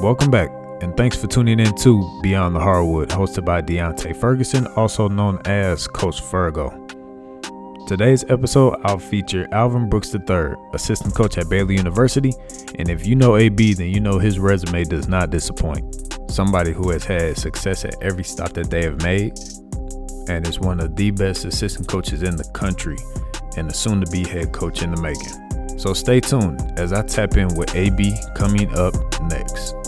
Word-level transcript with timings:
Welcome 0.00 0.30
back, 0.30 0.52
and 0.80 0.96
thanks 0.96 1.16
for 1.16 1.26
tuning 1.26 1.58
in 1.58 1.74
to 1.78 2.20
Beyond 2.22 2.54
the 2.54 2.60
Hardwood, 2.60 3.08
hosted 3.08 3.44
by 3.44 3.60
Deontay 3.60 4.14
Ferguson, 4.14 4.68
also 4.76 5.08
known 5.08 5.40
as 5.44 5.88
Coach 5.88 6.22
Fergo. 6.22 6.70
Today's 7.88 8.24
episode, 8.28 8.80
I'll 8.84 9.00
feature 9.00 9.48
Alvin 9.50 9.88
Brooks 9.88 10.14
III, 10.14 10.54
assistant 10.72 11.16
coach 11.16 11.36
at 11.36 11.48
Baylor 11.48 11.72
University, 11.72 12.32
and 12.76 12.88
if 12.88 13.08
you 13.08 13.16
know 13.16 13.36
AB, 13.38 13.74
then 13.74 13.88
you 13.88 13.98
know 13.98 14.20
his 14.20 14.38
resume 14.38 14.84
does 14.84 15.08
not 15.08 15.30
disappoint. 15.30 16.14
Somebody 16.30 16.70
who 16.70 16.90
has 16.90 17.02
had 17.02 17.36
success 17.36 17.84
at 17.84 18.00
every 18.00 18.22
stop 18.22 18.52
that 18.52 18.70
they 18.70 18.84
have 18.84 19.02
made, 19.02 19.36
and 20.28 20.46
is 20.46 20.60
one 20.60 20.78
of 20.78 20.94
the 20.94 21.10
best 21.10 21.44
assistant 21.44 21.88
coaches 21.88 22.22
in 22.22 22.36
the 22.36 22.48
country, 22.54 22.98
and 23.56 23.68
a 23.68 23.74
soon 23.74 24.00
to 24.04 24.10
be 24.12 24.22
head 24.22 24.52
coach 24.52 24.80
in 24.82 24.94
the 24.94 25.02
making. 25.02 25.78
So 25.78 25.94
stay 25.94 26.20
tuned 26.20 26.60
as 26.76 26.92
I 26.92 27.02
tap 27.02 27.36
in 27.36 27.54
with 27.54 27.74
AB 27.74 28.12
coming 28.34 28.72
up 28.76 28.94
next. 29.22 29.87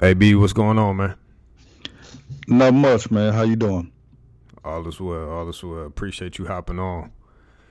Hey 0.00 0.14
B, 0.14 0.36
what's 0.36 0.52
going 0.52 0.78
on, 0.78 0.96
man? 0.96 1.16
Not 2.46 2.72
much, 2.72 3.10
man. 3.10 3.32
How 3.32 3.42
you 3.42 3.56
doing? 3.56 3.90
All 4.64 4.86
is 4.86 5.00
well. 5.00 5.28
All 5.28 5.48
is 5.48 5.60
well. 5.64 5.86
Appreciate 5.86 6.38
you 6.38 6.46
hopping 6.46 6.78
on. 6.78 7.10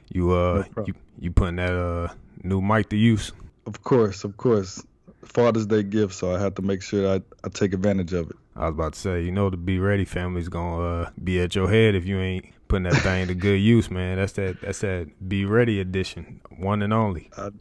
You 0.10 0.34
uh, 0.34 0.66
no 0.76 0.84
you 0.86 0.94
you 1.22 1.32
putting 1.32 1.56
that 1.56 1.72
uh 1.72 2.10
new 2.44 2.60
mic 2.60 2.90
to 2.90 2.98
use? 2.98 3.32
Of 3.66 3.82
course, 3.84 4.26
of 4.26 4.36
course. 4.36 4.84
Father's 5.24 5.66
Day 5.68 5.84
gift, 5.84 6.16
so 6.16 6.36
I 6.36 6.40
have 6.40 6.56
to 6.56 6.62
make 6.62 6.82
sure 6.82 7.08
I, 7.08 7.22
I 7.46 7.50
take 7.50 7.74
advantage 7.74 8.12
of 8.12 8.30
it. 8.30 8.36
I 8.58 8.66
was 8.66 8.74
about 8.74 8.94
to 8.94 9.00
say, 9.00 9.24
you 9.24 9.32
know, 9.32 9.50
the 9.50 9.56
Be 9.56 9.80
Ready 9.80 10.04
family's 10.04 10.50
gonna 10.50 11.04
uh, 11.04 11.10
be 11.24 11.40
at 11.40 11.56
your 11.56 11.70
head 11.70 11.96
if 11.96 12.06
you 12.06 12.20
ain't 12.20 12.46
putting 12.68 12.84
that 12.84 13.02
thing 13.04 13.28
to 13.28 13.36
good 13.36 13.62
use, 13.62 13.90
man. 13.90 14.18
That's 14.18 14.34
that 14.34 14.60
that's 14.60 14.80
that 14.80 15.30
Be 15.30 15.46
Ready 15.46 15.80
edition, 15.80 16.42
one 16.58 16.82
and 16.82 16.92
only. 16.92 17.30
I 17.38 17.52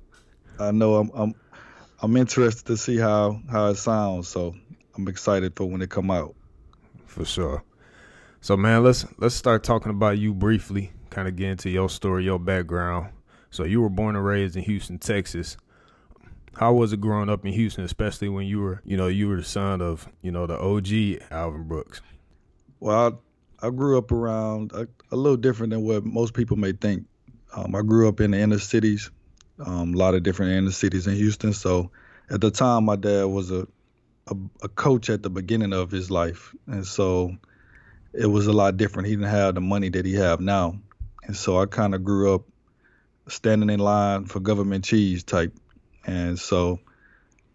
I 0.59 0.73
know 0.73 0.97
I'm 0.97 1.11
I'm 1.15 1.35
I'm 2.01 2.17
interested 2.17 2.67
to 2.67 2.77
see 2.77 2.97
how 2.97 3.41
how 3.51 3.69
it 3.69 3.77
sounds. 3.77 4.29
So 4.29 4.55
I'm 4.97 5.09
excited 5.09 5.55
for 5.57 5.65
when 5.67 5.83
it 5.83 5.91
come 5.91 6.11
out. 6.11 6.35
For 7.07 7.25
sure. 7.25 7.63
So 8.41 8.57
man, 8.57 8.85
let's 8.85 9.07
let's 9.19 9.35
start 9.35 9.65
talking 9.65 9.91
about 9.91 10.19
you 10.19 10.35
briefly. 10.35 10.93
Kind 11.11 11.29
of 11.29 11.37
get 11.37 11.49
into 11.49 11.71
your 11.71 11.89
story, 11.89 12.25
your 12.25 12.39
background. 12.39 13.13
So 13.51 13.65
you 13.65 13.81
were 13.81 13.89
born 13.89 14.17
and 14.17 14.25
raised 14.25 14.57
in 14.57 14.63
Houston, 14.65 14.99
Texas. 14.99 15.57
How 16.55 16.73
was 16.73 16.93
it 16.93 17.01
growing 17.01 17.29
up 17.29 17.45
in 17.45 17.53
Houston, 17.53 17.85
especially 17.85 18.29
when 18.29 18.47
you 18.47 18.61
were, 18.61 18.83
you 18.85 18.97
know, 18.97 19.09
you 19.09 19.29
were 19.29 19.37
the 19.37 19.45
son 19.45 19.83
of, 19.83 20.09
you 20.23 20.31
know, 20.31 20.47
the 20.47 20.59
OG 20.59 21.31
Alvin 21.31 21.69
Brooks? 21.69 22.01
Well, 22.81 23.21
I, 23.63 23.67
I 23.67 23.71
grew 23.71 23.99
up 23.99 24.11
around 24.11 24.73
a, 24.73 24.89
a, 25.11 25.17
little 25.17 25.37
different 25.37 25.71
than 25.71 25.83
what 25.83 26.05
most 26.05 26.35
people 26.35 26.57
may 26.57 26.73
think. 26.73 27.07
Um, 27.55 27.75
I 27.75 27.83
grew 27.83 28.09
up 28.09 28.21
in 28.21 28.31
the 28.31 28.39
inner 28.39 28.59
cities, 28.59 29.11
um, 29.65 29.95
a 29.95 29.97
lot 29.97 30.15
of 30.15 30.23
different 30.23 30.53
inner 30.53 30.71
cities 30.71 31.07
in 31.07 31.15
Houston. 31.15 31.53
So 31.53 31.91
at 32.31 32.41
the 32.41 32.51
time, 32.51 32.85
my 32.85 32.97
dad 32.97 33.25
was 33.25 33.51
a, 33.51 33.67
a, 34.27 34.37
a 34.63 34.69
coach 34.69 35.11
at 35.11 35.23
the 35.23 35.31
beginning 35.31 35.73
of 35.73 35.91
his 35.91 36.11
life, 36.11 36.55
and 36.67 36.87
so 36.87 37.37
it 38.13 38.27
was 38.27 38.47
a 38.47 38.53
lot 38.53 38.77
different. 38.77 39.09
He 39.09 39.15
didn't 39.15 39.31
have 39.31 39.55
the 39.55 39.61
money 39.61 39.89
that 39.91 40.05
he 40.05 40.15
have 40.15 40.41
now, 40.41 40.79
and 41.25 41.37
so 41.37 41.61
I 41.61 41.67
kind 41.67 41.95
of 41.95 42.05
grew 42.05 42.35
up 42.35 42.43
standing 43.29 43.71
in 43.71 43.81
line 43.81 44.27
for 44.27 44.41
government 44.41 44.85
cheese 44.85 45.23
type, 45.23 45.53
and 46.05 46.39
so 46.39 46.81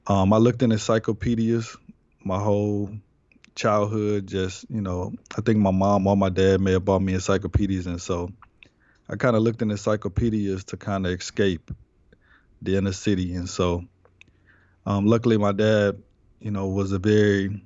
um, 0.07 0.33
I 0.33 0.37
looked 0.37 0.63
in 0.63 0.71
encyclopedias 0.71 1.75
my 2.23 2.39
whole 2.39 2.91
childhood. 3.55 4.27
Just 4.27 4.65
you 4.69 4.81
know, 4.81 5.13
I 5.37 5.41
think 5.41 5.59
my 5.59 5.71
mom 5.71 6.07
or 6.07 6.15
my 6.15 6.29
dad 6.29 6.61
may 6.61 6.71
have 6.73 6.85
bought 6.85 7.01
me 7.01 7.13
encyclopedias, 7.13 7.87
and 7.87 8.01
so 8.01 8.31
I 9.09 9.17
kind 9.17 9.35
of 9.35 9.43
looked 9.43 9.61
in 9.61 9.71
encyclopedias 9.71 10.63
to 10.65 10.77
kind 10.77 11.05
of 11.05 11.11
escape 11.11 11.71
the 12.61 12.77
inner 12.77 12.91
city. 12.91 13.35
And 13.35 13.49
so, 13.49 13.85
um, 14.85 15.05
luckily, 15.05 15.37
my 15.37 15.51
dad, 15.51 16.01
you 16.39 16.51
know, 16.51 16.67
was 16.67 16.91
a 16.91 16.99
very 16.99 17.61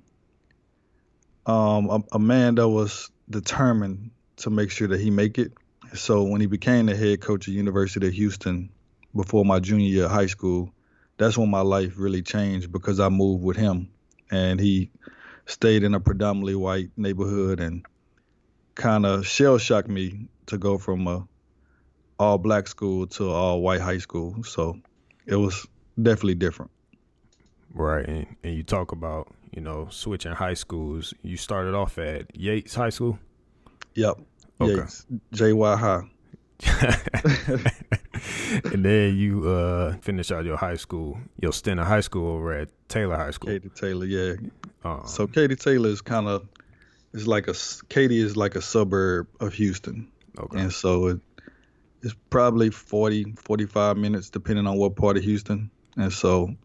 um, 1.45 1.89
a, 1.89 2.03
a, 2.13 2.19
man 2.19 2.55
that 2.55 2.67
was 2.67 3.11
determined 3.29 4.11
to 4.37 4.49
make 4.49 4.71
sure 4.71 4.87
that 4.87 4.99
he 4.99 5.11
make 5.11 5.37
it. 5.37 5.53
So 5.93 6.23
when 6.23 6.41
he 6.41 6.47
became 6.47 6.87
the 6.87 6.95
head 6.95 7.21
coach 7.21 7.47
at 7.47 7.53
University 7.53 8.07
of 8.07 8.13
Houston 8.13 8.69
before 9.15 9.45
my 9.45 9.59
junior 9.59 9.87
year 9.87 10.05
of 10.05 10.11
high 10.11 10.25
school, 10.25 10.73
that's 11.17 11.37
when 11.37 11.49
my 11.49 11.61
life 11.61 11.93
really 11.97 12.21
changed 12.21 12.71
because 12.71 12.99
I 12.99 13.09
moved 13.09 13.43
with 13.43 13.57
him, 13.57 13.89
and 14.31 14.59
he 14.59 14.89
stayed 15.45 15.83
in 15.83 15.93
a 15.93 15.99
predominantly 15.99 16.55
white 16.55 16.89
neighborhood 16.97 17.59
and 17.59 17.85
kind 18.73 19.05
of 19.05 19.25
shell 19.25 19.57
shocked 19.57 19.87
me 19.87 20.27
to 20.47 20.57
go 20.57 20.77
from 20.77 21.07
a 21.07 21.27
all 22.19 22.37
black 22.37 22.67
school 22.67 23.07
to 23.07 23.29
all 23.29 23.61
white 23.61 23.81
high 23.81 23.97
school. 23.97 24.43
So 24.43 24.79
it 25.25 25.35
was 25.35 25.67
definitely 26.01 26.35
different. 26.35 26.71
Right. 27.73 28.07
And, 28.07 28.25
and 28.43 28.55
you 28.55 28.63
talk 28.63 28.91
about, 28.91 29.33
you 29.51 29.61
know, 29.61 29.87
switching 29.89 30.31
high 30.31 30.53
schools. 30.53 31.13
You 31.21 31.37
started 31.37 31.75
off 31.75 31.97
at 31.97 32.35
Yates 32.35 32.75
High 32.75 32.89
School? 32.89 33.19
Yep. 33.95 34.19
Okay. 34.61 34.75
Yates. 34.75 35.05
JY 35.33 35.77
High. 35.77 36.09
and 38.73 38.85
then 38.85 39.17
you 39.17 39.49
uh 39.49 39.97
finish 39.97 40.31
out 40.31 40.45
your 40.45 40.55
high 40.55 40.77
school, 40.77 41.17
your 41.41 41.51
stint 41.51 41.81
in 41.81 41.85
high 41.85 41.99
school 41.99 42.29
over 42.29 42.53
at 42.53 42.69
Taylor 42.87 43.17
High 43.17 43.31
School. 43.31 43.49
Katy 43.49 43.69
Taylor, 43.75 44.05
yeah. 44.05 44.35
Um, 44.85 45.01
so 45.05 45.27
Katy 45.27 45.57
Taylor 45.57 45.89
is 45.89 46.01
kind 46.01 46.29
of, 46.29 46.47
it's 47.13 47.27
like 47.27 47.49
a 47.49 47.55
Katie 47.89 48.21
is 48.21 48.37
like 48.37 48.55
a 48.55 48.61
suburb 48.61 49.27
of 49.41 49.53
Houston. 49.55 50.07
Okay. 50.39 50.59
And 50.59 50.71
so 50.71 51.07
it, 51.07 51.19
it's 52.05 52.15
probably 52.29 52.69
40, 52.69 53.33
45 53.35 53.97
minutes, 53.97 54.29
depending 54.29 54.67
on 54.67 54.77
what 54.77 54.95
part 54.95 55.17
of 55.17 55.23
Houston. 55.23 55.71
And 55.97 56.13
so 56.13 56.55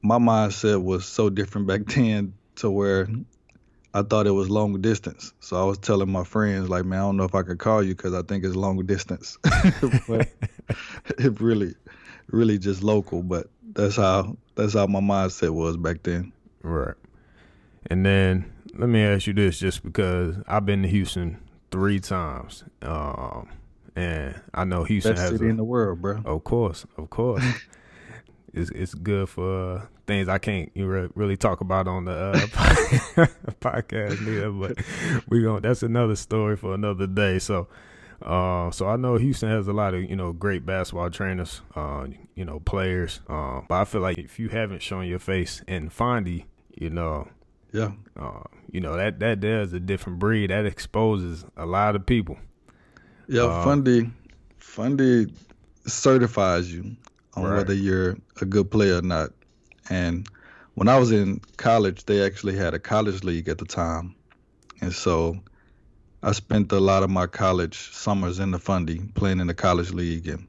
my 0.00 0.18
mindset 0.18 0.80
was 0.80 1.04
so 1.04 1.28
different 1.28 1.66
back 1.66 1.86
then 1.86 2.34
to 2.56 2.70
where 2.70 3.08
I 3.92 4.02
thought 4.02 4.28
it 4.28 4.30
was 4.30 4.48
long 4.48 4.80
distance. 4.80 5.32
So 5.40 5.60
I 5.60 5.64
was 5.64 5.78
telling 5.78 6.08
my 6.08 6.22
friends, 6.22 6.68
like, 6.68 6.84
man, 6.84 7.00
I 7.00 7.02
don't 7.02 7.16
know 7.16 7.24
if 7.24 7.34
I 7.34 7.42
could 7.42 7.58
call 7.58 7.82
you 7.82 7.96
because 7.96 8.14
I 8.14 8.22
think 8.22 8.44
it's 8.44 8.54
long 8.54 8.78
distance. 8.86 9.38
but 10.08 10.28
it 11.18 11.40
really, 11.40 11.74
really 12.28 12.56
just 12.56 12.84
local. 12.84 13.24
But 13.24 13.48
that's 13.72 13.96
how 13.96 14.36
that's 14.54 14.74
how 14.74 14.86
my 14.86 15.00
mindset 15.00 15.50
was 15.50 15.76
back 15.76 16.04
then. 16.04 16.32
Right. 16.62 16.94
And 17.88 18.06
then 18.06 18.52
let 18.76 18.88
me 18.88 19.02
ask 19.02 19.26
you 19.26 19.32
this, 19.32 19.58
just 19.58 19.82
because 19.82 20.36
I've 20.46 20.64
been 20.64 20.82
to 20.82 20.88
Houston 20.88 21.38
three 21.72 21.98
times. 21.98 22.62
Um, 22.82 23.48
and 23.96 24.40
I 24.52 24.64
know 24.64 24.84
Houston 24.84 25.12
Best 25.12 25.22
has 25.22 25.30
city 25.32 25.46
a, 25.46 25.50
in 25.50 25.56
the 25.56 25.64
world, 25.64 26.02
bro. 26.02 26.20
Of 26.24 26.44
course, 26.44 26.86
of 26.96 27.10
course. 27.10 27.44
it's 28.54 28.70
it's 28.70 28.94
good 28.94 29.28
for 29.28 29.76
uh, 29.76 29.86
things 30.06 30.28
I 30.28 30.38
can't 30.38 30.70
really 30.74 31.36
talk 31.36 31.60
about 31.60 31.88
on 31.88 32.04
the 32.04 32.12
uh, 32.12 32.34
podcast 33.60 34.20
neither. 34.24 34.50
But 34.50 34.84
we 35.28 35.42
going 35.42 35.62
that's 35.62 35.82
another 35.82 36.16
story 36.16 36.56
for 36.56 36.74
another 36.74 37.06
day. 37.06 37.38
So. 37.38 37.68
Uh, 38.22 38.70
so 38.70 38.88
I 38.88 38.96
know 38.96 39.16
Houston 39.16 39.50
has 39.50 39.68
a 39.68 39.72
lot 39.74 39.92
of 39.92 40.02
you 40.02 40.16
know 40.16 40.32
great 40.32 40.64
basketball 40.64 41.10
trainers, 41.10 41.60
uh, 41.74 42.06
you 42.34 42.44
know 42.44 42.60
players. 42.60 43.20
Uh, 43.28 43.60
but 43.68 43.74
I 43.74 43.84
feel 43.84 44.00
like 44.00 44.16
if 44.16 44.38
you 44.38 44.48
haven't 44.48 44.80
shown 44.80 45.06
your 45.06 45.18
face 45.18 45.62
in 45.66 45.90
Fonde, 45.90 46.44
you 46.74 46.90
know, 46.90 47.28
yeah, 47.72 47.92
uh, 48.18 48.44
you 48.70 48.80
know 48.80 48.96
that 48.96 49.18
that 49.18 49.42
there's 49.42 49.74
a 49.74 49.80
different 49.80 50.20
breed 50.20 50.48
that 50.48 50.64
exposes 50.64 51.44
a 51.56 51.66
lot 51.66 51.96
of 51.96 52.06
people. 52.06 52.38
Yeah, 53.28 53.42
uh, 53.42 53.64
Fonde, 53.64 54.10
Fonde 54.60 55.32
certifies 55.86 56.72
you 56.72 56.96
on 57.34 57.44
right. 57.44 57.56
whether 57.58 57.74
you're 57.74 58.16
a 58.40 58.44
good 58.44 58.70
player 58.70 58.98
or 58.98 59.02
not. 59.02 59.30
And 59.90 60.28
when 60.74 60.88
I 60.88 60.98
was 60.98 61.12
in 61.12 61.40
college, 61.56 62.04
they 62.04 62.24
actually 62.24 62.56
had 62.56 62.74
a 62.74 62.78
college 62.78 63.24
league 63.24 63.48
at 63.48 63.58
the 63.58 63.64
time, 63.64 64.14
and 64.80 64.92
so 64.92 65.38
I 66.24 66.32
spent 66.32 66.72
a 66.72 66.80
lot 66.80 67.02
of 67.02 67.10
my 67.10 67.26
college 67.26 67.90
summers 67.92 68.38
in 68.38 68.50
the 68.50 68.58
Fonde 68.58 69.14
playing 69.14 69.40
in 69.40 69.46
the 69.46 69.54
college 69.54 69.92
league. 69.92 70.26
And 70.26 70.48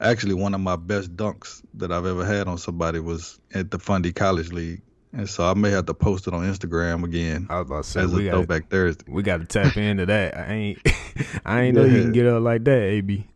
actually, 0.00 0.34
one 0.34 0.54
of 0.54 0.60
my 0.60 0.76
best 0.76 1.16
dunks 1.16 1.60
that 1.74 1.90
I've 1.90 2.06
ever 2.06 2.24
had 2.24 2.46
on 2.46 2.56
somebody 2.56 3.00
was 3.00 3.40
at 3.52 3.72
the 3.72 3.78
Fonde 3.78 4.14
College 4.14 4.52
League. 4.52 4.82
And 5.14 5.28
so 5.28 5.44
I 5.44 5.54
may 5.54 5.70
have 5.70 5.86
to 5.86 5.94
post 5.94 6.26
it 6.26 6.32
on 6.32 6.42
Instagram 6.42 7.04
again. 7.04 7.46
I 7.50 7.58
was 7.58 7.66
about 7.66 7.84
to 7.84 7.90
say 7.90 8.00
as 8.00 8.12
we 8.12 8.28
a 8.28 8.32
throwback 8.32 8.70
Thursday. 8.70 9.04
We 9.08 9.22
got 9.22 9.40
to 9.40 9.44
tap 9.44 9.76
into 9.76 10.06
that. 10.06 10.36
I 10.36 10.52
ain't, 10.52 10.78
I 11.44 11.62
ain't 11.62 11.76
know 11.76 11.84
you 11.84 12.02
can 12.02 12.12
get 12.12 12.26
up 12.26 12.42
like 12.42 12.64
that, 12.64 12.80
AB. 12.80 13.26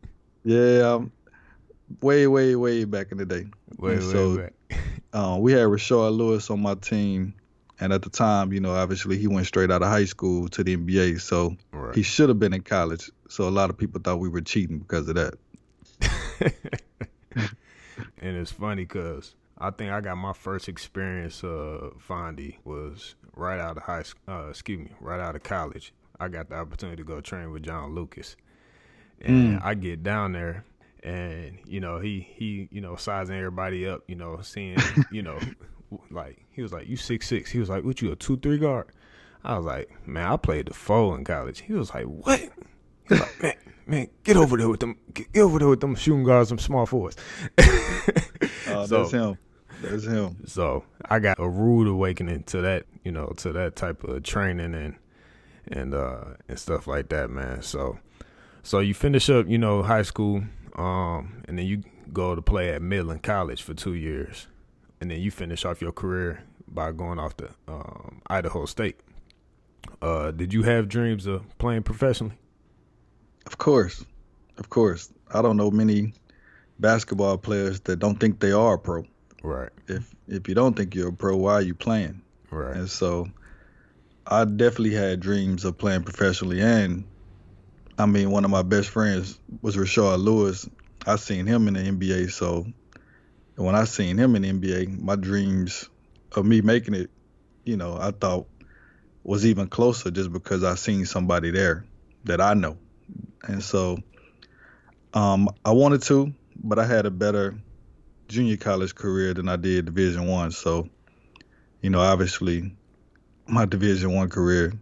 Yeah, 0.44 0.94
um, 0.94 1.12
way, 2.00 2.26
way, 2.26 2.56
way 2.56 2.84
back 2.84 3.12
in 3.12 3.18
the 3.18 3.26
day. 3.26 3.46
Way, 3.76 3.94
and 3.94 4.00
way 4.00 4.12
so, 4.12 4.36
back. 4.38 4.52
uh, 5.12 5.36
we 5.38 5.52
had 5.52 5.66
Rashard 5.66 6.16
Lewis 6.16 6.48
on 6.50 6.62
my 6.62 6.76
team, 6.76 7.34
and 7.78 7.92
at 7.92 8.00
the 8.00 8.10
time, 8.10 8.54
you 8.54 8.60
know, 8.60 8.74
obviously 8.74 9.18
he 9.18 9.26
went 9.26 9.46
straight 9.46 9.70
out 9.70 9.82
of 9.82 9.88
high 9.88 10.06
school 10.06 10.48
to 10.48 10.64
the 10.64 10.76
NBA, 10.78 11.20
so 11.20 11.56
right. 11.72 11.94
he 11.94 12.02
should 12.02 12.30
have 12.30 12.38
been 12.38 12.54
in 12.54 12.62
college. 12.62 13.10
So 13.28 13.46
a 13.46 13.50
lot 13.50 13.68
of 13.68 13.76
people 13.76 14.00
thought 14.00 14.18
we 14.18 14.30
were 14.30 14.40
cheating 14.40 14.78
because 14.78 15.08
of 15.08 15.16
that. 15.16 15.34
and 18.18 18.36
it's 18.36 18.52
funny 18.52 18.84
because 18.84 19.34
I 19.58 19.70
think 19.70 19.90
I 19.90 20.00
got 20.00 20.16
my 20.16 20.32
first 20.32 20.68
experience 20.68 21.42
of 21.42 22.02
Fonde 22.06 22.56
was 22.64 23.14
right 23.34 23.58
out 23.58 23.76
of 23.76 23.84
high. 23.84 24.04
Uh, 24.28 24.48
excuse 24.50 24.80
me, 24.80 24.92
right 25.00 25.20
out 25.20 25.34
of 25.34 25.42
college. 25.42 25.92
I 26.20 26.28
got 26.28 26.48
the 26.48 26.56
opportunity 26.56 26.96
to 26.96 27.04
go 27.04 27.20
train 27.20 27.50
with 27.52 27.62
John 27.62 27.94
Lucas, 27.94 28.36
and 29.20 29.58
mm. 29.58 29.64
I 29.64 29.74
get 29.74 30.02
down 30.02 30.32
there, 30.32 30.64
and 31.02 31.58
you 31.66 31.80
know 31.80 31.98
he 31.98 32.28
he 32.34 32.68
you 32.70 32.80
know 32.80 32.96
sizing 32.96 33.36
everybody 33.36 33.86
up, 33.86 34.02
you 34.08 34.16
know 34.16 34.40
seeing 34.42 34.78
you 35.10 35.22
know 35.22 35.38
like 36.10 36.44
he 36.50 36.62
was 36.62 36.72
like 36.72 36.88
you 36.88 36.96
six 36.96 37.26
six. 37.28 37.50
He 37.50 37.58
was 37.58 37.68
like, 37.68 37.84
what 37.84 38.02
you 38.02 38.12
a 38.12 38.16
two 38.16 38.36
three 38.36 38.58
guard? 38.58 38.88
I 39.44 39.56
was 39.56 39.66
like, 39.66 40.06
man, 40.06 40.26
I 40.26 40.36
played 40.36 40.66
the 40.66 40.74
four 40.74 41.16
in 41.16 41.24
college. 41.24 41.60
He 41.60 41.72
was 41.72 41.94
like, 41.94 42.04
what? 42.04 42.40
He 42.40 42.48
was 43.08 43.20
like, 43.20 43.42
man, 43.42 43.54
man, 43.86 44.08
get 44.24 44.36
over 44.36 44.56
there 44.56 44.68
with 44.68 44.80
them, 44.80 44.96
get, 45.14 45.28
over 45.36 45.58
there 45.58 45.68
with 45.68 45.80
them 45.80 45.94
shooting 45.94 46.24
guards, 46.24 46.48
some 46.48 46.58
small 46.58 46.84
forwards. 46.84 47.16
oh, 47.58 48.86
so, 48.86 48.86
that's 48.86 49.12
him. 49.12 49.38
That's 49.82 50.04
him. 50.04 50.36
So 50.46 50.84
I 51.04 51.18
got 51.18 51.38
a 51.38 51.48
rude 51.48 51.88
awakening 51.88 52.44
to 52.44 52.60
that, 52.62 52.84
you 53.04 53.12
know, 53.12 53.32
to 53.38 53.52
that 53.52 53.76
type 53.76 54.04
of 54.04 54.22
training 54.22 54.74
and 54.74 54.96
and 55.68 55.94
uh 55.94 56.24
and 56.48 56.58
stuff 56.58 56.86
like 56.86 57.08
that, 57.10 57.30
man. 57.30 57.62
So 57.62 57.98
so 58.62 58.80
you 58.80 58.94
finish 58.94 59.30
up, 59.30 59.48
you 59.48 59.58
know, 59.58 59.82
high 59.82 60.02
school, 60.02 60.42
um, 60.74 61.42
and 61.46 61.56
then 61.56 61.66
you 61.66 61.84
go 62.12 62.34
to 62.34 62.42
play 62.42 62.70
at 62.70 62.82
Midland 62.82 63.22
College 63.22 63.62
for 63.62 63.74
two 63.74 63.94
years, 63.94 64.48
and 65.00 65.08
then 65.08 65.20
you 65.20 65.30
finish 65.30 65.64
off 65.64 65.80
your 65.80 65.92
career 65.92 66.42
by 66.66 66.90
going 66.90 67.20
off 67.20 67.36
to 67.36 67.48
um, 67.68 68.22
Idaho 68.26 68.66
State. 68.66 68.98
Uh, 70.02 70.32
did 70.32 70.52
you 70.52 70.64
have 70.64 70.88
dreams 70.88 71.26
of 71.26 71.44
playing 71.58 71.84
professionally? 71.84 72.34
Of 73.46 73.58
course, 73.58 74.04
of 74.58 74.68
course. 74.68 75.12
I 75.32 75.42
don't 75.42 75.56
know 75.56 75.70
many 75.70 76.14
basketball 76.80 77.38
players 77.38 77.80
that 77.82 78.00
don't 78.00 78.18
think 78.18 78.40
they 78.40 78.50
are 78.52 78.74
a 78.74 78.78
pro. 78.78 79.04
Right. 79.46 79.70
If 79.86 80.12
if 80.26 80.48
you 80.48 80.56
don't 80.56 80.76
think 80.76 80.96
you're 80.96 81.10
a 81.10 81.12
pro, 81.12 81.36
why 81.36 81.52
are 81.52 81.62
you 81.62 81.74
playing? 81.74 82.20
Right. 82.50 82.76
And 82.76 82.90
so, 82.90 83.28
I 84.26 84.44
definitely 84.44 84.94
had 84.94 85.20
dreams 85.20 85.64
of 85.64 85.78
playing 85.78 86.02
professionally, 86.02 86.60
and 86.60 87.04
I 87.96 88.06
mean, 88.06 88.32
one 88.32 88.44
of 88.44 88.50
my 88.50 88.62
best 88.62 88.88
friends 88.88 89.38
was 89.62 89.76
Rashard 89.76 90.18
Lewis. 90.18 90.68
I 91.06 91.14
seen 91.14 91.46
him 91.46 91.68
in 91.68 91.74
the 91.74 91.80
NBA, 91.80 92.32
so 92.32 92.66
when 93.54 93.76
I 93.76 93.84
seen 93.84 94.18
him 94.18 94.34
in 94.34 94.42
the 94.42 94.50
NBA, 94.50 95.00
my 95.00 95.14
dreams 95.14 95.88
of 96.32 96.44
me 96.44 96.60
making 96.60 96.94
it, 96.94 97.10
you 97.64 97.76
know, 97.76 97.96
I 97.96 98.10
thought 98.10 98.48
was 99.22 99.46
even 99.46 99.68
closer 99.68 100.10
just 100.10 100.32
because 100.32 100.64
I 100.64 100.74
seen 100.74 101.06
somebody 101.06 101.52
there 101.52 101.86
that 102.24 102.40
I 102.40 102.54
know. 102.54 102.78
And 103.44 103.62
so 103.62 103.98
um, 105.14 105.48
I 105.64 105.70
wanted 105.70 106.02
to, 106.02 106.32
but 106.56 106.80
I 106.80 106.84
had 106.84 107.06
a 107.06 107.12
better 107.12 107.56
junior 108.28 108.56
college 108.56 108.94
career 108.94 109.34
than 109.34 109.48
I 109.48 109.56
did 109.56 109.86
Division 109.86 110.26
One. 110.26 110.50
So, 110.50 110.88
you 111.80 111.90
know, 111.90 112.00
obviously, 112.00 112.72
my 113.46 113.64
Division 113.64 114.12
One 114.14 114.28
career, 114.28 114.72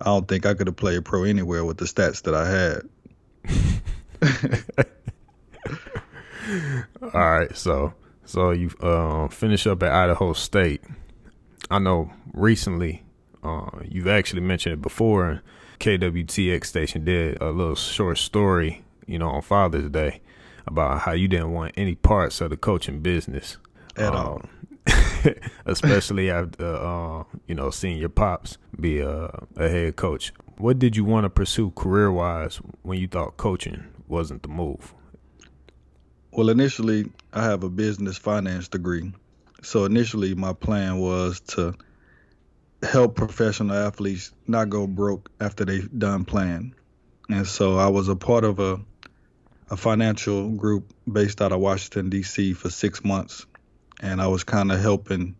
I 0.00 0.06
don't 0.06 0.26
think 0.28 0.46
I 0.46 0.54
could 0.54 0.66
have 0.66 0.76
played 0.76 1.04
pro 1.04 1.24
anywhere 1.24 1.64
with 1.64 1.78
the 1.78 1.84
stats 1.84 2.22
that 2.22 2.34
I 2.34 2.48
had. 2.48 2.88
All 7.14 7.30
right, 7.30 7.56
so 7.56 7.94
so 8.24 8.50
you 8.50 8.70
uh, 8.80 9.28
finish 9.28 9.66
up 9.66 9.82
at 9.82 9.92
Idaho 9.92 10.32
State. 10.32 10.82
I 11.70 11.78
know 11.78 12.12
recently 12.32 13.04
uh, 13.42 13.70
you've 13.84 14.08
actually 14.08 14.42
mentioned 14.42 14.74
it 14.74 14.82
before. 14.82 15.42
KWTX 15.78 16.66
station 16.66 17.04
did 17.06 17.40
a 17.40 17.50
little 17.50 17.74
short 17.74 18.18
story, 18.18 18.84
you 19.06 19.18
know, 19.18 19.30
on 19.30 19.40
Father's 19.40 19.88
Day 19.88 20.20
about 20.70 21.00
how 21.00 21.12
you 21.12 21.28
didn't 21.28 21.52
want 21.52 21.74
any 21.76 21.94
parts 21.94 22.40
of 22.40 22.50
the 22.50 22.56
coaching 22.56 23.00
business 23.00 23.58
at 23.96 24.14
um, 24.14 24.16
all. 24.16 24.42
especially 25.66 26.30
after 26.30 26.74
uh, 26.74 27.24
you 27.46 27.54
know 27.54 27.70
seeing 27.70 27.98
your 27.98 28.08
pops 28.08 28.58
be 28.78 29.00
a, 29.00 29.30
a 29.56 29.68
head 29.68 29.96
coach. 29.96 30.32
What 30.56 30.78
did 30.78 30.96
you 30.96 31.04
want 31.04 31.24
to 31.24 31.30
pursue 31.30 31.70
career 31.70 32.10
wise 32.10 32.56
when 32.82 32.98
you 32.98 33.08
thought 33.08 33.36
coaching 33.36 33.84
wasn't 34.08 34.42
the 34.42 34.48
move? 34.48 34.94
Well, 36.32 36.48
initially, 36.48 37.10
I 37.32 37.44
have 37.44 37.64
a 37.64 37.70
business 37.70 38.16
finance 38.16 38.68
degree. 38.68 39.12
So 39.62 39.84
initially, 39.84 40.34
my 40.34 40.52
plan 40.52 40.98
was 40.98 41.40
to 41.40 41.74
help 42.82 43.16
professional 43.16 43.76
athletes 43.76 44.32
not 44.46 44.70
go 44.70 44.86
broke 44.86 45.30
after 45.40 45.64
they've 45.64 45.98
done 45.98 46.24
playing. 46.24 46.74
And 47.28 47.46
so 47.46 47.76
I 47.76 47.88
was 47.88 48.08
a 48.08 48.16
part 48.16 48.44
of 48.44 48.58
a 48.58 48.80
a 49.70 49.76
financial 49.76 50.50
group 50.50 50.92
based 51.10 51.40
out 51.40 51.52
of 51.52 51.60
Washington 51.60 52.10
D.C. 52.10 52.54
for 52.54 52.70
six 52.70 53.04
months, 53.04 53.46
and 54.00 54.20
I 54.20 54.26
was 54.26 54.44
kind 54.44 54.72
of 54.72 54.80
helping 54.80 55.36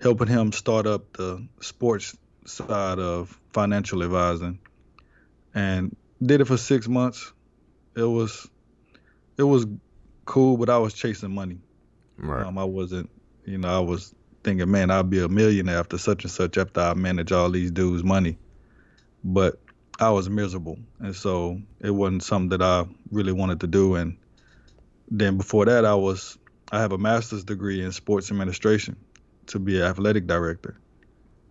helping 0.00 0.28
him 0.28 0.52
start 0.52 0.86
up 0.86 1.12
the 1.14 1.46
sports 1.60 2.16
side 2.46 2.98
of 2.98 3.38
financial 3.52 4.02
advising, 4.02 4.60
and 5.54 5.96
did 6.22 6.40
it 6.40 6.46
for 6.46 6.56
six 6.56 6.88
months. 6.88 7.32
It 7.96 8.02
was 8.02 8.48
it 9.36 9.42
was 9.42 9.66
cool, 10.24 10.56
but 10.56 10.70
I 10.70 10.78
was 10.78 10.94
chasing 10.94 11.34
money. 11.34 11.58
Right. 12.16 12.46
Um, 12.46 12.58
I 12.58 12.64
wasn't, 12.64 13.10
you 13.44 13.58
know, 13.58 13.76
I 13.76 13.80
was 13.80 14.14
thinking, 14.44 14.70
man, 14.70 14.90
I'll 14.90 15.02
be 15.02 15.20
a 15.20 15.28
millionaire 15.28 15.78
after 15.78 15.98
such 15.98 16.22
and 16.24 16.30
such 16.30 16.58
after 16.58 16.80
I 16.80 16.94
manage 16.94 17.32
all 17.32 17.50
these 17.50 17.70
dudes' 17.72 18.04
money. 18.04 18.38
But 19.24 19.58
I 19.98 20.10
was 20.10 20.28
miserable, 20.28 20.78
and 20.98 21.14
so 21.14 21.60
it 21.80 21.90
wasn't 21.90 22.24
something 22.24 22.48
that 22.50 22.62
I 22.62 22.86
really 23.12 23.32
wanted 23.32 23.60
to 23.60 23.66
do. 23.66 23.94
And 23.94 24.16
then 25.10 25.36
before 25.36 25.66
that, 25.66 25.84
I 25.84 25.94
was 25.94 26.36
I 26.72 26.80
have 26.80 26.92
a 26.92 26.98
master's 26.98 27.44
degree 27.44 27.82
in 27.82 27.92
sports 27.92 28.30
administration 28.30 28.96
to 29.46 29.58
be 29.58 29.76
an 29.76 29.86
athletic 29.86 30.26
director, 30.26 30.76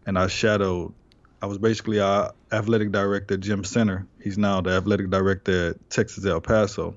and 0.06 0.20
I 0.20 0.28
shadowed. 0.28 0.94
I 1.42 1.46
was 1.46 1.58
basically 1.58 2.00
our 2.00 2.34
athletic 2.52 2.92
director, 2.92 3.38
Jim 3.38 3.64
Senter. 3.64 4.08
He's 4.22 4.38
now 4.38 4.62
the 4.62 4.72
athletic 4.72 5.10
director 5.10 5.70
at 5.70 5.90
Texas 5.90 6.26
El 6.26 6.42
Paso. 6.42 6.96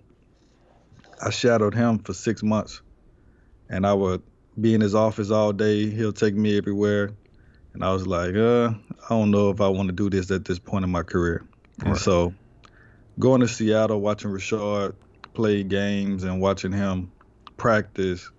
I 1.20 1.30
shadowed 1.30 1.74
him 1.74 1.98
for 1.98 2.12
six 2.12 2.42
months, 2.42 2.80
and 3.68 3.86
I 3.86 3.94
would 3.94 4.22
be 4.60 4.74
in 4.74 4.80
his 4.80 4.94
office 4.94 5.30
all 5.30 5.52
day. 5.52 5.90
He'll 5.90 6.12
take 6.12 6.34
me 6.34 6.56
everywhere. 6.58 7.10
And 7.76 7.84
I 7.84 7.92
was 7.92 8.06
like, 8.06 8.34
uh, 8.34 8.70
I 9.04 9.08
don't 9.10 9.30
know 9.30 9.50
if 9.50 9.60
I 9.60 9.68
want 9.68 9.90
to 9.90 9.92
do 9.92 10.08
this 10.08 10.30
at 10.30 10.46
this 10.46 10.58
point 10.58 10.82
in 10.82 10.90
my 10.90 11.02
career. 11.02 11.44
Right. 11.80 11.88
And 11.88 11.98
so 11.98 12.32
going 13.18 13.42
to 13.42 13.48
Seattle, 13.48 14.00
watching 14.00 14.30
Rashard 14.30 14.94
play 15.34 15.62
games 15.62 16.24
and 16.24 16.40
watching 16.40 16.72
him 16.72 17.12
practice, 17.58 18.30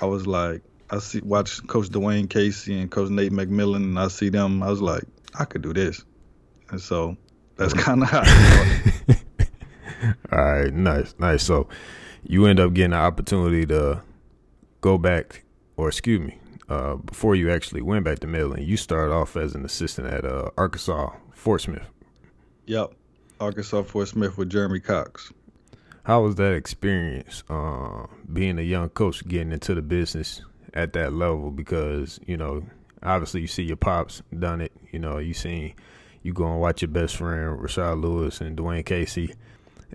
I 0.00 0.06
was 0.06 0.28
like, 0.28 0.62
I 0.88 1.00
see 1.00 1.20
watch 1.20 1.66
Coach 1.66 1.88
Dwane 1.88 2.30
Casey 2.30 2.78
and 2.78 2.88
Coach 2.88 3.10
Nate 3.10 3.32
McMillan, 3.32 3.82
and 3.82 3.98
I 3.98 4.06
see 4.06 4.28
them. 4.28 4.62
I 4.62 4.70
was 4.70 4.80
like, 4.80 5.02
I 5.36 5.46
could 5.46 5.62
do 5.62 5.72
this, 5.72 6.04
and 6.70 6.80
so 6.80 7.16
that's 7.56 7.74
kind 7.74 8.04
of 8.04 8.08
how. 8.08 8.20
All 10.30 10.44
right, 10.44 10.72
nice, 10.72 11.12
nice. 11.18 11.42
So 11.42 11.66
you 12.22 12.46
end 12.46 12.60
up 12.60 12.72
getting 12.72 12.92
the 12.92 12.98
opportunity 12.98 13.66
to 13.66 14.00
go 14.80 14.96
back, 14.96 15.42
or 15.76 15.88
excuse 15.88 16.20
me, 16.20 16.38
uh, 16.68 16.96
before 16.96 17.34
you 17.34 17.50
actually 17.50 17.82
went 17.82 18.04
back 18.04 18.20
to 18.20 18.26
Midland, 18.26 18.66
you 18.66 18.76
started 18.76 19.12
off 19.12 19.36
as 19.36 19.54
an 19.54 19.64
assistant 19.64 20.08
at 20.08 20.24
uh, 20.24 20.50
Arkansas 20.56 21.10
Fort 21.32 21.60
Smith. 21.60 21.86
Yep, 22.66 22.92
Arkansas 23.40 23.82
Fort 23.82 24.08
Smith 24.08 24.38
with 24.38 24.50
Jeremy 24.50 24.80
Cox. 24.80 25.32
How 26.04 26.22
was 26.22 26.34
that 26.36 26.52
experience, 26.52 27.44
uh, 27.48 28.06
being 28.32 28.58
a 28.58 28.62
young 28.62 28.90
coach, 28.90 29.26
getting 29.26 29.52
into 29.52 29.74
the 29.74 29.82
business 29.82 30.42
at 30.74 30.92
that 30.92 31.12
level? 31.12 31.50
Because 31.50 32.20
you 32.26 32.36
know, 32.36 32.64
obviously, 33.02 33.40
you 33.40 33.46
see 33.46 33.62
your 33.62 33.76
pops 33.76 34.22
done 34.38 34.60
it. 34.60 34.72
You 34.90 34.98
know, 34.98 35.18
you 35.18 35.34
seen 35.34 35.74
you 36.22 36.32
go 36.32 36.46
and 36.46 36.60
watch 36.60 36.82
your 36.82 36.90
best 36.90 37.16
friend 37.16 37.58
Rashard 37.58 38.02
Lewis 38.02 38.40
and 38.40 38.56
Dwane 38.56 38.84
Casey 38.84 39.34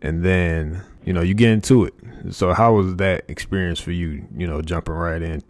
and 0.02 0.24
then 0.24 0.82
you 1.04 1.14
know 1.14 1.22
you 1.22 1.34
get 1.34 1.50
into 1.50 1.86
it. 1.86 1.94
So 2.32 2.54
how 2.54 2.74
was 2.74 2.96
that 2.98 3.26
experience 3.28 3.80
for 3.80 3.92
you? 3.92 4.26
You 4.36 4.48
know, 4.48 4.62
jumping 4.62 4.94
right 4.94 5.22
in. 5.22 5.44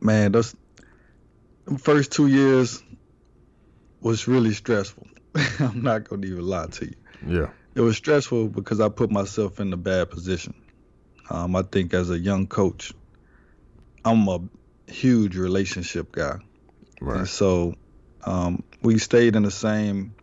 Man, 0.00 0.32
those 0.32 0.54
first 1.78 2.12
two 2.12 2.26
years 2.26 2.82
was 4.00 4.28
really 4.28 4.52
stressful. 4.52 5.06
I'm 5.58 5.82
not 5.82 6.08
gonna 6.08 6.26
even 6.26 6.46
lie 6.46 6.66
to 6.66 6.86
you. 6.86 6.94
Yeah. 7.26 7.50
It 7.74 7.80
was 7.80 7.96
stressful 7.96 8.48
because 8.48 8.80
I 8.80 8.88
put 8.88 9.10
myself 9.10 9.60
in 9.60 9.72
a 9.72 9.76
bad 9.76 10.10
position. 10.10 10.54
Um, 11.28 11.56
I 11.56 11.62
think 11.62 11.92
as 11.92 12.10
a 12.10 12.18
young 12.18 12.46
coach, 12.46 12.92
I'm 14.04 14.28
a 14.28 14.40
huge 14.86 15.36
relationship 15.36 16.12
guy. 16.12 16.38
Right. 17.00 17.18
And 17.18 17.28
so 17.28 17.74
um, 18.24 18.62
we 18.82 18.98
stayed 18.98 19.36
in 19.36 19.42
the 19.42 19.50
same 19.50 20.14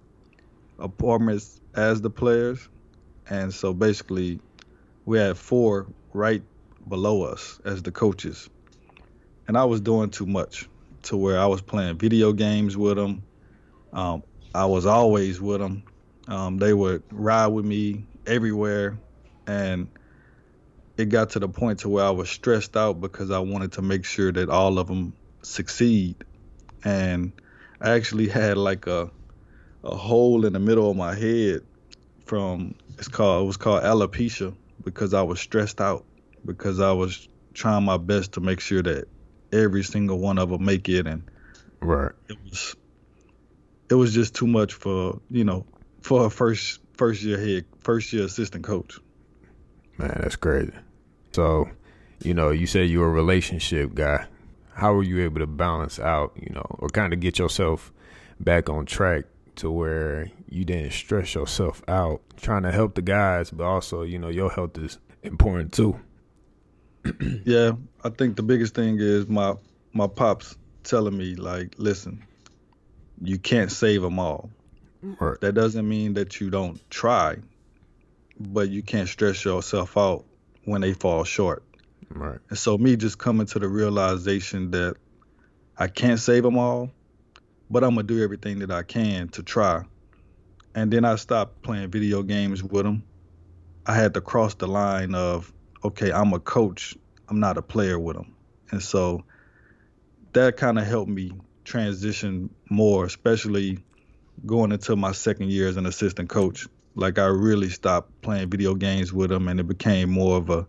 apartments 0.79 1.59
as 1.75 2.01
the 2.01 2.09
players, 2.09 2.69
and 3.29 3.53
so 3.53 3.73
basically, 3.73 4.39
we 5.05 5.19
had 5.19 5.37
four 5.37 5.87
right 6.13 6.43
below 6.87 7.23
us 7.23 7.59
as 7.65 7.83
the 7.83 7.91
coaches. 7.91 8.49
And 9.47 9.57
I 9.57 9.65
was 9.65 9.81
doing 9.81 10.09
too 10.09 10.25
much 10.25 10.67
to 11.03 11.17
where 11.17 11.39
I 11.39 11.45
was 11.45 11.61
playing 11.61 11.97
video 11.97 12.33
games 12.33 12.77
with 12.77 12.97
them. 12.97 13.23
Um, 13.91 14.23
I 14.55 14.65
was 14.65 14.85
always 14.85 15.41
with 15.41 15.59
them. 15.59 15.83
Um, 16.27 16.57
they 16.57 16.73
would 16.73 17.03
ride 17.11 17.47
with 17.47 17.65
me 17.65 18.05
everywhere. 18.25 18.97
And 19.45 19.87
it 20.97 21.09
got 21.09 21.31
to 21.31 21.39
the 21.39 21.49
point 21.49 21.79
to 21.79 21.89
where 21.89 22.05
I 22.05 22.11
was 22.11 22.29
stressed 22.29 22.77
out 22.77 23.01
because 23.01 23.31
I 23.31 23.39
wanted 23.39 23.73
to 23.73 23.81
make 23.81 24.05
sure 24.05 24.31
that 24.31 24.49
all 24.49 24.77
of 24.77 24.87
them 24.87 25.13
succeed, 25.41 26.23
and 26.83 27.31
I 27.81 27.91
actually 27.91 28.27
had 28.39 28.57
like 28.57 28.87
a 28.87 29.09
a 29.83 29.95
hole 29.95 30.45
in 30.45 30.53
the 30.53 30.59
middle 30.59 30.89
of 30.89 30.95
my 30.95 31.13
head 31.13 31.61
from 32.25 32.73
it's 32.97 33.09
called 33.09 33.43
it 33.43 33.47
was 33.47 33.57
called 33.57 33.83
alopecia 33.83 34.55
because 34.83 35.13
I 35.13 35.21
was 35.23 35.41
stressed 35.41 35.81
out 35.81 36.05
because 36.45 36.79
I 36.79 36.93
was 36.93 37.27
trying 37.53 37.83
my 37.83 37.97
best 37.97 38.33
to 38.33 38.41
make 38.41 38.61
sure 38.61 38.81
that 38.81 39.07
every 39.53 39.83
single 39.83 40.19
one 40.19 40.37
of 40.37 40.49
them 40.49 40.65
make 40.65 40.89
it 40.89 41.07
and 41.07 41.23
right. 41.81 42.11
it 42.27 42.37
was 42.43 42.75
it 43.89 43.95
was 43.95 44.13
just 44.13 44.33
too 44.33 44.47
much 44.47 44.73
for 44.73 45.19
you 45.29 45.43
know 45.43 45.65
for 46.01 46.25
a 46.25 46.29
first 46.29 46.79
first 46.93 47.21
year 47.23 47.39
head 47.39 47.65
first 47.79 48.11
year 48.13 48.25
assistant 48.25 48.63
coach. 48.63 48.99
Man 49.97 50.17
that's 50.21 50.35
crazy. 50.35 50.73
So 51.31 51.69
you 52.23 52.33
know 52.33 52.49
you 52.49 52.67
said 52.67 52.89
you're 52.89 53.07
a 53.07 53.11
relationship 53.11 53.93
guy. 53.93 54.25
How 54.73 54.93
were 54.93 55.03
you 55.03 55.23
able 55.23 55.39
to 55.39 55.47
balance 55.47 55.99
out 55.99 56.33
you 56.35 56.51
know 56.53 56.65
or 56.79 56.89
kind 56.89 57.13
of 57.13 57.19
get 57.19 57.37
yourself 57.39 57.93
back 58.39 58.69
on 58.69 58.85
track 58.85 59.25
to 59.55 59.69
where 59.69 60.31
you 60.49 60.65
didn't 60.65 60.91
stress 60.91 61.35
yourself 61.35 61.83
out 61.87 62.21
trying 62.37 62.63
to 62.63 62.71
help 62.71 62.95
the 62.95 63.01
guys 63.03 63.51
but 63.51 63.63
also 63.63 64.01
you 64.01 64.17
know 64.17 64.29
your 64.29 64.49
health 64.49 64.77
is 64.77 64.97
important 65.21 65.73
too? 65.73 65.99
Yeah, 67.45 67.73
I 68.03 68.09
think 68.09 68.35
the 68.35 68.43
biggest 68.43 68.75
thing 68.75 68.97
is 68.99 69.27
my 69.27 69.55
my 69.93 70.07
pops 70.07 70.57
telling 70.83 71.17
me 71.17 71.35
like, 71.35 71.75
listen, 71.77 72.23
you 73.21 73.39
can't 73.39 73.71
save 73.71 74.01
them 74.01 74.19
all. 74.19 74.49
Right. 75.01 75.39
That 75.41 75.53
doesn't 75.53 75.87
mean 75.87 76.13
that 76.15 76.39
you 76.39 76.49
don't 76.49 76.79
try, 76.89 77.37
but 78.39 78.69
you 78.69 78.81
can't 78.81 79.07
stress 79.07 79.43
yourself 79.45 79.97
out 79.97 80.25
when 80.65 80.81
they 80.81 80.93
fall 80.93 81.23
short. 81.23 81.63
Right. 82.09 82.39
And 82.49 82.57
so 82.57 82.77
me 82.77 82.95
just 82.95 83.17
coming 83.17 83.45
to 83.47 83.59
the 83.59 83.67
realization 83.67 84.71
that 84.71 84.95
I 85.77 85.87
can't 85.87 86.19
save 86.19 86.43
them 86.43 86.57
all, 86.57 86.91
but 87.69 87.83
I'm 87.83 87.95
gonna 87.95 88.03
do 88.03 88.23
everything 88.23 88.59
that 88.59 88.71
I 88.71 88.83
can 88.83 89.29
to 89.29 89.43
try. 89.43 89.83
And 90.75 90.91
then 90.91 91.05
I 91.05 91.15
stopped 91.15 91.61
playing 91.61 91.89
video 91.89 92.23
games 92.23 92.63
with 92.63 92.83
them. 92.83 93.03
I 93.85 93.95
had 93.95 94.13
to 94.15 94.21
cross 94.21 94.55
the 94.55 94.67
line 94.67 95.15
of 95.15 95.51
okay, 95.83 96.11
I'm 96.11 96.33
a 96.33 96.39
coach, 96.39 96.95
I'm 97.29 97.39
not 97.39 97.57
a 97.57 97.61
player 97.61 97.99
with 97.99 98.15
them. 98.15 98.35
And 98.71 98.81
so 98.81 99.23
that 100.33 100.57
kind 100.57 100.77
of 100.79 100.85
helped 100.85 101.09
me 101.09 101.33
transition 101.63 102.49
more, 102.69 103.05
especially 103.05 103.79
going 104.45 104.71
into 104.71 104.95
my 104.95 105.11
second 105.11 105.51
year 105.51 105.67
as 105.67 105.77
an 105.77 105.85
assistant 105.85 106.29
coach. 106.29 106.67
Like 106.95 107.17
I 107.17 107.25
really 107.25 107.69
stopped 107.69 108.21
playing 108.21 108.49
video 108.49 108.75
games 108.75 109.13
with 109.13 109.29
them, 109.29 109.47
and 109.47 109.59
it 109.59 109.67
became 109.67 110.09
more 110.09 110.37
of 110.37 110.49
a, 110.49 110.67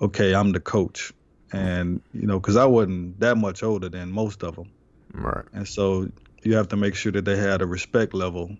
okay, 0.00 0.34
I'm 0.34 0.52
the 0.52 0.60
coach, 0.60 1.12
and 1.52 2.02
you 2.12 2.26
know, 2.26 2.38
because 2.38 2.56
I 2.56 2.66
wasn't 2.66 3.18
that 3.20 3.36
much 3.36 3.62
older 3.62 3.88
than 3.88 4.12
most 4.12 4.42
of 4.42 4.56
them, 4.56 4.70
right? 5.12 5.44
And 5.54 5.66
so 5.66 6.10
you 6.42 6.56
have 6.56 6.68
to 6.68 6.76
make 6.76 6.94
sure 6.94 7.12
that 7.12 7.24
they 7.24 7.36
had 7.36 7.62
a 7.62 7.66
respect 7.66 8.12
level, 8.12 8.54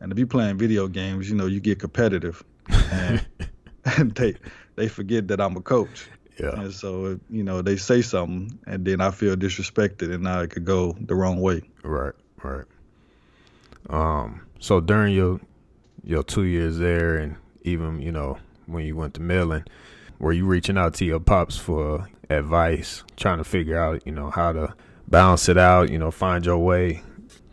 and 0.00 0.12
if 0.12 0.18
you're 0.18 0.26
playing 0.26 0.58
video 0.58 0.88
games, 0.88 1.30
you 1.30 1.36
know, 1.36 1.46
you 1.46 1.58
get 1.58 1.78
competitive, 1.78 2.44
and, 2.68 3.26
and 3.96 4.14
they 4.14 4.34
they 4.74 4.88
forget 4.88 5.28
that 5.28 5.40
I'm 5.40 5.56
a 5.56 5.62
coach. 5.62 6.06
Yeah. 6.38 6.60
And 6.60 6.72
so, 6.72 7.18
you 7.30 7.42
know, 7.42 7.62
they 7.62 7.76
say 7.76 8.02
something 8.02 8.58
and 8.66 8.84
then 8.84 9.00
I 9.00 9.10
feel 9.10 9.36
disrespected 9.36 10.12
and 10.12 10.24
now 10.24 10.40
it 10.40 10.50
could 10.50 10.64
go 10.64 10.94
the 11.00 11.14
wrong 11.14 11.40
way. 11.40 11.62
Right, 11.82 12.12
right. 12.42 12.64
Um, 13.88 14.42
so 14.58 14.80
during 14.80 15.14
your 15.14 15.40
your 16.04 16.22
two 16.22 16.42
years 16.44 16.78
there 16.78 17.16
and 17.16 17.36
even, 17.62 18.00
you 18.00 18.12
know, 18.12 18.38
when 18.66 18.84
you 18.84 18.96
went 18.96 19.14
to 19.14 19.20
Midland, 19.20 19.68
were 20.18 20.32
you 20.32 20.46
reaching 20.46 20.78
out 20.78 20.94
to 20.94 21.04
your 21.04 21.20
pops 21.20 21.56
for 21.56 22.08
advice, 22.30 23.02
trying 23.16 23.38
to 23.38 23.44
figure 23.44 23.78
out, 23.78 24.06
you 24.06 24.12
know, 24.12 24.30
how 24.30 24.52
to 24.52 24.74
balance 25.08 25.48
it 25.48 25.58
out, 25.58 25.90
you 25.90 25.98
know, 25.98 26.10
find 26.10 26.44
your 26.44 26.58
way, 26.58 27.02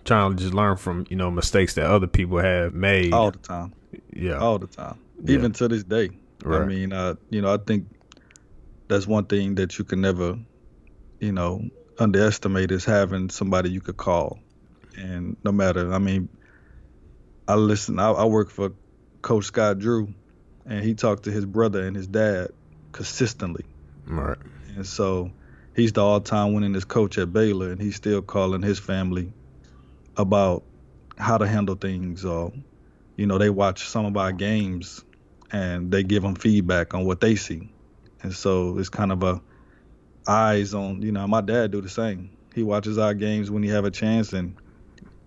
trying 0.05 0.35
to 0.35 0.43
just 0.43 0.53
learn 0.53 0.77
from, 0.77 1.05
you 1.09 1.15
know, 1.15 1.31
mistakes 1.31 1.75
that 1.75 1.85
other 1.85 2.07
people 2.07 2.39
have 2.39 2.73
made? 2.73 3.13
All 3.13 3.31
the 3.31 3.39
time. 3.39 3.73
Yeah. 4.11 4.37
All 4.37 4.59
the 4.59 4.67
time. 4.67 4.97
Yeah. 5.23 5.35
Even 5.35 5.51
to 5.53 5.67
this 5.67 5.83
day. 5.83 6.09
Right. 6.43 6.61
I 6.61 6.65
mean, 6.65 6.91
uh, 6.91 7.15
you 7.29 7.41
know, 7.41 7.53
I 7.53 7.57
think 7.57 7.87
that's 8.93 9.07
one 9.07 9.25
thing 9.25 9.55
that 9.55 9.79
you 9.79 9.85
can 9.85 10.01
never, 10.01 10.37
you 11.19 11.31
know, 11.31 11.67
underestimate 11.97 12.71
is 12.71 12.85
having 12.85 13.29
somebody 13.29 13.71
you 13.71 13.81
could 13.81 13.97
call. 13.97 14.39
And 14.95 15.35
no 15.43 15.51
matter, 15.51 15.91
I 15.91 15.97
mean, 15.97 16.29
I 17.47 17.55
listen, 17.55 17.97
I, 17.97 18.11
I 18.11 18.25
work 18.25 18.51
for 18.51 18.73
Coach 19.23 19.45
Scott 19.45 19.79
Drew, 19.79 20.13
and 20.65 20.83
he 20.83 20.93
talked 20.93 21.23
to 21.23 21.31
his 21.31 21.45
brother 21.45 21.87
and 21.87 21.95
his 21.95 22.05
dad 22.05 22.49
consistently. 22.91 23.65
Right. 24.05 24.37
And 24.75 24.85
so 24.85 25.31
he's 25.75 25.93
the 25.93 26.03
all 26.03 26.21
time 26.21 26.53
winningest 26.53 26.87
coach 26.87 27.17
at 27.17 27.33
Baylor, 27.33 27.71
and 27.71 27.81
he's 27.81 27.95
still 27.95 28.21
calling 28.21 28.61
his 28.61 28.77
family 28.77 29.33
about 30.15 30.63
how 31.17 31.39
to 31.39 31.47
handle 31.47 31.75
things. 31.75 32.25
Or, 32.25 32.53
you 33.17 33.25
know, 33.25 33.39
they 33.39 33.49
watch 33.49 33.87
some 33.87 34.05
of 34.05 34.15
our 34.17 34.31
games 34.31 35.03
and 35.51 35.91
they 35.91 36.03
give 36.03 36.21
them 36.21 36.35
feedback 36.35 36.93
on 36.93 37.05
what 37.05 37.21
they 37.21 37.35
see. 37.35 37.72
And 38.23 38.33
so 38.33 38.77
it's 38.79 38.89
kind 38.89 39.11
of 39.11 39.23
a 39.23 39.41
eyes 40.27 40.73
on, 40.73 41.01
you 41.01 41.11
know, 41.11 41.27
my 41.27 41.41
dad 41.41 41.71
do 41.71 41.81
the 41.81 41.89
same. 41.89 42.29
He 42.55 42.63
watches 42.63 42.97
our 42.97 43.13
games 43.13 43.51
when 43.51 43.63
he 43.63 43.69
have 43.69 43.85
a 43.85 43.91
chance 43.91 44.33
and 44.33 44.55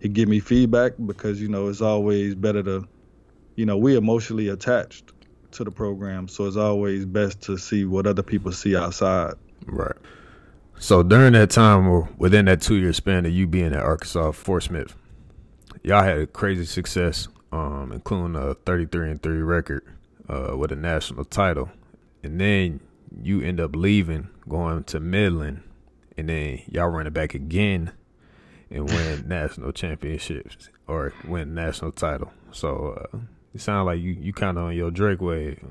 he 0.01 0.09
give 0.09 0.29
me 0.29 0.41
feedback 0.41 0.93
because, 1.05 1.41
you 1.41 1.49
know, 1.49 1.69
it's 1.69 1.81
always 1.81 2.35
better 2.35 2.63
to, 2.63 2.89
you 3.57 3.67
know, 3.67 3.77
we 3.77 3.97
emotionally 3.97 4.49
attached 4.49 5.13
to 5.53 5.65
the 5.65 5.71
program. 5.71 6.29
So 6.29 6.47
it's 6.47 6.57
always 6.57 7.05
best 7.05 7.43
to 7.43 7.57
see 7.57 7.85
what 7.85 8.07
other 8.07 8.23
people 8.23 8.53
see 8.53 8.77
outside. 8.77 9.35
Right. 9.67 9.97
So 10.79 11.03
during 11.03 11.33
that 11.33 11.51
time 11.51 11.89
or 11.89 12.09
within 12.19 12.45
that 12.47 12.61
two 12.61 12.77
year 12.77 12.93
span 12.93 13.25
of 13.27 13.33
you 13.33 13.47
being 13.47 13.73
at 13.73 13.83
Arkansas 13.83 14.33
Fort 14.33 14.63
Smith, 14.63 14.95
y'all 15.83 16.03
had 16.03 16.19
a 16.19 16.27
crazy 16.27 16.67
success, 16.67 17.29
um, 17.51 17.93
including 17.93 18.37
a 18.37 18.55
33 18.55 19.11
and 19.11 19.23
3 19.23 19.39
record 19.39 19.85
uh, 20.29 20.55
with 20.57 20.73
a 20.73 20.77
national 20.77 21.25
title, 21.25 21.71
and 22.23 22.41
then 22.41 22.81
you 23.23 23.41
end 23.41 23.61
up 23.61 23.75
leaving, 23.75 24.29
going 24.49 24.85
to 24.85 25.01
Midland, 25.01 25.63
and 26.17 26.29
then 26.29 26.63
y'all 26.69 26.89
run 26.89 27.07
it 27.07 27.13
back 27.13 27.35
again 27.35 27.93
and 28.71 28.89
win 28.89 29.25
national 29.29 29.73
championships 29.73 30.71
or 30.87 31.13
win 31.27 31.55
national 31.55 31.93
title. 31.93 32.33
So 32.53 33.09
uh, 33.13 33.19
it 33.55 33.61
sounds 33.61 33.87
like 33.87 34.01
you 34.01 34.13
you 34.13 34.33
kind 34.33 34.59
of 34.59 34.65
on 34.65 34.77
your 34.77 34.91
Drake 34.91 35.21
wave, 35.21 35.63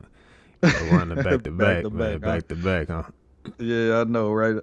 uh, 0.64 0.72
running 0.92 1.22
back 1.22 1.44
to 1.44 1.52
back, 1.52 1.58
back, 1.58 1.84
to 1.84 1.90
man, 1.90 2.20
back, 2.20 2.22
back 2.22 2.48
to 2.48 2.56
back, 2.56 2.88
huh? 2.88 3.04
Yeah, 3.60 4.02
I 4.02 4.04
know, 4.06 4.32
right? 4.32 4.62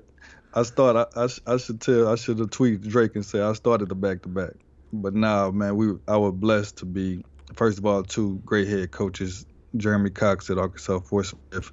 I 0.55 0.63
start. 0.65 0.97
I, 0.97 1.21
I, 1.21 1.29
I 1.47 1.57
should 1.57 1.81
tell. 1.81 2.09
I 2.09 2.17
should 2.17 2.39
have 2.39 2.51
tweeted 2.51 2.87
Drake 2.89 3.15
and 3.15 3.25
say 3.25 3.41
I 3.41 3.53
started 3.55 3.89
the 3.89 3.95
back 3.95 4.23
to 4.23 4.29
back. 4.29 4.53
But 4.93 5.15
now, 5.15 5.51
man, 5.51 5.77
we 5.77 5.95
I 6.07 6.17
was 6.17 6.35
blessed 6.35 6.79
to 6.79 6.85
be 6.87 7.25
first 7.55 7.79
of 7.79 7.87
all 7.87 8.03
two 8.03 8.41
great 8.45 8.69
head 8.69 8.91
coaches 8.91 9.47
Jeremy 9.77 10.11
Cox 10.11 10.51
at 10.51 10.59
Arkansas 10.59 11.01
Fort 11.01 11.27
Smith, 11.27 11.73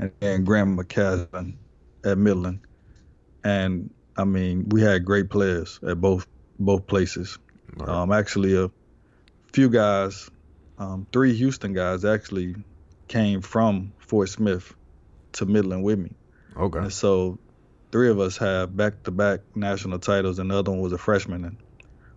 and, 0.00 0.12
and 0.20 0.46
Grant 0.46 0.78
McCasland 0.78 1.54
at 2.04 2.18
Midland. 2.18 2.60
And 3.44 3.90
I 4.16 4.24
mean, 4.24 4.68
we 4.68 4.80
had 4.82 5.04
great 5.04 5.30
players 5.30 5.78
at 5.86 6.00
both 6.00 6.26
both 6.58 6.86
places. 6.86 7.38
Right. 7.76 7.88
Um, 7.88 8.12
actually, 8.12 8.56
a 8.56 8.70
few 9.52 9.70
guys, 9.70 10.28
um, 10.78 11.06
three 11.12 11.34
Houston 11.34 11.72
guys 11.72 12.04
actually 12.04 12.56
came 13.08 13.40
from 13.40 13.92
Fort 13.98 14.28
Smith 14.28 14.74
to 15.32 15.46
Midland 15.46 15.84
with 15.84 15.98
me. 15.98 16.12
Okay. 16.56 16.80
And 16.80 16.92
so 16.92 17.38
three 17.92 18.10
of 18.10 18.18
us 18.20 18.36
have 18.38 18.76
back-to-back 18.76 19.40
national 19.54 20.00
titles, 20.00 20.38
and 20.38 20.50
the 20.50 20.58
other 20.58 20.70
one 20.72 20.80
was 20.80 20.92
a 20.92 20.98
freshman. 20.98 21.44
And 21.44 21.56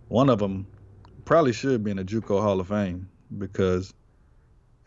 one 0.08 0.28
of 0.28 0.38
them 0.40 0.66
probably 1.24 1.52
should 1.52 1.84
be 1.84 1.92
in 1.92 1.96
the 1.96 2.04
JUCO 2.04 2.40
Hall 2.42 2.60
of 2.60 2.68
Fame 2.68 3.08
because 3.38 3.94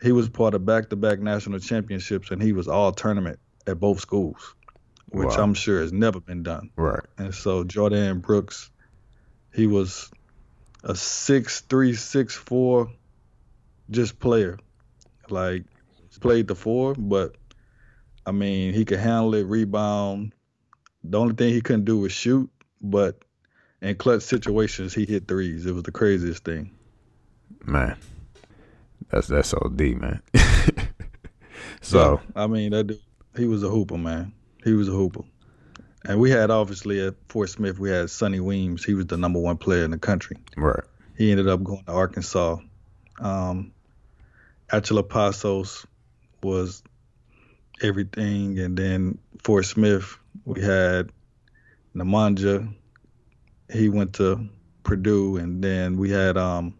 he 0.00 0.12
was 0.12 0.28
part 0.28 0.54
of 0.54 0.64
back-to-back 0.64 1.20
national 1.20 1.58
championships, 1.58 2.30
and 2.30 2.42
he 2.42 2.52
was 2.52 2.68
all 2.68 2.92
tournament 2.92 3.38
at 3.66 3.80
both 3.80 4.00
schools, 4.00 4.54
which 5.08 5.28
wow. 5.28 5.42
I'm 5.42 5.54
sure 5.54 5.80
has 5.80 5.92
never 5.92 6.20
been 6.20 6.42
done. 6.42 6.70
Right. 6.76 7.02
And 7.16 7.34
so 7.34 7.64
Jordan 7.64 8.20
Brooks, 8.20 8.70
he 9.52 9.66
was 9.66 10.10
a 10.84 10.94
six 10.94 11.60
three, 11.62 11.94
six 11.94 12.34
four, 12.34 12.92
just 13.90 14.18
player. 14.18 14.58
Like 15.30 15.64
played 16.20 16.48
the 16.48 16.54
four, 16.54 16.94
but 16.94 17.36
I 18.26 18.32
mean 18.32 18.72
he 18.74 18.84
could 18.84 18.98
handle 18.98 19.34
it, 19.34 19.46
rebound. 19.46 20.34
The 21.04 21.18
only 21.18 21.34
thing 21.34 21.52
he 21.52 21.60
couldn't 21.60 21.84
do 21.84 21.98
was 21.98 22.12
shoot, 22.12 22.50
but 22.80 23.24
in 23.80 23.94
clutch 23.96 24.22
situations 24.22 24.94
he 24.94 25.06
hit 25.06 25.28
threes. 25.28 25.66
It 25.66 25.72
was 25.72 25.84
the 25.84 25.92
craziest 25.92 26.44
thing. 26.44 26.70
Man. 27.64 27.96
That's 29.10 29.28
that's 29.28 29.54
OD, 29.54 29.80
man. 29.80 30.22
so 31.80 32.20
yeah, 32.22 32.42
I 32.42 32.46
mean, 32.46 32.70
that 32.72 32.88
dude, 32.88 33.00
he 33.36 33.46
was 33.46 33.62
a 33.62 33.68
hooper, 33.68 33.98
man. 33.98 34.32
He 34.64 34.72
was 34.72 34.88
a 34.88 34.92
hooper. 34.92 35.22
And 36.04 36.20
we 36.20 36.30
had 36.30 36.50
obviously 36.50 37.06
at 37.06 37.14
Fort 37.28 37.50
Smith, 37.50 37.78
we 37.78 37.90
had 37.90 38.10
Sonny 38.10 38.40
Weems. 38.40 38.84
He 38.84 38.94
was 38.94 39.06
the 39.06 39.16
number 39.16 39.38
one 39.38 39.56
player 39.56 39.84
in 39.84 39.90
the 39.90 39.98
country. 39.98 40.36
Right. 40.56 40.82
He 41.16 41.30
ended 41.30 41.48
up 41.48 41.62
going 41.62 41.84
to 41.84 41.92
Arkansas. 41.92 42.58
Um, 43.20 43.72
Achille 44.70 45.02
Passos 45.02 45.86
was 46.42 46.82
everything. 47.82 48.58
And 48.58 48.76
then 48.76 49.18
Fort 49.42 49.64
Smith, 49.64 50.16
we 50.44 50.62
had 50.62 51.10
Nemanja. 51.94 52.72
He 53.70 53.88
went 53.88 54.14
to 54.14 54.48
Purdue, 54.82 55.36
and 55.36 55.62
then 55.62 55.98
we 55.98 56.10
had 56.10 56.38
um, 56.38 56.77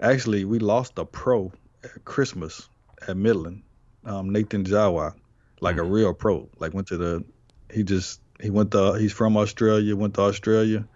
actually 0.00 0.44
we 0.44 0.58
lost 0.58 0.98
a 0.98 1.04
pro 1.04 1.52
at 1.84 2.04
Christmas 2.04 2.68
at 3.06 3.16
Midland, 3.16 3.62
um, 4.04 4.30
Nathan 4.30 4.64
Jawai, 4.64 5.14
like 5.60 5.76
mm-hmm. 5.76 5.86
a 5.86 5.88
real 5.88 6.14
pro. 6.14 6.48
Like 6.58 6.74
went 6.74 6.88
to 6.88 6.96
the, 6.96 7.24
he 7.72 7.82
just 7.82 8.20
he 8.40 8.50
went 8.50 8.70
to 8.72 8.94
he's 8.94 9.12
from 9.12 9.36
Australia, 9.36 9.96
went 9.96 10.14
to 10.14 10.22
Australia 10.22 10.86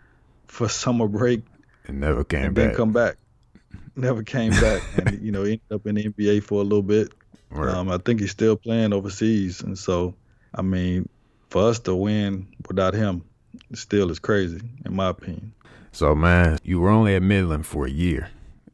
for 0.46 0.68
summer 0.82 1.08
break, 1.08 1.42
and 1.86 2.00
never 2.00 2.24
came 2.24 2.44
and 2.44 2.54
back. 2.54 2.66
Then 2.68 2.74
come 2.74 2.92
back, 2.92 3.16
never 3.96 4.22
came 4.22 4.52
back, 4.52 4.82
and 4.96 5.22
you 5.22 5.32
know 5.32 5.42
ended 5.42 5.60
up 5.72 5.86
in 5.86 5.96
the 5.96 6.04
NBA 6.04 6.42
for 6.42 6.60
a 6.60 6.64
little 6.64 6.82
bit. 6.82 7.12
Right. 7.50 7.74
Um, 7.74 7.90
I 7.90 7.98
think 7.98 8.20
he's 8.20 8.30
still 8.30 8.56
playing 8.56 8.92
overseas, 8.92 9.60
and 9.60 9.76
so 9.76 10.14
I 10.54 10.62
mean, 10.62 11.08
for 11.48 11.68
us 11.68 11.80
to 11.80 11.94
win 11.94 12.48
without 12.68 12.94
him, 12.94 13.24
still 13.74 14.10
is 14.10 14.18
crazy 14.18 14.60
in 14.84 14.94
my 14.94 15.08
opinion. 15.08 15.52
So 15.92 16.14
man, 16.14 16.58
you 16.62 16.80
were 16.80 16.90
only 16.90 17.16
at 17.16 17.22
Midland 17.22 17.66
for 17.66 17.86
a 17.86 17.90
year, 17.90 18.30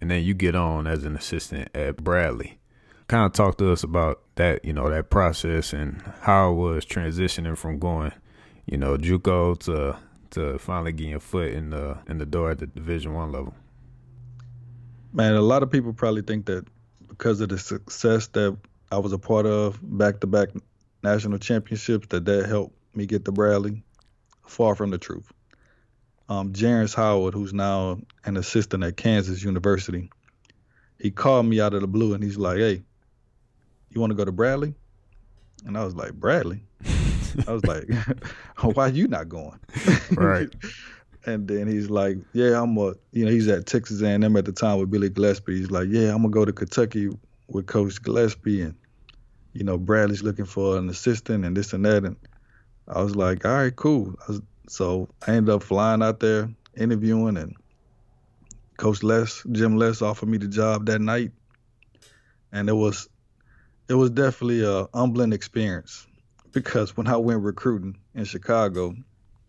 and 0.07 0.11
then 0.13 0.23
you 0.23 0.35
get 0.35 0.55
on 0.55 0.87
as 0.87 1.03
an 1.03 1.17
assistant 1.17 1.69
at 1.75 1.97
Bradley. 1.97 2.61
Kind 3.09 3.27
of 3.27 3.33
talk 3.33 3.59
to 3.59 3.73
us 3.73 3.83
about 3.83 4.21
that, 4.37 4.65
you 4.65 4.73
know, 4.73 4.89
that 4.89 5.11
process 5.11 5.73
and 5.73 6.01
how 6.21 6.53
it 6.53 6.55
was 6.55 6.87
transitioning 6.87 7.59
from 7.59 7.81
going, 7.81 8.13
you 8.67 8.77
know, 8.77 8.97
JUCO 8.97 9.59
to 9.65 9.97
to 10.31 10.59
finally 10.61 10.93
getting 10.93 11.11
your 11.11 11.19
foot 11.19 11.51
in 11.51 11.71
the 11.71 11.99
in 12.07 12.19
the 12.19 12.25
door 12.25 12.53
at 12.53 12.61
the 12.61 12.69
Division 12.69 13.15
One 13.15 13.33
level. 13.33 13.53
Man, 15.13 15.35
a 15.35 15.41
lot 15.41 15.65
of 15.65 15.73
people 15.73 15.93
probably 15.93 16.23
think 16.23 16.47
that 16.47 16.65
because 17.09 17.41
of 17.41 17.49
the 17.49 17.59
success 17.59 18.29
that 18.29 18.57
I 18.93 18.99
was 18.99 19.13
a 19.13 19.19
part 19.19 19.45
of, 19.45 19.81
back 19.83 20.21
to 20.21 20.29
back 20.29 20.51
national 21.03 21.39
championships, 21.39 22.07
that 22.11 22.27
that 22.27 22.47
helped 22.47 22.77
me 22.95 23.07
get 23.07 23.25
to 23.25 23.33
Bradley. 23.33 23.83
Far 24.47 24.77
from 24.77 24.91
the 24.91 24.99
truth. 24.99 25.33
Um, 26.29 26.53
Jerrance 26.53 26.95
Howard, 26.95 27.35
who's 27.35 27.55
now 27.55 28.01
an 28.25 28.37
assistant 28.37 28.83
at 28.83 28.97
Kansas 28.97 29.43
University, 29.43 30.11
he 30.99 31.11
called 31.11 31.47
me 31.47 31.61
out 31.61 31.75
of 31.75 31.83
the 31.83 31.87
blue 31.87 32.15
and 32.15 32.23
he's 32.23 32.37
like, 32.37 32.59
"Hey, 32.59 32.83
you 33.91 34.01
want 34.01 34.11
to 34.11 34.17
go 34.17 34.25
to 34.25 34.33
Bradley?" 34.33 34.75
And 35.65 35.79
I 35.79 35.85
was 35.85 35.95
like, 35.95 36.15
"Bradley." 36.15 36.63
I 37.47 37.53
was 37.53 37.65
like, 37.65 37.89
"Why 38.63 38.89
you 38.89 39.07
not 39.09 39.29
going?" 39.29 39.59
Right. 40.13 40.49
and 41.27 41.47
then 41.49 41.67
he's 41.67 41.91
like, 41.91 42.19
"Yeah, 42.33 42.63
I'm 42.63 42.77
a, 42.79 42.95
you 43.13 43.25
know, 43.25 43.31
he's 43.31 43.49
at 43.49 43.67
Texas 43.67 44.01
A&M 44.01 44.37
at 44.37 44.45
the 44.45 44.53
time 44.53 44.79
with 44.79 44.91
Billy 44.91 45.11
Gillispie. 45.11 45.57
He's 45.57 45.71
like, 45.71 45.89
"Yeah, 45.91 46.15
I'm 46.15 46.23
gonna 46.23 46.31
go 46.31 46.45
to 46.45 46.53
Kentucky 46.53 47.11
with 47.49 47.67
Coach 47.67 48.01
Gillispie, 48.03 48.65
and 48.65 48.75
you 49.53 49.65
know, 49.65 49.77
Bradley's 49.77 50.23
looking 50.23 50.45
for 50.45 50.79
an 50.79 50.89
assistant 50.89 51.45
and 51.45 51.57
this 51.57 51.73
and 51.73 51.85
that." 51.85 52.05
And 52.05 52.17
I 52.89 53.03
was 53.03 53.17
like, 53.17 53.45
"All 53.45 53.53
right, 53.53 53.75
cool." 53.75 54.15
I 54.27 54.33
was, 54.33 54.41
so 54.69 55.09
I 55.27 55.33
ended 55.33 55.55
up 55.55 55.63
flying 55.63 56.03
out 56.03 56.21
there, 56.21 56.51
interviewing, 56.77 57.37
and 57.37 57.55
Coach 58.77 59.03
Les, 59.03 59.43
Jim 59.53 59.77
Les, 59.77 60.03
offered 60.03 60.29
me 60.29 60.39
the 60.39 60.49
job 60.49 60.87
that 60.87 61.01
night, 61.01 61.33
and 62.53 62.69
it 62.69 62.75
was, 62.75 63.09
it 63.89 63.95
was 63.95 64.11
definitely 64.11 64.65
a 64.65 64.89
humbling 64.93 65.33
experience 65.33 66.07
because 66.53 66.97
when 66.97 67.07
I 67.07 67.17
went 67.17 67.43
recruiting 67.43 67.99
in 68.15 68.25
Chicago, 68.25 68.95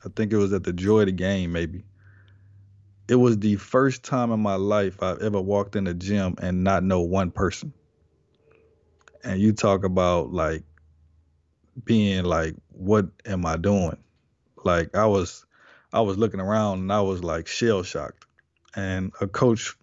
I 0.06 0.10
think 0.16 0.32
it 0.32 0.38
was 0.38 0.54
at 0.54 0.64
the 0.64 0.74
Joy 0.74 1.02
of 1.02 1.06
the 1.08 1.12
Game, 1.12 1.52
maybe. 1.52 1.84
It 3.08 3.16
was 3.16 3.38
the 3.38 3.56
first 3.56 4.04
time 4.04 4.32
in 4.32 4.42
my 4.42 4.56
life 4.56 5.02
I've 5.02 5.22
ever 5.22 5.40
walked 5.40 5.78
in 5.78 5.88
a 5.88 5.94
gym 5.94 6.36
and 6.42 6.64
not 6.64 6.84
know 6.84 7.02
one 7.02 7.32
person. 7.32 7.74
And 9.24 9.40
you 9.40 9.54
talk 9.54 9.86
about 9.86 10.34
like 10.34 10.64
being 11.84 12.26
like, 12.26 12.56
what 12.72 13.08
am 13.26 13.46
I 13.46 13.56
doing? 13.58 13.98
Like 14.68 14.98
I 14.98 15.06
was 15.06 15.46
I 15.94 16.02
was 16.02 16.18
looking 16.18 16.42
around 16.42 16.80
and 16.80 16.92
I 16.92 17.00
was 17.00 17.24
like 17.24 17.48
shell 17.48 17.84
shocked. 17.84 18.26
And 18.76 19.14
a 19.22 19.28
coach, 19.28 19.78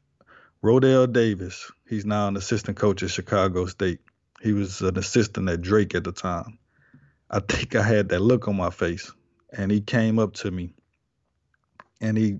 Rodell 0.62 1.10
Davis, 1.10 1.72
he's 1.88 2.04
now 2.04 2.28
an 2.28 2.36
assistant 2.36 2.76
coach 2.76 3.02
at 3.02 3.10
Chicago 3.10 3.64
State. 3.64 4.00
He 4.42 4.52
was 4.52 4.82
an 4.82 4.98
assistant 4.98 5.48
at 5.48 5.62
Drake 5.62 5.94
at 5.94 6.04
the 6.04 6.12
time. 6.12 6.58
I 7.30 7.40
think 7.40 7.74
I 7.74 7.82
had 7.82 8.10
that 8.10 8.20
look 8.20 8.46
on 8.46 8.56
my 8.56 8.68
face 8.68 9.10
and 9.50 9.72
he 9.72 9.80
came 9.80 10.18
up 10.18 10.34
to 10.34 10.50
me 10.50 10.74
and 12.02 12.18
he 12.18 12.38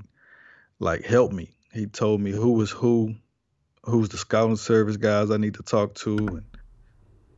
like 0.79 1.03
helped 1.07 1.33
me. 1.33 1.49
He 1.73 1.87
told 1.87 2.21
me 2.21 2.31
who 2.31 2.53
was 2.53 2.71
who, 2.71 3.15
who's 3.85 4.11
the 4.11 4.19
scouting 4.19 4.57
service 4.57 4.99
guys 4.99 5.31
I 5.31 5.39
need 5.39 5.55
to 5.55 5.63
talk 5.63 5.95
to, 5.95 6.19
and 6.19 6.45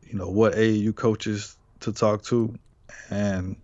you 0.02 0.18
know 0.18 0.30
what 0.30 0.54
AAU 0.54 0.94
coaches 0.96 1.56
to 1.80 1.92
talk 1.92 2.24
to, 2.24 2.56
and 3.08 3.56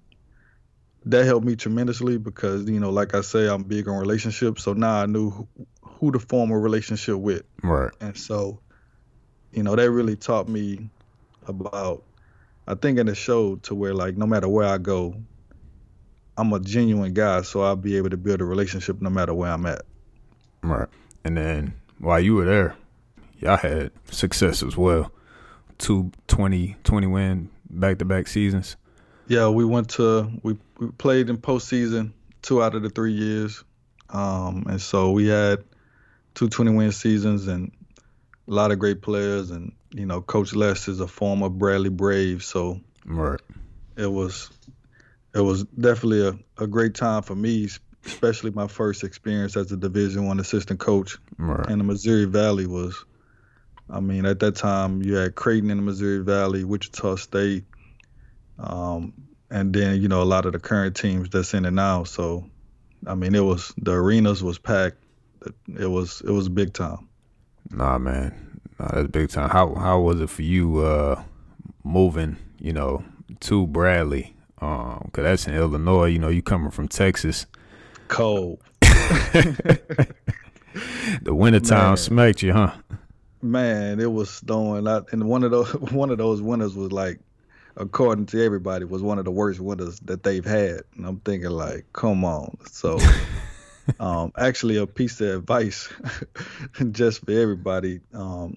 that 1.06 1.24
helped 1.24 1.46
me 1.46 1.56
tremendously 1.56 2.18
because 2.18 2.68
you 2.68 2.80
know, 2.80 2.90
like 2.90 3.14
I 3.14 3.20
say, 3.20 3.48
I'm 3.48 3.62
big 3.62 3.88
on 3.88 3.98
relationships. 3.98 4.62
So 4.62 4.72
now 4.72 5.02
I 5.02 5.06
knew 5.06 5.30
who, 5.30 5.48
who 5.82 6.12
to 6.12 6.18
form 6.18 6.50
a 6.50 6.58
relationship 6.58 7.16
with, 7.16 7.42
right? 7.62 7.90
And 8.00 8.16
so, 8.16 8.60
you 9.52 9.62
know, 9.62 9.76
that 9.76 9.90
really 9.90 10.16
taught 10.16 10.48
me 10.48 10.88
about. 11.46 12.04
I 12.66 12.76
think 12.76 12.98
in 12.98 13.06
the 13.06 13.14
show 13.14 13.56
to 13.56 13.74
where 13.74 13.92
like 13.92 14.16
no 14.16 14.26
matter 14.26 14.48
where 14.48 14.68
I 14.68 14.78
go, 14.78 15.16
I'm 16.36 16.52
a 16.52 16.60
genuine 16.60 17.12
guy, 17.12 17.42
so 17.42 17.62
I'll 17.62 17.76
be 17.76 17.96
able 17.96 18.10
to 18.10 18.16
build 18.16 18.40
a 18.40 18.44
relationship 18.44 19.02
no 19.02 19.10
matter 19.10 19.34
where 19.34 19.50
I'm 19.50 19.66
at. 19.66 19.82
Right. 20.62 20.88
And 21.24 21.36
then 21.36 21.74
while 21.98 22.20
you 22.20 22.36
were 22.36 22.44
there, 22.44 22.76
y'all 23.38 23.56
had 23.56 23.90
success 24.10 24.62
as 24.62 24.76
well. 24.76 25.12
Two 25.78 26.12
20, 26.28 26.76
20 26.84 27.06
win 27.08 27.50
back 27.68 27.98
to 27.98 28.04
back 28.04 28.28
seasons. 28.28 28.76
Yeah, 29.26 29.48
we 29.48 29.64
went 29.64 29.90
to 29.90 30.30
we, 30.42 30.56
we 30.78 30.88
played 30.90 31.30
in 31.30 31.38
postseason 31.38 32.12
two 32.42 32.62
out 32.62 32.74
of 32.74 32.82
the 32.82 32.90
three 32.90 33.12
years. 33.12 33.62
Um, 34.11 34.66
and 34.68 34.80
so 34.80 35.12
we 35.12 35.28
had 35.28 35.64
two 36.35 36.48
20 36.48 36.72
win 36.72 36.92
seasons 36.92 37.46
and 37.46 37.72
a 38.48 38.50
lot 38.50 38.72
of 38.72 38.78
great 38.78 39.00
players 39.00 39.50
and 39.50 39.72
you 39.94 40.06
know, 40.06 40.22
Coach 40.22 40.54
Les 40.54 40.88
is 40.88 41.00
a 41.00 41.06
former 41.06 41.48
Bradley 41.48 41.90
Brave, 41.90 42.42
so 42.42 42.80
right. 43.04 43.40
it 43.96 44.06
was 44.06 44.50
it 45.35 45.40
was 45.40 45.64
definitely 45.64 46.26
a, 46.26 46.62
a 46.62 46.66
great 46.66 46.94
time 46.94 47.22
for 47.22 47.35
me, 47.35 47.68
especially 48.04 48.50
my 48.50 48.66
first 48.66 49.04
experience 49.04 49.56
as 49.56 49.70
a 49.72 49.76
Division 49.76 50.26
One 50.26 50.40
assistant 50.40 50.80
coach. 50.80 51.18
Right. 51.38 51.66
And 51.68 51.80
the 51.80 51.85
Missouri 51.85 52.24
Valley 52.24 52.66
was, 52.66 53.04
I 53.88 54.00
mean, 54.00 54.26
at 54.26 54.40
that 54.40 54.56
time 54.56 55.02
you 55.02 55.14
had 55.14 55.35
Creighton 55.35 55.70
in 55.70 55.78
the 55.78 55.82
Missouri 55.82 56.22
Valley, 56.22 56.64
Wichita 56.64 57.16
State, 57.16 57.64
um, 58.58 59.12
and 59.50 59.74
then 59.74 60.00
you 60.00 60.08
know 60.08 60.22
a 60.22 60.24
lot 60.24 60.46
of 60.46 60.52
the 60.52 60.58
current 60.58 60.96
teams 60.96 61.28
that's 61.30 61.54
in 61.54 61.64
it 61.64 61.72
now. 61.72 62.04
So, 62.04 62.44
I 63.06 63.14
mean, 63.14 63.34
it 63.34 63.44
was 63.44 63.72
the 63.78 63.92
arenas 63.92 64.42
was 64.42 64.58
packed. 64.58 64.98
It 65.78 65.86
was 65.86 66.20
it 66.22 66.30
was 66.30 66.48
big 66.48 66.72
time. 66.72 67.08
Nah, 67.70 67.98
man, 67.98 68.60
nah, 68.78 68.88
that's 68.92 69.08
big 69.08 69.30
time. 69.30 69.50
How 69.50 69.74
how 69.74 70.00
was 70.00 70.20
it 70.20 70.30
for 70.30 70.42
you 70.42 70.78
uh, 70.78 71.22
moving? 71.84 72.36
You 72.58 72.72
know, 72.72 73.04
to 73.40 73.66
Bradley 73.66 74.36
um, 74.62 75.10
cause 75.12 75.24
that's 75.24 75.46
in 75.48 75.54
Illinois. 75.54 76.06
You 76.06 76.20
know, 76.20 76.28
you 76.28 76.40
coming 76.40 76.70
from 76.70 76.86
Texas. 76.88 77.46
Cold. 78.06 78.60
the 78.80 80.14
wintertime 81.26 81.96
smacked 81.96 82.42
you, 82.42 82.52
huh? 82.52 82.72
Man, 83.42 83.98
it 83.98 84.12
was 84.12 84.30
snowing 84.30 84.86
out, 84.86 85.08
and 85.10 85.24
one 85.24 85.42
of 85.42 85.50
those 85.50 85.72
one 85.90 86.10
of 86.10 86.18
those 86.18 86.40
winters 86.40 86.76
was 86.76 86.92
like, 86.92 87.18
according 87.76 88.26
to 88.26 88.44
everybody, 88.44 88.85
was 88.85 89.02
one 89.02 89.18
of 89.18 89.24
the 89.24 89.30
worst 89.30 89.61
winters 89.61 89.98
that 90.00 90.22
they've 90.22 90.44
had. 90.44 90.82
And 90.96 91.06
I'm 91.06 91.20
thinking 91.20 91.50
like, 91.50 91.87
come 91.92 92.24
on. 92.24 92.56
So, 92.70 92.98
um, 94.00 94.32
actually, 94.37 94.76
a 94.76 94.87
piece 94.87 95.20
of 95.20 95.38
advice 95.40 95.88
just 96.92 97.24
for 97.24 97.32
everybody: 97.32 98.00
um, 98.14 98.56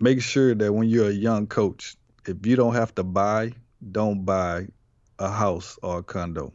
make 0.00 0.22
sure 0.22 0.54
that 0.54 0.72
when 0.72 0.88
you're 0.88 1.08
a 1.08 1.12
young 1.12 1.46
coach, 1.46 1.96
if 2.26 2.46
you 2.46 2.56
don't 2.56 2.74
have 2.74 2.94
to 2.96 3.02
buy 3.02 3.52
don't 3.90 4.24
buy 4.24 4.68
a 5.18 5.30
house 5.30 5.78
or 5.82 5.98
a 5.98 6.02
condo. 6.02 6.52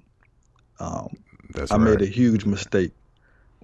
Um, 0.80 1.10
That's 1.54 1.72
I 1.72 1.78
right. 1.78 1.84
made 1.84 2.02
a 2.02 2.06
huge 2.06 2.46
mistake 2.46 2.93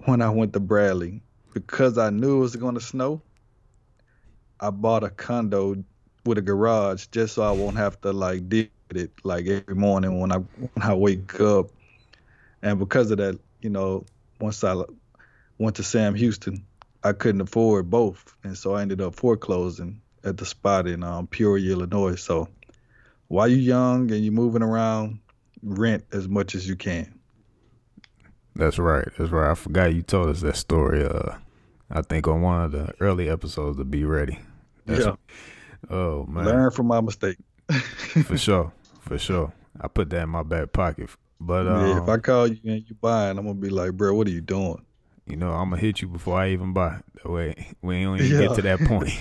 when 0.04 0.20
I 0.20 0.28
went 0.30 0.52
to 0.52 0.60
Bradley 0.60 1.22
because 1.52 1.96
I 1.96 2.10
knew 2.10 2.36
it 2.36 2.40
was 2.40 2.56
going 2.56 2.74
to 2.74 2.80
snow. 2.80 3.22
I 4.60 4.70
bought 4.70 5.04
a 5.04 5.10
condo 5.10 5.82
with 6.24 6.38
a 6.38 6.42
garage 6.42 7.06
just 7.08 7.34
so 7.34 7.42
I 7.42 7.52
won't 7.52 7.76
have 7.76 8.00
to 8.02 8.12
like 8.12 8.48
deal 8.48 8.66
with 8.88 8.96
it 8.96 9.12
like 9.24 9.46
every 9.46 9.74
morning 9.74 10.20
when 10.20 10.32
I 10.32 10.36
when 10.36 10.82
I 10.82 10.94
wake 10.94 11.40
up. 11.40 11.70
And 12.62 12.78
because 12.78 13.10
of 13.10 13.18
that, 13.18 13.38
you 13.60 13.70
know, 13.70 14.04
once 14.40 14.64
I 14.64 14.82
went 15.58 15.76
to 15.76 15.82
Sam 15.82 16.14
Houston, 16.14 16.64
I 17.02 17.12
couldn't 17.12 17.42
afford 17.42 17.90
both, 17.90 18.34
and 18.42 18.56
so 18.56 18.74
I 18.74 18.82
ended 18.82 19.00
up 19.00 19.14
foreclosing 19.14 20.00
at 20.24 20.38
the 20.38 20.46
spot 20.46 20.86
in 20.86 21.02
um, 21.02 21.26
Peoria, 21.26 21.72
Illinois. 21.72 22.14
So 22.14 22.48
while 23.28 23.46
you're 23.48 23.58
young 23.58 24.10
and 24.10 24.24
you're 24.24 24.32
moving 24.32 24.62
around, 24.62 25.18
rent 25.62 26.04
as 26.12 26.28
much 26.28 26.54
as 26.54 26.66
you 26.68 26.76
can. 26.76 27.18
That's 28.56 28.78
right. 28.78 29.06
That's 29.18 29.30
right. 29.30 29.50
I 29.50 29.54
forgot 29.54 29.94
you 29.94 30.02
told 30.02 30.28
us 30.28 30.40
that 30.40 30.56
story. 30.56 31.04
Uh, 31.04 31.36
I 31.90 32.02
think 32.02 32.28
on 32.28 32.40
one 32.40 32.62
of 32.62 32.72
the 32.72 32.94
early 33.00 33.28
episodes 33.28 33.78
to 33.78 33.84
be 33.84 34.04
ready. 34.04 34.38
That's, 34.86 35.04
yeah. 35.04 35.14
Oh 35.90 36.24
man. 36.26 36.44
Learn 36.44 36.70
from 36.70 36.86
my 36.86 37.00
mistake. 37.00 37.38
for 38.24 38.38
sure, 38.38 38.72
for 39.00 39.18
sure. 39.18 39.52
I 39.80 39.88
put 39.88 40.10
that 40.10 40.22
in 40.22 40.28
my 40.28 40.42
back 40.42 40.72
pocket. 40.72 41.10
But 41.40 41.66
um, 41.66 41.86
yeah, 41.86 42.02
if 42.02 42.08
I 42.08 42.18
call 42.18 42.46
you 42.46 42.58
and 42.64 42.84
you 42.88 42.94
buy, 42.94 43.26
buying, 43.26 43.38
I'm 43.38 43.44
gonna 43.44 43.58
be 43.58 43.70
like, 43.70 43.92
bro, 43.92 44.14
what 44.14 44.26
are 44.26 44.30
you 44.30 44.40
doing? 44.40 44.84
You 45.26 45.36
know, 45.36 45.52
I'm 45.52 45.70
gonna 45.70 45.80
hit 45.80 46.00
you 46.00 46.08
before 46.08 46.38
I 46.38 46.50
even 46.50 46.72
buy. 46.72 47.00
That 47.14 47.30
way, 47.30 47.72
we 47.82 47.96
ain't 47.96 48.20
even 48.20 48.40
yeah. 48.40 48.48
get 48.48 48.56
to 48.56 48.62
that 48.62 48.80
point. 48.80 49.12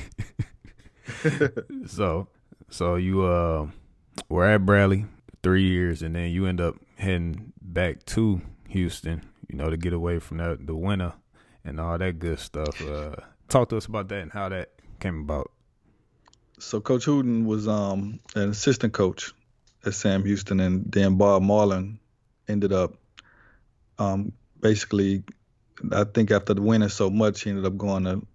so, 1.88 2.28
so 2.70 2.96
you 2.96 3.24
uh 3.24 3.68
were 4.30 4.46
at 4.46 4.66
Bradley 4.66 5.06
three 5.42 5.68
years, 5.68 6.02
and 6.02 6.16
then 6.16 6.30
you 6.32 6.46
end 6.46 6.62
up 6.62 6.76
heading 6.98 7.54
back 7.62 8.06
to 8.06 8.42
Houston. 8.70 9.24
You 9.50 9.58
know, 9.58 9.70
to 9.70 9.78
get 9.78 9.94
away 9.94 10.20
from 10.20 10.38
that 10.38 10.66
the 10.66 10.76
winter 10.76 11.14
and 11.66 11.80
all 11.80 11.98
that 11.98 12.20
good 12.20 12.40
stuff. 12.40 12.82
Uh, 12.82 13.16
talk 13.48 13.70
to 13.70 13.78
us 13.78 13.86
about 13.86 14.08
that 14.10 14.22
and 14.22 14.32
how 14.32 14.50
that 14.50 14.72
came 15.00 15.20
about. 15.20 15.52
So 16.64 16.80
Coach 16.80 17.06
Hooten 17.06 17.46
was 17.46 17.68
um, 17.68 18.20
an 18.36 18.50
assistant 18.50 18.94
coach 18.94 19.34
at 19.86 19.94
Sam 19.94 20.24
Houston, 20.24 20.60
and 20.60 20.92
then 20.92 21.18
Bob 21.18 21.44
Marlin 21.44 22.00
ended 22.48 22.72
up 22.72 22.94
um, 24.00 24.32
basically, 24.60 25.24
I 25.92 26.06
think 26.06 26.32
after 26.32 26.54
the 26.54 26.62
winning 26.62 26.90
so 26.90 27.10
much, 27.10 27.42
he 27.42 27.50
ended 27.50 27.66
up 27.66 27.78
going 27.78 28.06
to 28.06 28.26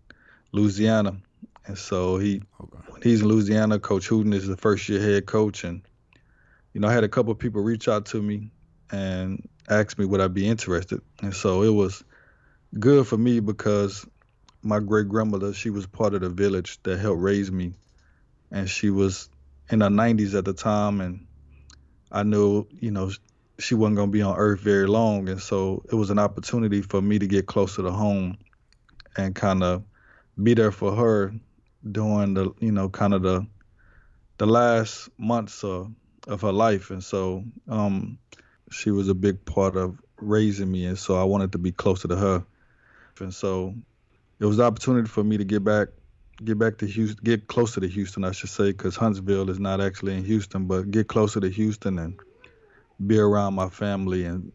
Louisiana, 0.53 1.17
and 1.67 1.77
so 1.77 2.19
he 2.19 2.43
okay. 2.61 2.79
when 2.89 3.03
he's 3.03 3.23
in 3.23 3.29
Louisiana, 3.29 3.81
Coach 3.81 4.09
Hooten 4.09 4.35
is 4.35 4.47
the 4.47 4.57
first 4.57 4.89
year 4.89 5.01
head 5.01 5.27
coach, 5.27 5.65
and 5.65 5.83
you 6.75 6.81
know 6.81 6.89
I 6.89 6.93
had 6.93 7.05
a 7.05 7.09
couple 7.09 7.33
of 7.33 7.39
people 7.39 7.63
reach 7.63 7.89
out 7.89 8.07
to 8.07 8.23
me 8.23 8.51
and 8.93 9.49
ask 9.69 9.99
me 9.99 10.05
would 10.05 10.21
I 10.21 10.29
be 10.29 10.47
interested, 10.47 11.01
and 11.23 11.35
so 11.35 11.63
it 11.63 11.73
was 11.73 12.05
good 12.79 13.07
for 13.07 13.17
me 13.17 13.41
because 13.41 14.07
my 14.63 14.81
great 14.81 15.09
grandmother 15.09 15.55
she 15.55 15.71
was 15.71 15.87
part 15.87 16.15
of 16.15 16.21
the 16.21 16.29
village 16.29 16.79
that 16.83 16.99
helped 16.99 17.23
raise 17.23 17.51
me 17.51 17.73
and 18.51 18.69
she 18.69 18.91
was 18.91 19.29
in 19.71 19.81
her 19.81 19.89
90s 19.89 20.37
at 20.37 20.45
the 20.45 20.55
time 20.55 21.01
and 21.01 21.27
i 22.11 22.23
knew 22.23 22.67
you 22.81 22.91
know 22.91 23.11
she 23.59 23.75
wasn't 23.75 23.97
going 23.97 24.09
to 24.09 24.13
be 24.13 24.23
on 24.23 24.37
earth 24.37 24.61
very 24.61 24.87
long. 24.87 25.29
And 25.29 25.41
so 25.41 25.83
it 25.91 25.95
was 25.95 26.11
an 26.11 26.19
opportunity 26.19 26.81
for 26.81 27.03
me 27.03 27.19
to 27.19 27.27
get 27.27 27.47
closer 27.47 27.83
to 27.83 27.91
home 27.91 28.39
and 29.17 29.35
kind 29.35 29.63
of 29.63 29.83
be 30.41 30.55
there 30.55 30.71
for 30.71 30.95
her 30.95 31.35
during 31.91 32.35
the 32.35 32.53
you 32.61 32.73
know 32.73 32.89
kind 32.89 33.15
of 33.15 33.23
the 33.23 33.47
the 34.39 34.47
last 34.47 35.09
months 35.19 35.65
of, 35.65 35.91
of 36.29 36.43
her 36.43 36.53
life. 36.53 36.91
And 36.91 37.03
so 37.03 37.45
um, 37.69 38.19
she 38.71 38.91
was 38.91 39.09
a 39.09 39.15
big 39.15 39.45
part 39.45 39.77
of 39.77 39.99
raising 40.21 40.71
me 40.71 40.85
and 40.85 40.99
so 40.99 41.17
i 41.17 41.23
wanted 41.23 41.53
to 41.53 41.59
be 41.59 41.73
closer 41.73 42.09
to 42.09 42.17
her. 42.17 42.45
And 43.21 43.35
so 43.35 43.75
it 44.39 44.45
was 44.45 44.59
the 44.59 44.65
opportunity 44.65 45.09
for 45.09 45.25
me 45.25 45.39
to 45.39 45.45
get 45.45 45.65
back 45.65 45.89
get 46.45 46.59
back 46.59 46.79
to 46.79 46.87
Houston, 46.87 47.19
get 47.25 47.47
closer 47.49 47.81
to 47.81 47.89
Houston, 47.89 48.25
I 48.25 48.33
should 48.33 48.51
say, 48.51 48.73
because 48.73 48.97
Huntsville 48.97 49.51
is 49.51 49.59
not 49.59 49.81
actually 49.81 50.15
in 50.15 50.25
Houston, 50.25 50.67
but 50.67 50.91
get 50.91 51.09
closer 51.09 51.41
to 51.41 51.49
Houston 51.49 51.99
and 51.99 52.19
be 53.05 53.19
around 53.19 53.55
my 53.55 53.69
family 53.69 54.25
and 54.25 54.53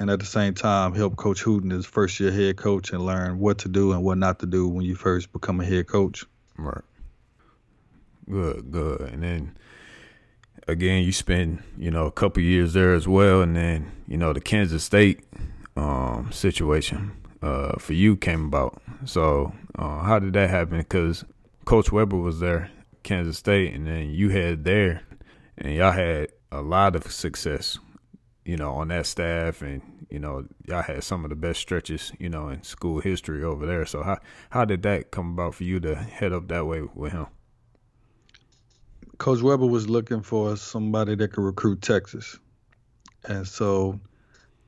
and 0.00 0.10
at 0.10 0.20
the 0.20 0.26
same 0.26 0.54
time 0.54 0.94
help 0.94 1.16
Coach 1.16 1.42
Hooten 1.42 1.72
his 1.72 1.84
first 1.84 2.20
year 2.20 2.30
head 2.30 2.56
coach 2.56 2.92
and 2.92 3.04
learn 3.04 3.40
what 3.40 3.58
to 3.58 3.68
do 3.68 3.92
and 3.92 4.04
what 4.04 4.16
not 4.16 4.38
to 4.40 4.46
do 4.46 4.68
when 4.68 4.84
you 4.84 4.94
first 4.94 5.32
become 5.32 5.60
a 5.60 5.64
head 5.64 5.88
coach. 5.88 6.24
Right. 6.56 6.84
Good, 8.30 8.70
good. 8.70 9.00
And 9.00 9.22
then 9.24 9.56
again, 10.68 11.02
you 11.02 11.12
spend 11.12 11.62
you 11.76 11.90
know 11.90 12.06
a 12.06 12.12
couple 12.12 12.42
years 12.42 12.74
there 12.74 12.94
as 12.94 13.08
well, 13.08 13.40
and 13.42 13.56
then 13.56 13.90
you 14.06 14.16
know 14.16 14.32
the 14.32 14.40
Kansas 14.40 14.84
State 14.84 15.24
um, 15.76 16.30
situation 16.30 17.12
uh, 17.42 17.78
for 17.78 17.92
you 17.92 18.16
came 18.16 18.46
about. 18.46 18.80
So 19.04 19.52
uh, 19.76 20.00
how 20.00 20.18
did 20.18 20.32
that 20.34 20.50
happen? 20.50 20.78
Because 20.78 21.24
Coach 21.64 21.92
Weber 21.92 22.16
was 22.16 22.40
there, 22.40 22.70
Kansas 23.02 23.38
State, 23.38 23.74
and 23.74 23.86
then 23.86 24.10
you 24.10 24.30
had 24.30 24.64
there, 24.64 25.02
and 25.56 25.74
y'all 25.74 25.92
had 25.92 26.28
a 26.50 26.62
lot 26.62 26.96
of 26.96 27.10
success, 27.10 27.78
you 28.44 28.56
know, 28.56 28.72
on 28.72 28.88
that 28.88 29.06
staff, 29.06 29.62
and 29.62 29.82
you 30.10 30.18
know, 30.18 30.46
y'all 30.66 30.82
had 30.82 31.04
some 31.04 31.24
of 31.24 31.30
the 31.30 31.36
best 31.36 31.60
stretches, 31.60 32.12
you 32.18 32.28
know, 32.28 32.48
in 32.48 32.62
school 32.62 33.00
history 33.00 33.44
over 33.44 33.66
there. 33.66 33.84
So 33.84 34.02
how 34.02 34.18
how 34.50 34.64
did 34.64 34.82
that 34.82 35.10
come 35.10 35.32
about 35.32 35.54
for 35.54 35.64
you 35.64 35.78
to 35.80 35.94
head 35.94 36.32
up 36.32 36.48
that 36.48 36.66
way 36.66 36.82
with 36.94 37.12
him? 37.12 37.26
Coach 39.18 39.42
Weber 39.42 39.66
was 39.66 39.88
looking 39.88 40.22
for 40.22 40.56
somebody 40.56 41.16
that 41.16 41.32
could 41.32 41.44
recruit 41.44 41.82
Texas, 41.82 42.38
and 43.24 43.46
so 43.46 44.00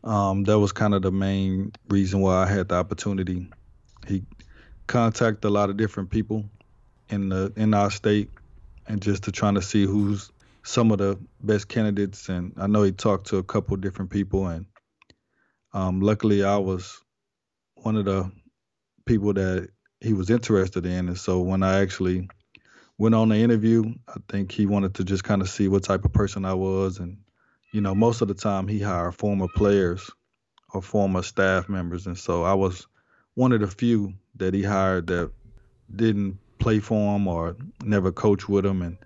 um, 0.05 0.45
that 0.45 0.59
was 0.59 0.73
kind 0.73 0.95
of 0.95 1.03
the 1.03 1.13
main 1.13 1.73
reason 1.89 2.21
why 2.21 2.43
I 2.43 2.47
had 2.47 2.69
the 2.69 2.77
opportunity. 2.77 3.51
He 4.07 4.23
contacted 4.87 5.45
a 5.45 5.51
lot 5.51 5.71
of 5.71 5.77
different 5.77 6.11
people 6.11 6.49
in 7.09 7.29
the 7.29 7.53
in 7.57 7.75
our 7.75 7.91
state, 7.91 8.31
and 8.87 9.03
just 9.03 9.25
to 9.25 9.33
trying 9.33 9.55
to 9.55 9.63
see 9.63 9.85
who's 9.85 10.31
some 10.63 10.91
of 10.91 10.99
the 10.99 11.19
best 11.43 11.69
candidates. 11.69 12.29
And 12.29 12.53
I 12.57 12.67
know 12.67 12.83
he 12.83 12.93
talked 12.93 13.29
to 13.29 13.39
a 13.39 13.43
couple 13.43 13.77
different 13.77 14.11
people, 14.11 14.47
and 14.47 14.67
um, 15.73 16.01
luckily 16.01 16.45
I 16.45 16.57
was 16.57 17.03
one 17.75 17.97
of 17.97 18.05
the 18.05 18.31
people 19.05 19.33
that 19.35 19.69
he 20.01 20.13
was 20.13 20.31
interested 20.31 20.87
in. 20.87 21.09
And 21.09 21.19
so 21.19 21.41
when 21.41 21.63
I 21.63 21.81
actually 21.81 22.29
went 22.97 23.15
on 23.15 23.29
the 23.29 23.37
interview, 23.37 23.95
I 24.09 24.15
think 24.29 24.53
he 24.53 24.67
wanted 24.67 24.95
to 24.95 25.05
just 25.05 25.25
kind 25.25 25.43
of 25.43 25.49
see 25.49 25.69
what 25.69 25.85
type 25.85 26.05
of 26.05 26.13
person 26.13 26.45
I 26.45 26.55
was 26.55 26.99
and 26.99 27.19
you 27.73 27.81
know, 27.81 27.95
most 27.95 28.21
of 28.21 28.29
the 28.29 28.35
time 28.35 28.67
he 28.67 28.81
hired 28.81 29.15
former 29.15 29.49
players 29.49 30.11
or 30.73 30.83
former 30.83 31.23
staff 31.23 31.69
members, 31.69 32.07
and 32.07 32.19
so 32.19 32.43
I 32.43 32.55
was 32.55 32.87
one 33.35 33.53
of 33.53 33.61
the 33.61 33.67
few 33.67 34.15
that 34.37 34.55
he 34.55 34.63
hired 34.63 35.07
that 35.09 35.31
didn't 35.95 36.39
play 36.59 36.81
for 36.81 37.17
him 37.17 37.27
or 37.29 37.57
never 37.83 38.13
coach 38.13 38.49
with 38.49 38.67
him, 38.67 38.83
and 38.83 38.99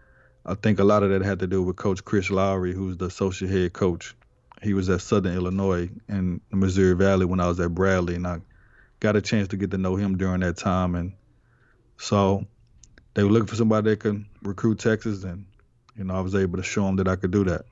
I 0.47 0.55
think 0.55 0.79
a 0.79 0.85
lot 0.85 1.03
of 1.03 1.11
that 1.11 1.23
had 1.23 1.41
to 1.41 1.47
do 1.47 1.63
with 1.63 1.77
Coach 1.77 2.05
Chris 2.05 2.31
Lowery, 2.31 2.75
who's 2.75 2.97
the 2.97 3.07
associate 3.07 3.51
head 3.51 3.73
coach. 3.73 4.15
He 4.63 4.75
was 4.75 4.89
at 4.89 5.03
Southern 5.03 5.35
Illinois 5.35 5.91
in 6.09 6.41
the 6.51 6.57
Missouri 6.57 6.95
Valley 6.95 7.27
when 7.27 7.41
I 7.41 7.49
was 7.49 7.61
at 7.61 7.75
Bradley, 7.75 8.15
and 8.15 8.27
I 8.27 8.41
got 9.01 9.17
a 9.17 9.23
chance 9.23 9.49
to 9.49 9.57
get 9.57 9.71
to 9.73 9.79
know 9.79 9.97
him 9.97 10.17
during 10.17 10.41
that 10.41 10.57
time, 10.57 10.95
and 10.95 11.13
so 11.99 12.47
they 13.13 13.25
were 13.25 13.31
looking 13.31 13.47
for 13.47 13.57
somebody 13.57 13.91
that 13.91 14.01
could 14.01 14.25
recruit 14.43 14.79
Texas, 14.79 15.23
and 15.25 15.45
you 15.97 16.05
know 16.05 16.15
I 16.15 16.21
was 16.21 16.35
able 16.35 16.57
to 16.57 16.63
show 16.63 16.85
them 16.87 16.97
that 16.97 17.09
I 17.09 17.17
could 17.17 17.31
do 17.31 17.45
that. 17.45 17.67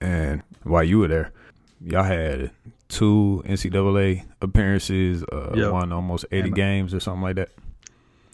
And 0.00 0.42
while 0.62 0.84
you 0.84 0.98
were 0.98 1.08
there, 1.08 1.32
y'all 1.80 2.04
had 2.04 2.50
two 2.88 3.42
NCAA 3.46 4.24
appearances, 4.40 5.24
uh, 5.24 5.52
yep. 5.54 5.72
won 5.72 5.92
almost 5.92 6.26
80 6.30 6.48
and, 6.48 6.54
games 6.54 6.94
or 6.94 7.00
something 7.00 7.22
like 7.22 7.36
that. 7.36 7.50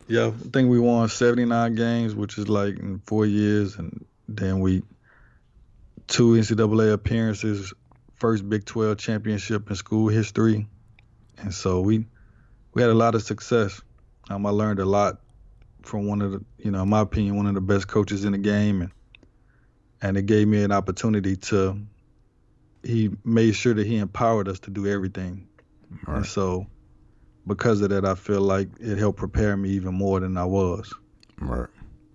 Yeah, 0.08 0.28
I 0.28 0.48
think 0.50 0.68
we 0.68 0.78
won 0.78 1.08
79 1.08 1.74
games, 1.74 2.14
which 2.14 2.38
is 2.38 2.48
like 2.48 2.78
in 2.78 3.00
four 3.06 3.24
years. 3.24 3.76
And 3.76 4.04
then 4.28 4.60
we, 4.60 4.82
two 6.06 6.32
NCAA 6.32 6.92
appearances, 6.92 7.72
first 8.16 8.48
Big 8.48 8.64
12 8.64 8.98
championship 8.98 9.70
in 9.70 9.76
school 9.76 10.08
history. 10.08 10.66
And 11.38 11.54
so 11.54 11.80
we, 11.80 12.06
we 12.74 12.82
had 12.82 12.90
a 12.90 12.94
lot 12.94 13.14
of 13.14 13.22
success. 13.22 13.80
Um, 14.30 14.46
I 14.46 14.50
learned 14.50 14.80
a 14.80 14.84
lot 14.84 15.20
from 15.82 16.06
one 16.06 16.22
of 16.22 16.32
the, 16.32 16.44
you 16.58 16.70
know, 16.70 16.82
in 16.82 16.88
my 16.88 17.00
opinion, 17.00 17.36
one 17.36 17.46
of 17.46 17.54
the 17.54 17.60
best 17.60 17.88
coaches 17.88 18.24
in 18.24 18.32
the 18.32 18.38
game. 18.38 18.82
And 18.82 18.90
and 20.02 20.16
it 20.16 20.26
gave 20.26 20.48
me 20.48 20.62
an 20.62 20.72
opportunity 20.72 21.36
to 21.36 21.78
he 22.82 23.10
made 23.24 23.54
sure 23.54 23.74
that 23.74 23.86
he 23.86 23.96
empowered 23.96 24.48
us 24.48 24.58
to 24.58 24.70
do 24.70 24.88
everything. 24.88 25.46
Right. 26.06 26.18
and 26.18 26.26
so 26.26 26.66
because 27.46 27.82
of 27.82 27.90
that 27.90 28.06
i 28.06 28.14
feel 28.14 28.40
like 28.40 28.68
it 28.80 28.96
helped 28.96 29.18
prepare 29.18 29.58
me 29.58 29.70
even 29.70 29.94
more 29.94 30.20
than 30.20 30.36
i 30.36 30.44
was. 30.44 30.92
Right. 31.38 31.68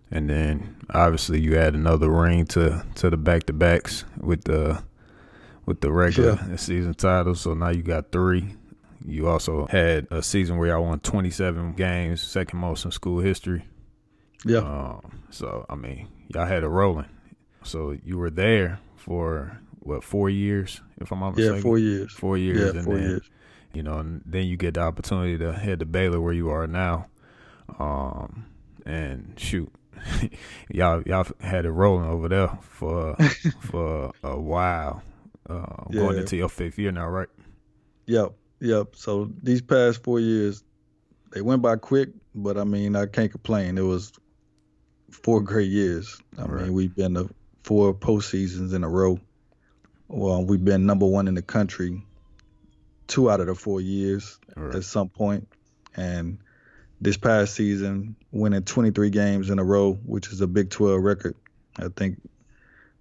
And 0.09 0.29
then 0.29 0.77
obviously 0.93 1.39
you 1.41 1.57
add 1.57 1.73
another 1.73 2.09
ring 2.09 2.45
to 2.47 2.85
to 2.95 3.09
the 3.09 3.17
back 3.17 3.43
to 3.45 3.53
backs 3.53 4.05
with 4.19 4.45
the 4.45 4.81
with 5.65 5.81
the 5.81 5.91
regular 5.91 6.39
yeah. 6.49 6.55
season 6.55 6.93
titles. 6.93 7.41
So 7.41 7.53
now 7.53 7.69
you 7.69 7.83
got 7.83 8.11
three. 8.11 8.55
You 9.05 9.27
also 9.27 9.67
had 9.67 10.07
a 10.09 10.23
season 10.23 10.57
where 10.57 10.69
y'all 10.69 10.83
won 10.83 10.99
27 11.01 11.73
games 11.73 12.21
second 12.21 12.59
most 12.59 12.85
in 12.85 12.91
school 12.91 13.19
history. 13.19 13.65
Yeah. 14.45 14.59
Um, 14.59 15.23
so 15.29 15.65
i 15.69 15.75
mean 15.75 16.07
y'all 16.33 16.45
had 16.45 16.63
it 16.63 16.67
rolling 16.67 17.05
so 17.67 17.97
you 18.03 18.17
were 18.17 18.29
there 18.29 18.79
for 18.95 19.59
what 19.79 20.03
four 20.03 20.29
years, 20.29 20.81
if 20.99 21.11
I'm 21.11 21.19
not 21.19 21.35
mistaken. 21.35 21.55
Yeah, 21.55 21.61
four 21.61 21.77
years. 21.77 22.13
Four 22.13 22.37
years. 22.37 22.75
Yeah, 22.75 22.81
four 22.81 22.97
then, 22.97 23.09
years. 23.09 23.29
You 23.73 23.83
know, 23.83 23.97
and 23.99 24.21
then 24.25 24.45
you 24.45 24.57
get 24.57 24.75
the 24.75 24.81
opportunity 24.81 25.37
to 25.37 25.53
head 25.53 25.79
to 25.79 25.85
Baylor, 25.85 26.19
where 26.19 26.33
you 26.33 26.49
are 26.49 26.67
now. 26.67 27.07
Um, 27.79 28.45
and 28.85 29.33
shoot, 29.37 29.71
y'all 30.71 31.03
y'all 31.03 31.27
had 31.41 31.65
it 31.65 31.71
rolling 31.71 32.09
over 32.09 32.29
there 32.29 32.57
for 32.61 33.15
for 33.61 34.13
a 34.23 34.39
while. 34.39 35.03
Uh, 35.49 35.83
yeah. 35.89 36.01
Going 36.01 36.17
into 36.17 36.35
your 36.35 36.49
fifth 36.49 36.77
year 36.77 36.91
now, 36.91 37.07
right? 37.07 37.29
Yep, 38.07 38.33
yep. 38.59 38.95
So 38.95 39.31
these 39.43 39.61
past 39.61 40.03
four 40.03 40.19
years, 40.19 40.63
they 41.31 41.41
went 41.41 41.61
by 41.61 41.77
quick, 41.77 42.09
but 42.35 42.57
I 42.57 42.63
mean, 42.63 42.95
I 42.95 43.05
can't 43.05 43.31
complain. 43.31 43.77
It 43.77 43.81
was 43.81 44.11
four 45.11 45.41
great 45.41 45.69
years. 45.69 46.21
I 46.37 46.45
right. 46.45 46.63
mean, 46.63 46.73
we've 46.73 46.95
been 46.95 47.13
to 47.13 47.29
four 47.67 47.93
postseasons 47.93 48.73
in 48.73 48.85
a 48.85 48.89
row. 48.89 49.19
Well, 50.07 50.45
we've 50.45 50.63
been 50.63 50.85
number 50.85 51.05
one 51.05 51.27
in 51.27 51.33
the 51.33 51.41
country 51.41 52.01
two 53.07 53.29
out 53.29 53.41
of 53.41 53.47
the 53.47 53.55
four 53.55 53.81
years 53.81 54.39
right. 54.55 54.73
at 54.73 54.85
some 54.85 55.09
point, 55.09 55.49
and 55.95 56.37
this 57.01 57.17
past 57.17 57.55
season, 57.55 58.15
winning 58.31 58.63
23 58.63 59.09
games 59.09 59.49
in 59.49 59.59
a 59.59 59.63
row, 59.65 59.93
which 60.05 60.31
is 60.31 60.39
a 60.39 60.47
Big 60.47 60.69
12 60.69 61.01
record. 61.01 61.35
I 61.77 61.89
think 61.93 62.21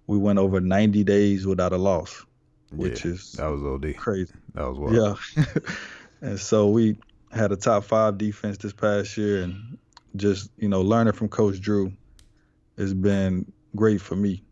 we 0.05 0.17
went 0.17 0.37
over 0.37 0.59
90 0.59 1.03
days 1.05 1.47
without 1.47 1.71
a 1.71 1.77
loss, 1.77 2.25
which 2.71 3.05
yeah, 3.05 3.11
is 3.11 3.31
that 3.33 3.47
was 3.47 3.63
OD. 3.63 3.95
crazy. 3.95 4.33
That 4.53 4.67
was 4.67 4.77
wild. 4.77 5.19
Yeah. 5.37 5.61
and 6.21 6.39
so 6.39 6.67
we 6.67 6.97
had 7.31 7.53
a 7.53 7.55
top 7.55 7.85
five 7.85 8.17
defense 8.17 8.57
this 8.57 8.73
past 8.73 9.15
year, 9.17 9.43
and 9.43 9.77
just 10.17 10.51
you 10.57 10.67
know 10.67 10.81
learning 10.81 11.13
from 11.13 11.29
Coach 11.29 11.61
Drew 11.61 11.93
has 12.77 12.93
been 12.93 13.49
great 13.73 14.01
for 14.01 14.15
me. 14.17 14.43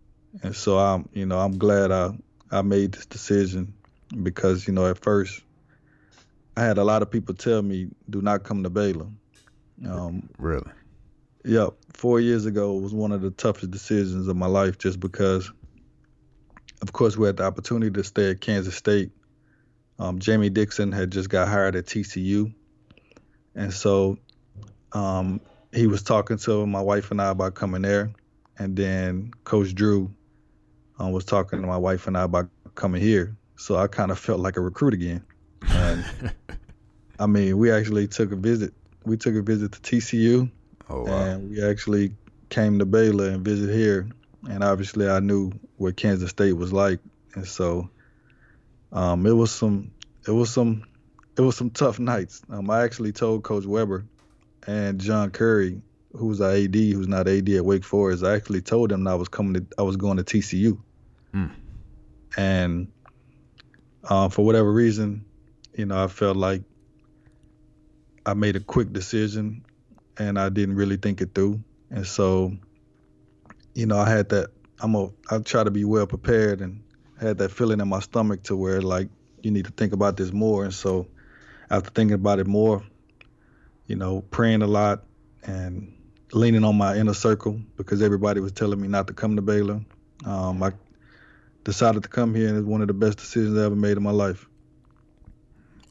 And 0.43 0.56
so 0.56 0.78
I'm 0.78 1.10
you 1.13 1.26
know 1.26 1.39
I'm 1.39 1.58
glad 1.58 1.91
I 1.91 2.12
I 2.52 2.62
made 2.62 2.93
this 2.93 3.06
decision 3.06 3.74
because 4.24 4.67
you 4.67 4.74
know 4.74 4.88
at 4.88 4.98
first 4.98 5.41
I 6.58 6.63
had 6.63 6.78
a 6.78 6.84
lot 6.84 7.02
of 7.02 7.12
people 7.12 7.36
tell 7.36 7.62
me 7.62 7.89
do 8.10 8.21
not 8.21 8.43
come 8.43 8.63
to 8.63 8.69
Baylor. 8.69 9.08
Um, 9.88 10.30
Really? 10.38 10.71
Yep. 11.43 11.74
Four 11.93 12.19
years 12.21 12.45
ago 12.45 12.74
was 12.74 12.93
one 12.93 13.12
of 13.12 13.21
the 13.21 13.30
toughest 13.30 13.69
decisions 13.69 14.28
of 14.28 14.36
my 14.36 14.48
life 14.48 14.80
just 14.80 15.00
because, 15.00 15.52
of 16.82 16.91
course, 16.91 17.15
we 17.17 17.28
had 17.28 17.38
the 17.38 17.43
opportunity 17.43 17.91
to 17.91 18.04
stay 18.04 18.32
at 18.32 18.41
Kansas 18.41 18.76
State. 18.76 19.12
Um, 20.00 20.17
Jamie 20.17 20.50
Dixon 20.50 20.91
had 20.91 21.12
just 21.12 21.30
got 21.30 21.48
hired 21.48 21.76
at 21.76 21.86
TCU. 21.86 22.52
And 23.54 23.71
so 23.71 24.17
um, 24.91 25.39
he 25.71 25.86
was 25.86 26.02
talking 26.02 26.38
to 26.39 26.65
my 26.65 26.82
wife 26.82 27.12
and 27.12 27.21
I 27.21 27.30
about 27.30 27.54
coming 27.54 27.84
there. 27.84 28.12
And 28.58 28.76
then 28.76 29.32
Coach 29.43 29.76
Drew 29.76 30.12
um, 30.99 31.12
was 31.12 31.25
talking 31.25 31.62
to 31.62 31.67
my 31.67 31.77
wife 31.77 32.08
and 32.08 32.17
I 32.17 32.23
about 32.23 32.49
coming 32.75 33.01
here. 33.01 33.36
So 33.58 33.75
I 33.77 33.88
kind 33.88 34.12
of 34.12 34.19
felt 34.19 34.39
like 34.39 34.58
a 34.58 34.62
recruit 34.62 34.93
again. 34.93 35.23
And 35.67 36.05
I 37.19 37.25
mean, 37.27 37.58
we 37.58 37.71
actually 37.71 38.08
took 38.08 38.31
a 38.31 38.36
visit. 38.36 38.73
We 39.05 39.17
took 39.17 39.36
a 39.36 39.41
visit 39.41 39.71
to 39.73 39.79
TCU 39.79 40.49
Oh 40.89 41.03
wow. 41.03 41.23
and 41.23 41.49
we 41.49 41.63
actually 41.63 42.15
came 42.49 42.79
to 42.79 42.86
Baylor 42.86 43.29
and 43.29 43.43
visited 43.43 43.75
here. 43.75 44.08
And 44.49 44.63
obviously, 44.63 45.10
I 45.10 45.19
knew 45.19 45.51
what 45.77 45.95
Kansas 45.97 46.29
State 46.29 46.53
was 46.53 46.71
like, 46.71 46.99
and 47.34 47.47
so 47.47 47.89
um, 48.91 49.25
it 49.25 49.31
was 49.31 49.51
some, 49.51 49.91
it 50.27 50.31
was 50.31 50.51
some, 50.51 50.84
it 51.36 51.41
was 51.41 51.58
some 51.58 51.71
tough 51.71 51.97
nights. 51.97 52.43
Um, 52.51 52.69
I 52.69 52.84
actually 52.84 53.12
told 53.12 53.43
Coach 53.43 53.65
Weber 53.65 54.05
and 54.67 55.01
John 55.01 55.31
Currie, 55.31 55.81
who's 56.13 56.41
our 56.41 56.51
AD, 56.51 56.75
who's 56.75 57.08
not 57.08 57.27
AD 57.27 57.49
at 57.49 57.65
Wake 57.65 57.84
Forest, 57.84 58.23
I 58.23 58.36
actually 58.36 58.62
told 58.62 58.91
them 58.91 59.08
I 59.08 59.15
was 59.15 59.27
coming 59.29 59.55
to, 59.55 59.65
I 59.79 59.81
was 59.81 59.97
going 59.97 60.17
to 60.17 60.23
TCU, 60.23 60.77
Mm. 61.36 61.52
and 62.38 62.88
uh, 64.06 64.30
for 64.30 64.45
whatever 64.45 64.71
reason, 64.71 65.26
you 65.74 65.86
know, 65.86 66.02
I 66.02 66.08
felt 66.08 66.38
like 66.38 66.63
I 68.26 68.34
made 68.34 68.56
a 68.56 68.60
quick 68.60 68.93
decision 68.93 69.65
and 70.17 70.39
I 70.39 70.50
didn't 70.50 70.76
really 70.76 70.98
think 70.98 71.21
it 71.21 71.36
through. 71.36 71.62
And 71.89 72.08
so, 72.08 72.54
you 73.74 73.86
know, 73.86 73.98
I 73.98 74.10
had 74.10 74.30
that 74.30 74.52
I'm 74.80 74.95
a 74.95 75.10
I 75.30 75.39
try 75.39 75.63
to 75.63 75.71
be 75.71 75.84
well 75.84 76.08
prepared 76.08 76.62
and 76.62 76.84
had 77.19 77.38
that 77.39 77.52
feeling 77.52 77.82
in 77.82 77.88
my 77.88 78.00
stomach 78.00 78.43
to 78.43 78.56
where 78.56 78.82
like 78.82 79.10
you 79.41 79.52
need 79.52 79.65
to 79.65 79.71
think 79.71 79.93
about 79.93 80.17
this 80.17 80.32
more. 80.32 80.63
And 80.63 80.74
so 80.74 81.08
after 81.69 81.89
thinking 81.89 82.15
about 82.15 82.39
it 82.39 82.48
more, 82.48 82.84
you 83.88 83.95
know, 83.95 84.21
praying 84.21 84.62
a 84.62 84.67
lot 84.67 85.04
and 85.43 85.91
leaning 86.32 86.63
on 86.63 86.78
my 86.78 86.95
inner 86.95 87.13
circle 87.13 87.60
because 87.76 88.02
everybody 88.02 88.39
was 88.39 88.52
telling 88.52 88.82
me 88.82 88.88
not 88.88 89.08
to 89.08 89.13
come 89.13 89.36
to 89.36 89.41
Baylor. 89.41 89.82
Um, 90.26 90.63
I 90.63 90.71
decided 91.65 92.04
to 92.04 92.10
come 92.10 92.34
here 92.34 92.47
and 92.47 92.58
it's 92.58 92.65
one 92.65 92.82
of 92.82 92.88
the 92.88 92.93
best 92.93 93.17
decisions 93.17 93.58
I 93.58 93.65
ever 93.65 93.75
made 93.75 93.97
in 93.97 94.04
my 94.04 94.12
life. 94.12 94.47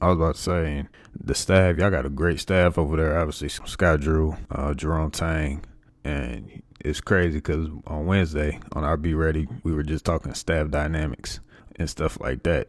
I 0.00 0.08
was 0.08 0.16
about 0.16 0.34
to 0.36 0.40
say, 0.40 0.86
the 1.18 1.34
staff, 1.34 1.76
y'all 1.76 1.90
got 1.90 2.06
a 2.06 2.10
great 2.10 2.40
staff 2.40 2.78
over 2.78 2.96
there. 2.96 3.18
Obviously, 3.18 3.48
Scott 3.48 4.00
Drew, 4.00 4.36
uh, 4.50 4.74
Jerome 4.74 5.10
Tang, 5.10 5.64
and 6.04 6.62
it's 6.80 7.00
crazy 7.00 7.38
because 7.38 7.68
on 7.86 8.06
Wednesday 8.06 8.60
on 8.72 8.84
our 8.84 8.96
Be 8.96 9.14
Ready, 9.14 9.46
we 9.62 9.72
were 9.72 9.82
just 9.82 10.04
talking 10.04 10.34
staff 10.34 10.70
dynamics 10.70 11.40
and 11.76 11.88
stuff 11.88 12.20
like 12.20 12.42
that. 12.42 12.68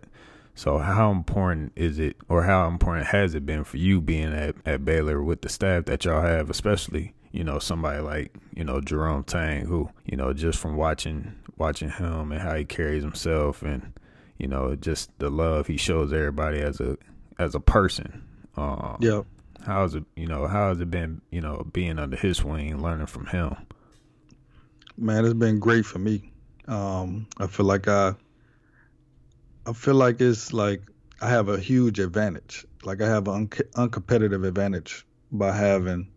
So, 0.54 0.78
how 0.78 1.12
important 1.12 1.74
is 1.76 2.00
it, 2.00 2.15
or 2.30 2.44
how 2.44 2.68
important 2.68 3.08
has 3.08 3.36
it 3.36 3.46
been 3.46 3.65
for 3.65 3.78
you 3.78 4.00
being 4.00 4.34
at, 4.34 4.56
at 4.65 4.86
Baylor 4.86 5.22
with 5.22 5.41
the 5.41 5.50
staff 5.50 5.86
that 5.86 6.06
y'all 6.06 6.22
have, 6.22 6.50
especially 6.50 7.13
you 7.36 7.43
know 7.43 7.60
somebody 7.60 8.00
like 8.00 8.34
you 8.56 8.63
know 8.63 8.80
Jerome 8.80 9.24
Tang, 9.26 9.65
who 9.65 9.89
you 10.06 10.15
know 10.15 10.32
just 10.34 10.58
from 10.58 10.78
watching 10.78 11.34
watching 11.58 11.89
him 11.89 12.32
and 12.32 12.41
how 12.41 12.56
he 12.56 12.63
carries 12.63 13.04
himself 13.04 13.62
and 13.62 13.91
you 14.38 14.48
know 14.48 14.76
just 14.76 15.10
the 15.19 15.30
love 15.30 15.67
he 15.67 15.76
shows 15.78 16.13
everybody 16.13 16.60
as 16.62 16.80
a 16.80 16.98
as 17.38 17.54
a 17.54 17.60
person. 17.60 18.24
Um, 18.56 18.98
Yeah. 19.02 19.21
How's 19.65 19.95
it, 19.95 20.04
you 20.15 20.28
know, 20.28 20.45
how 20.45 20.69
has 20.69 20.80
it 20.80 20.91
been, 20.91 21.21
you 21.32 21.41
know, 21.41 21.65
being 21.74 21.98
under 21.98 22.15
his 22.15 22.43
wing, 22.43 22.82
learning 22.84 23.08
from 23.08 23.26
him? 23.26 23.56
Man, 24.95 25.26
it's 25.26 25.34
been 25.34 25.60
great 25.60 25.86
for 25.88 25.98
me. 25.98 26.32
Um, 26.67 27.28
I 27.39 27.48
feel 27.48 27.65
like 27.65 27.88
I, 27.88 28.13
I 29.65 29.74
feel 29.74 29.95
like 29.95 30.21
it's 30.21 30.54
like 30.54 30.84
I 31.19 31.30
have 31.30 31.50
a 31.50 31.60
huge 31.60 32.00
advantage. 32.00 32.63
Like 32.84 33.02
I 33.02 33.08
have 33.08 33.28
an 33.28 33.34
un- 33.34 33.89
uncompetitive 33.89 34.48
advantage 34.48 35.04
by 35.32 35.52
having 35.52 36.10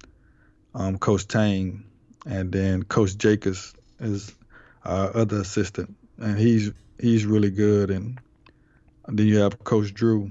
um, 0.79 0.97
Coach 0.99 1.27
Tang 1.27 1.85
and 2.27 2.51
then 2.53 2.83
Coach 2.85 3.17
Jakus 3.19 3.75
is 4.01 4.35
our 4.85 5.15
other 5.17 5.41
assistant, 5.41 5.95
and 6.19 6.39
he's 6.39 6.73
he's 7.01 7.27
really 7.27 7.51
good. 7.51 7.91
And 7.91 8.19
then 9.09 9.27
you 9.27 9.39
have 9.39 9.59
Coach 9.65 9.93
Drew. 9.93 10.31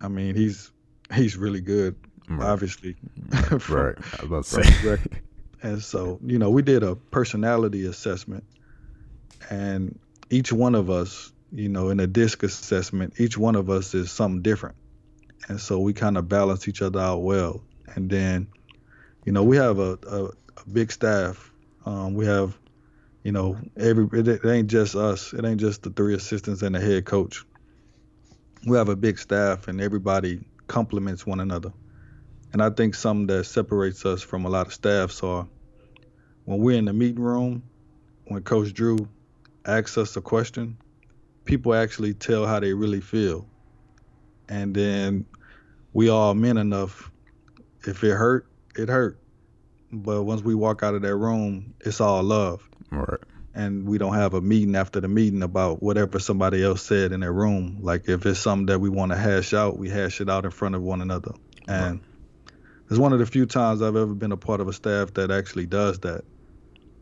I 0.00 0.08
mean, 0.08 0.34
he's 0.36 0.70
he's 1.12 1.36
really 1.36 1.60
good, 1.60 1.96
Right. 2.28 2.46
obviously. 2.46 2.96
right. 3.32 3.60
from- 3.60 3.96
I 4.20 4.26
was 4.26 4.52
about 4.52 4.64
to 4.64 4.74
say. 4.74 4.98
And 5.62 5.82
so, 5.82 6.18
you 6.22 6.38
know, 6.38 6.50
we 6.50 6.60
did 6.62 6.82
a 6.82 6.94
personality 6.94 7.86
assessment, 7.86 8.44
and 9.50 9.98
each 10.30 10.52
one 10.52 10.74
of 10.74 10.90
us, 10.90 11.32
you 11.52 11.68
know, 11.70 11.88
in 11.88 12.00
a 12.00 12.06
disc 12.06 12.42
assessment, 12.42 13.14
each 13.18 13.38
one 13.38 13.54
of 13.56 13.70
us 13.70 13.94
is 13.94 14.10
something 14.12 14.42
different. 14.42 14.76
And 15.48 15.58
so 15.60 15.78
we 15.78 15.92
kind 15.94 16.18
of 16.18 16.28
balance 16.28 16.68
each 16.68 16.82
other 16.82 17.00
out 17.00 17.22
well. 17.22 17.62
And 17.94 18.10
then, 18.10 18.48
you 19.24 19.32
know, 19.32 19.42
we 19.42 19.56
have 19.56 19.78
a, 19.78 19.98
a, 20.06 20.24
a 20.26 20.68
big 20.72 20.92
staff. 20.92 21.50
Um, 21.86 22.14
we 22.14 22.26
have, 22.26 22.58
you 23.22 23.32
know, 23.32 23.58
every 23.76 24.06
it, 24.18 24.28
it 24.28 24.46
ain't 24.46 24.68
just 24.68 24.94
us. 24.94 25.32
It 25.32 25.44
ain't 25.44 25.60
just 25.60 25.82
the 25.82 25.90
three 25.90 26.14
assistants 26.14 26.62
and 26.62 26.74
the 26.74 26.80
head 26.80 27.04
coach. 27.04 27.44
We 28.66 28.76
have 28.76 28.88
a 28.88 28.96
big 28.96 29.18
staff, 29.18 29.68
and 29.68 29.80
everybody 29.80 30.44
complements 30.66 31.26
one 31.26 31.40
another. 31.40 31.72
And 32.52 32.62
I 32.62 32.70
think 32.70 32.94
something 32.94 33.26
that 33.26 33.44
separates 33.44 34.06
us 34.06 34.22
from 34.22 34.44
a 34.44 34.48
lot 34.48 34.66
of 34.66 34.74
staffs 34.74 35.22
are 35.22 35.46
when 36.44 36.58
we're 36.58 36.78
in 36.78 36.84
the 36.84 36.92
meeting 36.92 37.22
room, 37.22 37.62
when 38.26 38.42
Coach 38.42 38.72
Drew 38.72 39.08
asks 39.66 39.98
us 39.98 40.16
a 40.16 40.20
question, 40.20 40.76
people 41.44 41.74
actually 41.74 42.14
tell 42.14 42.46
how 42.46 42.60
they 42.60 42.72
really 42.72 43.00
feel. 43.00 43.46
And 44.48 44.74
then 44.74 45.26
we 45.92 46.08
all 46.10 46.34
men 46.34 46.58
enough, 46.58 47.10
if 47.86 48.04
it 48.04 48.12
hurt, 48.12 48.46
it 48.76 48.88
hurt. 48.88 49.18
But 49.92 50.24
once 50.24 50.42
we 50.42 50.54
walk 50.54 50.82
out 50.82 50.94
of 50.94 51.02
that 51.02 51.16
room, 51.16 51.74
it's 51.80 52.00
all 52.00 52.22
love. 52.22 52.68
right. 52.90 53.20
And 53.56 53.86
we 53.86 53.98
don't 53.98 54.14
have 54.14 54.34
a 54.34 54.40
meeting 54.40 54.74
after 54.74 55.00
the 55.00 55.06
meeting 55.06 55.44
about 55.44 55.80
whatever 55.80 56.18
somebody 56.18 56.64
else 56.64 56.82
said 56.82 57.12
in 57.12 57.20
that 57.20 57.30
room. 57.30 57.78
Like 57.82 58.08
if 58.08 58.26
it's 58.26 58.40
something 58.40 58.66
that 58.66 58.80
we 58.80 58.88
want 58.88 59.12
to 59.12 59.16
hash 59.16 59.54
out, 59.54 59.78
we 59.78 59.88
hash 59.88 60.20
it 60.20 60.28
out 60.28 60.44
in 60.44 60.50
front 60.50 60.74
of 60.74 60.82
one 60.82 61.00
another. 61.00 61.32
And 61.68 62.00
it's 62.90 62.98
one 62.98 63.12
of 63.12 63.20
the 63.20 63.26
few 63.26 63.46
times 63.46 63.80
I've 63.80 63.94
ever 63.94 64.14
been 64.14 64.32
a 64.32 64.36
part 64.36 64.60
of 64.60 64.66
a 64.66 64.72
staff 64.72 65.14
that 65.14 65.30
actually 65.30 65.66
does 65.66 66.00
that. 66.00 66.24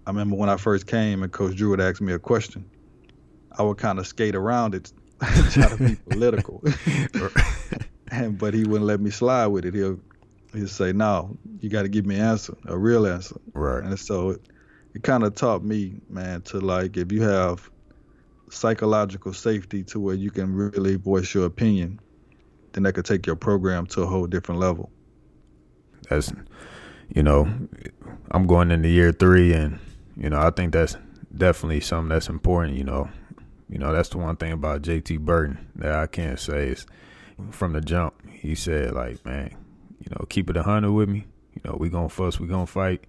I 0.06 0.10
remember 0.10 0.36
when 0.36 0.50
I 0.50 0.56
first 0.58 0.86
came 0.86 1.22
and 1.22 1.32
Coach 1.32 1.56
Drew 1.56 1.70
would 1.70 1.80
ask 1.80 2.00
me 2.02 2.12
a 2.12 2.18
question, 2.18 2.68
I 3.56 3.62
would 3.62 3.78
kind 3.78 3.98
of 3.98 4.06
skate 4.06 4.34
around 4.34 4.74
it, 4.74 4.92
try 5.50 5.68
to 5.68 5.76
be 5.76 5.94
political, 6.10 6.62
and 8.10 8.36
but 8.36 8.52
he 8.52 8.64
wouldn't 8.64 8.84
let 8.86 9.00
me 9.00 9.10
slide 9.10 9.46
with 9.46 9.64
it. 9.64 9.74
He'll 9.74 10.00
he'll 10.54 10.68
say, 10.68 10.92
"No, 10.92 11.36
you 11.60 11.68
got 11.68 11.82
to 11.82 11.88
give 11.88 12.06
me 12.06 12.16
an 12.16 12.22
answer, 12.22 12.56
a 12.66 12.76
real 12.76 13.06
answer." 13.06 13.36
right. 13.52 13.82
And 13.82 13.98
so 13.98 14.30
it, 14.30 14.42
it 14.94 15.02
kind 15.02 15.24
of 15.24 15.34
taught 15.34 15.64
me, 15.64 16.00
man, 16.08 16.42
to 16.42 16.60
like 16.60 16.96
if 16.96 17.12
you 17.12 17.22
have 17.22 17.70
psychological 18.50 19.32
safety 19.32 19.82
to 19.84 19.98
where 19.98 20.14
you 20.14 20.30
can 20.30 20.54
really 20.54 20.96
voice 20.96 21.34
your 21.34 21.46
opinion, 21.46 21.98
then 22.72 22.82
that 22.84 22.92
could 22.92 23.04
take 23.04 23.26
your 23.26 23.36
program 23.36 23.86
to 23.86 24.02
a 24.02 24.06
whole 24.06 24.26
different 24.26 24.60
level. 24.60 24.90
That's, 26.08 26.32
you 27.14 27.22
know, 27.22 27.48
I'm 28.30 28.46
going 28.46 28.70
into 28.70 28.88
year 28.88 29.12
three, 29.12 29.52
and 29.52 29.78
you 30.16 30.30
know, 30.30 30.40
I 30.40 30.50
think 30.50 30.72
that's 30.72 30.96
definitely 31.34 31.80
something 31.80 32.10
that's 32.10 32.28
important. 32.28 32.76
You 32.76 32.84
know, 32.84 33.08
you 33.68 33.78
know, 33.78 33.92
that's 33.92 34.10
the 34.10 34.18
one 34.18 34.36
thing 34.36 34.52
about 34.52 34.82
JT 34.82 35.20
Burton 35.20 35.68
that 35.76 35.92
I 35.92 36.06
can't 36.06 36.38
say 36.38 36.68
is 36.68 36.86
from 37.50 37.72
the 37.72 37.80
jump. 37.80 38.14
He 38.30 38.54
said, 38.54 38.92
like, 38.92 39.24
man, 39.24 39.56
you 40.02 40.10
know, 40.10 40.26
keep 40.28 40.50
it 40.50 40.56
a 40.56 40.62
hundred 40.62 40.92
with 40.92 41.08
me. 41.08 41.26
You 41.54 41.62
know, 41.64 41.76
we 41.78 41.88
gonna 41.88 42.08
fuss, 42.08 42.40
we 42.40 42.46
gonna 42.46 42.66
fight, 42.66 43.04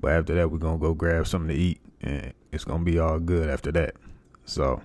but 0.00 0.12
after 0.12 0.34
that, 0.34 0.50
we 0.50 0.58
gonna 0.58 0.78
go 0.78 0.94
grab 0.94 1.26
something 1.26 1.48
to 1.48 1.54
eat, 1.54 1.80
and 2.00 2.32
it's 2.52 2.64
gonna 2.64 2.84
be 2.84 2.98
all 2.98 3.18
good 3.18 3.48
after 3.48 3.72
that. 3.72 3.94
So 4.44 4.82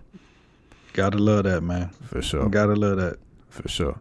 Gotta 0.93 1.17
love 1.17 1.43
that, 1.43 1.61
man. 1.61 1.89
for 1.89 2.21
sure. 2.21 2.49
Gotta 2.49 2.75
love 2.75 2.97
that. 2.97 3.17
For 3.49 3.67
sure. 3.67 3.99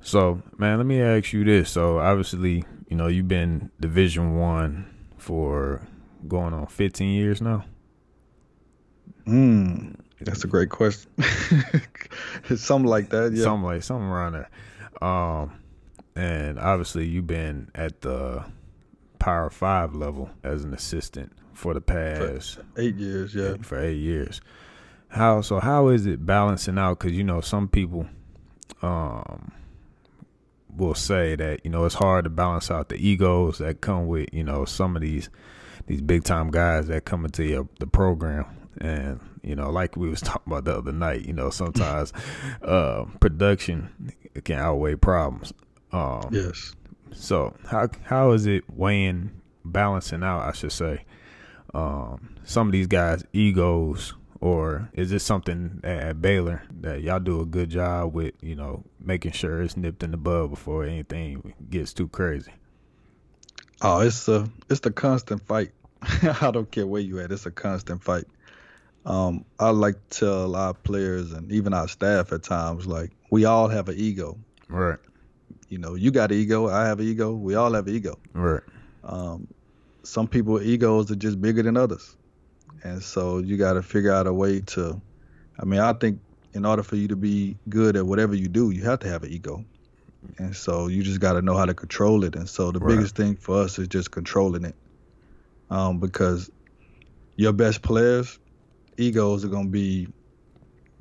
So, 0.00 0.40
man, 0.58 0.78
let 0.78 0.86
me 0.86 1.00
ask 1.00 1.32
you 1.32 1.44
this. 1.44 1.70
So, 1.70 1.98
obviously, 1.98 2.64
you 2.88 2.96
know, 2.96 3.06
you've 3.08 3.28
been 3.28 3.70
Division 3.80 4.36
One 4.36 4.86
for 5.18 5.82
going 6.26 6.54
on 6.54 6.66
15 6.66 7.10
years 7.14 7.40
now. 7.42 7.64
Hmm, 9.26 9.92
that's 10.20 10.44
a 10.44 10.46
great 10.46 10.70
question. 10.70 11.10
something 12.56 12.88
like 12.88 13.10
that, 13.10 13.32
yeah. 13.32 13.42
Something 13.44 13.64
like 13.64 13.82
something 13.82 14.06
around 14.08 14.32
there. 14.32 14.50
Um, 15.06 15.52
and 16.20 16.58
obviously, 16.58 17.06
you've 17.06 17.26
been 17.26 17.70
at 17.74 18.02
the 18.02 18.44
Power 19.18 19.48
Five 19.48 19.94
level 19.94 20.28
as 20.44 20.64
an 20.64 20.74
assistant 20.74 21.32
for 21.54 21.72
the 21.72 21.80
past 21.80 22.56
for 22.56 22.64
eight 22.76 22.96
years, 22.96 23.34
yeah, 23.34 23.54
for 23.62 23.82
eight 23.82 23.96
years. 23.96 24.42
How 25.08 25.40
so? 25.40 25.60
How 25.60 25.88
is 25.88 26.04
it 26.04 26.26
balancing 26.26 26.76
out? 26.76 26.98
Because 26.98 27.16
you 27.16 27.24
know, 27.24 27.40
some 27.40 27.68
people, 27.68 28.06
um, 28.82 29.50
will 30.76 30.94
say 30.94 31.36
that 31.36 31.64
you 31.64 31.70
know 31.70 31.86
it's 31.86 31.94
hard 31.94 32.24
to 32.24 32.30
balance 32.30 32.70
out 32.70 32.90
the 32.90 32.96
egos 32.96 33.56
that 33.56 33.80
come 33.80 34.06
with 34.06 34.28
you 34.30 34.44
know 34.44 34.66
some 34.66 34.96
of 34.96 35.02
these 35.02 35.30
these 35.86 36.02
big 36.02 36.22
time 36.22 36.50
guys 36.50 36.86
that 36.88 37.06
come 37.06 37.24
into 37.24 37.44
your, 37.44 37.66
the 37.78 37.86
program 37.86 38.44
and 38.78 39.20
you 39.42 39.56
know 39.56 39.70
like 39.70 39.96
we 39.96 40.10
was 40.10 40.20
talking 40.20 40.52
about 40.52 40.64
the 40.64 40.76
other 40.76 40.92
night 40.92 41.24
you 41.24 41.32
know 41.32 41.48
sometimes 41.48 42.12
uh, 42.60 43.06
production 43.20 44.12
can 44.44 44.58
outweigh 44.58 44.94
problems 44.94 45.54
um, 45.92 46.28
yes 46.30 46.72
so 47.12 47.54
how 47.66 47.88
how 48.04 48.32
is 48.32 48.46
it 48.46 48.64
weighing 48.70 49.30
balancing 49.64 50.22
out 50.22 50.40
i 50.40 50.52
should 50.52 50.72
say 50.72 51.04
um, 51.72 52.34
some 52.44 52.68
of 52.68 52.72
these 52.72 52.86
guys 52.86 53.24
egos 53.32 54.14
or 54.40 54.88
is 54.94 55.10
this 55.10 55.22
something 55.22 55.80
at 55.84 56.22
Baylor 56.22 56.62
that 56.80 57.02
y'all 57.02 57.20
do 57.20 57.40
a 57.40 57.46
good 57.46 57.68
job 57.68 58.14
with, 58.14 58.34
you 58.40 58.54
know, 58.54 58.84
making 58.98 59.32
sure 59.32 59.60
it's 59.62 59.76
nipped 59.76 60.02
in 60.02 60.12
the 60.12 60.16
bud 60.16 60.48
before 60.48 60.84
anything 60.84 61.52
gets 61.68 61.92
too 61.92 62.08
crazy? 62.08 62.52
Oh, 63.82 64.00
it's 64.00 64.28
a 64.28 64.48
it's 64.70 64.80
the 64.80 64.90
constant 64.90 65.46
fight. 65.46 65.72
I 66.02 66.50
don't 66.50 66.70
care 66.70 66.86
where 66.86 67.02
you 67.02 67.20
at, 67.20 67.32
it's 67.32 67.46
a 67.46 67.50
constant 67.50 68.02
fight. 68.02 68.24
Um, 69.04 69.44
I 69.58 69.70
like 69.70 70.08
to 70.10 70.18
tell 70.20 70.56
our 70.56 70.74
players 70.74 71.32
and 71.32 71.50
even 71.52 71.74
our 71.74 71.88
staff 71.88 72.32
at 72.32 72.42
times, 72.42 72.86
like 72.86 73.10
we 73.30 73.44
all 73.44 73.68
have 73.68 73.88
an 73.88 73.96
ego. 73.98 74.38
Right. 74.68 74.98
You 75.70 75.78
know, 75.78 75.94
you 75.94 76.10
got 76.10 76.30
an 76.30 76.38
ego, 76.38 76.68
I 76.68 76.84
have 76.84 77.00
an 77.00 77.06
ego, 77.06 77.32
we 77.32 77.54
all 77.54 77.72
have 77.72 77.86
an 77.86 77.94
ego. 77.94 78.18
Right. 78.34 78.62
Um, 79.02 79.48
some 80.02 80.28
people 80.28 80.60
egos 80.60 81.10
are 81.10 81.16
just 81.16 81.40
bigger 81.40 81.62
than 81.62 81.78
others 81.78 82.16
and 82.82 83.02
so 83.02 83.38
you 83.38 83.56
got 83.56 83.74
to 83.74 83.82
figure 83.82 84.12
out 84.12 84.26
a 84.26 84.32
way 84.32 84.60
to. 84.60 85.00
I 85.58 85.64
mean, 85.64 85.80
I 85.80 85.92
think 85.92 86.20
in 86.52 86.64
order 86.64 86.82
for 86.82 86.96
you 86.96 87.08
to 87.08 87.16
be 87.16 87.56
good 87.68 87.96
at 87.96 88.06
whatever 88.06 88.34
you 88.34 88.48
do, 88.48 88.70
you 88.70 88.82
have 88.84 89.00
to 89.00 89.08
have 89.08 89.22
an 89.22 89.30
ego, 89.30 89.64
and 90.38 90.54
so 90.54 90.86
you 90.86 91.02
just 91.02 91.20
got 91.20 91.34
to 91.34 91.42
know 91.42 91.56
how 91.56 91.66
to 91.66 91.74
control 91.74 92.24
it. 92.24 92.34
And 92.34 92.48
so 92.48 92.72
the 92.72 92.78
right. 92.78 92.96
biggest 92.96 93.16
thing 93.16 93.36
for 93.36 93.62
us 93.62 93.78
is 93.78 93.88
just 93.88 94.10
controlling 94.10 94.64
it, 94.64 94.74
um, 95.70 95.98
because 95.98 96.50
your 97.36 97.52
best 97.52 97.82
players, 97.82 98.38
egos 98.96 99.44
are 99.44 99.48
gonna 99.48 99.68
be 99.68 100.08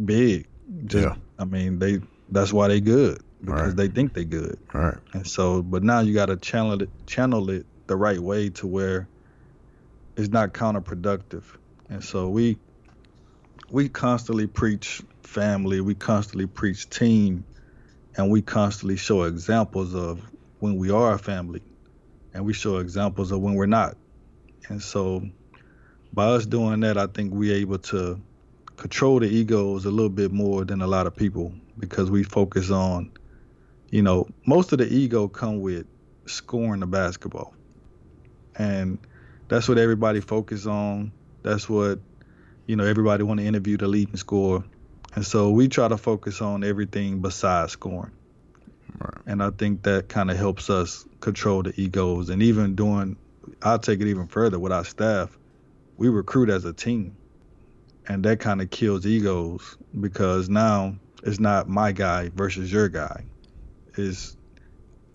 big. 0.03 0.47
Just, 0.86 1.08
yeah. 1.08 1.15
I 1.38 1.45
mean, 1.45 1.79
they 1.79 1.99
that's 2.29 2.53
why 2.53 2.67
they 2.67 2.82
good 2.82 3.23
because 3.41 3.67
right. 3.67 3.75
they 3.75 3.88
think 3.88 4.13
they're 4.13 4.23
good. 4.23 4.60
Right. 4.73 4.97
And 5.13 5.25
so, 5.28 5.62
but 5.62 5.84
now 5.84 6.02
you 6.02 6.13
got 6.13 6.28
to 6.28 6.36
channel 6.36 6.82
it, 6.82 6.89
channel 7.06 7.49
it 7.49 7.65
the 7.88 7.95
right 7.95 8.19
way 8.19 8.49
to 8.49 8.67
where 8.67 9.08
it's 10.15 10.30
not 10.30 10.54
counterproductive. 10.54 11.43
And 11.89 12.04
so 12.04 12.30
we 12.30 12.58
we 13.71 13.88
constantly 13.89 14.47
preach 14.47 15.02
family, 15.23 15.80
we 15.82 15.95
constantly 15.95 16.47
preach 16.47 16.89
team, 16.89 17.45
and 18.17 18.30
we 18.30 18.41
constantly 18.41 18.97
show 18.97 19.23
examples 19.23 19.95
of 19.95 20.21
when 20.60 20.78
we 20.78 20.91
are 20.91 21.13
a 21.13 21.19
family, 21.19 21.62
and 22.34 22.45
we 22.45 22.54
show 22.54 22.78
examples 22.78 23.32
of 23.32 23.39
when 23.39 23.54
we're 23.54 23.65
not. 23.65 23.95
And 24.67 24.82
so 24.82 25.23
by 26.13 26.25
us 26.25 26.45
doing 26.45 26.82
that, 26.82 26.97
I 26.97 27.08
think 27.08 27.34
we're 27.34 27.56
able 27.56 27.80
to 27.80 28.19
control 28.75 29.19
the 29.19 29.28
egos 29.28 29.86
a 29.86 29.91
little 29.91 30.10
bit 30.10 30.32
more 30.32 30.65
than 30.65 30.82
a 30.82 30.88
lot 30.88 31.08
of 31.08 31.15
people 31.15 31.54
because 31.78 32.10
we 32.10 32.23
focus 32.23 32.71
on, 32.71 33.12
you 33.91 34.02
know, 34.02 34.28
most 34.45 34.71
of 34.71 34.78
the 34.78 34.88
ego 34.88 35.28
come 35.28 35.62
with 35.62 35.86
scoring 36.25 36.80
the 36.80 36.88
basketball. 36.88 37.54
And 38.56 38.99
that's 39.47 39.67
what 39.67 39.78
everybody 39.78 40.19
focus 40.21 40.65
on 40.65 41.12
that's 41.43 41.69
what 41.69 41.99
you 42.67 42.75
know 42.75 42.86
everybody 42.86 43.23
want 43.23 43.39
to 43.39 43.45
interview 43.45 43.78
the 43.78 43.88
leading 43.88 44.17
scorer, 44.17 44.63
and 45.15 45.25
so 45.25 45.52
we 45.52 45.67
try 45.67 45.88
to 45.88 45.97
focus 45.97 46.41
on 46.41 46.63
everything 46.63 47.21
besides 47.21 47.73
scoring. 47.73 48.12
Right. 48.99 49.21
And 49.25 49.41
I 49.41 49.52
think 49.52 49.84
that 49.84 50.10
kind 50.10 50.30
of 50.30 50.38
helps 50.38 50.69
us 50.69 51.06
control 51.21 51.63
the 51.63 51.80
egos. 51.80 52.30
And 52.30 52.41
even 52.41 52.75
doing, 52.75 53.17
I'll 53.62 53.80
take 53.80 54.02
it 54.02 54.08
even 54.08 54.28
further 54.28 54.60
with 54.60 54.71
our 54.71 54.84
staff. 54.84 55.38
We 55.97 56.10
recruit 56.10 56.49
as 56.49 56.65
a 56.65 56.73
team, 56.73 57.15
and 58.08 58.23
that 58.25 58.39
kind 58.39 58.62
of 58.62 58.69
kills 58.69 59.06
egos 59.06 59.78
because 59.99 60.49
now 60.49 60.95
it's 61.23 61.39
not 61.39 61.69
my 61.69 61.91
guy 61.91 62.30
versus 62.30 62.71
your 62.71 62.89
guy. 62.89 63.23
It's 63.97 64.36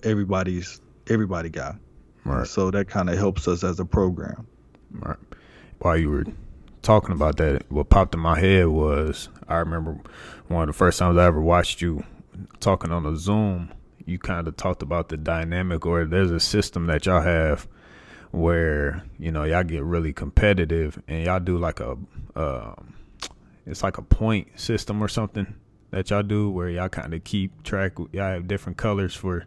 everybody's 0.03 0.81
everybody 1.09 1.51
guy. 1.51 1.77
Right. 2.25 2.47
So 2.47 2.71
that 2.71 2.89
kind 2.89 3.11
of 3.11 3.19
helps 3.19 3.47
us 3.49 3.65
as 3.65 3.81
a 3.81 3.85
program. 3.85 4.47
Right 4.91 5.19
while 5.85 5.99
you 5.99 6.11
were 6.11 6.25
talking 6.81 7.13
about 7.13 7.37
that, 7.37 7.71
what 7.71 7.91
popped 7.91 8.15
in 8.15 8.21
my 8.21 8.39
head 8.39 8.67
was 8.69 9.29
I 9.49 9.57
remember 9.57 9.99
one 10.49 10.63
of 10.63 10.69
the 10.69 10.73
first 10.73 10.99
times 10.99 11.19
I 11.19 11.27
ever 11.27 11.41
watched 11.41 11.83
you 11.83 12.05
talking 12.59 12.91
on 12.91 13.05
a 13.05 13.17
Zoom. 13.17 13.71
You 14.07 14.19
kind 14.19 14.49
of 14.49 14.57
talked 14.57 14.83
about 14.83 15.11
the 15.11 15.19
dynamic, 15.19 15.85
or 15.85 16.05
there's 16.07 16.31
a 16.31 16.41
system 16.41 16.87
that 16.87 17.05
y'all 17.07 17.21
have 17.21 17.69
where 18.31 19.05
you 19.19 19.31
know 19.31 19.45
y'all 19.45 19.63
get 19.63 19.85
really 19.85 20.13
competitive 20.13 21.01
and 21.07 21.25
y'all 21.25 21.39
do 21.39 21.59
like 21.59 21.81
a 21.81 21.97
uh, 22.35 22.75
it's 23.67 23.83
like 23.83 23.99
a 23.99 24.03
point 24.03 24.59
system 24.59 25.03
or 25.03 25.09
something 25.09 25.55
that 25.95 26.11
y'all 26.11 26.25
do 26.25 26.51
where 26.51 26.69
y'all 26.69 26.89
kind 26.89 27.15
of 27.15 27.23
keep 27.23 27.63
track 27.63 27.93
y'all 28.11 28.33
have 28.33 28.49
different 28.49 28.77
colors 28.77 29.15
for 29.15 29.47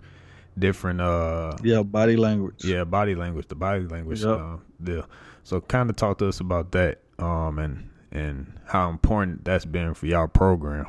different 0.58 1.02
uh 1.02 1.52
yeah 1.62 1.84
body 1.84 2.16
language. 2.16 2.64
Yeah 2.64 2.86
body 2.86 3.16
language 3.16 3.50
the 3.50 3.56
body 3.56 3.84
language 3.84 4.24
yep. 4.24 4.40
uh, 4.40 4.58
deal. 4.82 5.10
So 5.44 5.60
kind 5.60 5.90
of 5.90 5.98
talk 5.98 6.20
to 6.20 6.28
us 6.30 6.40
about 6.40 6.72
that 6.72 7.02
um 7.20 7.60
and 7.60 7.90
and 8.12 8.58
how 8.66 8.90
important 8.90 9.44
that's 9.44 9.66
been 9.66 9.94
for 9.94 10.06
y'all 10.06 10.30
program. 10.30 10.88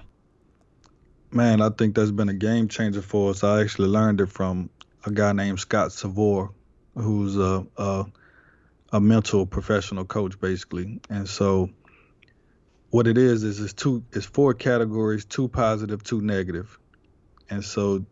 Man 1.32 1.60
i 1.60 1.70
think 1.70 1.96
that's 1.96 2.12
been 2.12 2.28
a 2.28 2.34
game 2.34 2.68
changer 2.68 3.02
for 3.02 3.30
us. 3.30 3.42
I 3.42 3.60
actually 3.60 3.88
learned 3.88 4.20
it 4.20 4.26
from 4.26 4.70
a 5.06 5.10
guy 5.10 5.32
named 5.32 5.58
scott 5.58 5.90
savor 5.90 6.50
who's 6.94 7.36
a 7.36 7.66
a, 7.76 8.06
a 8.92 9.00
mental 9.00 9.44
professional 9.44 10.04
coach 10.04 10.38
basically. 10.38 11.00
And 11.10 11.28
so 11.28 11.70
what 12.90 13.06
it 13.06 13.18
is 13.18 13.42
is 13.42 13.60
it's 13.60 13.72
two 13.72 14.02
it's 14.12 14.26
four 14.26 14.54
categories 14.54 15.24
two 15.24 15.48
positive 15.48 16.02
two 16.02 16.20
negative. 16.20 16.78
And 17.50 17.64
so 17.64 18.04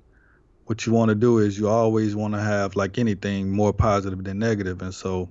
what 0.67 0.87
you 0.87 0.93
want 0.93 1.11
to 1.11 1.15
do 1.15 1.39
is 1.39 1.59
you 1.59 1.69
always 1.69 2.17
want 2.17 2.35
to 2.35 2.41
have 2.41 2.77
like 2.77 2.99
anything 2.99 3.51
more 3.51 3.73
positive 3.73 4.23
than 4.25 4.39
negative. 4.39 4.83
And 4.83 4.95
so 4.95 5.29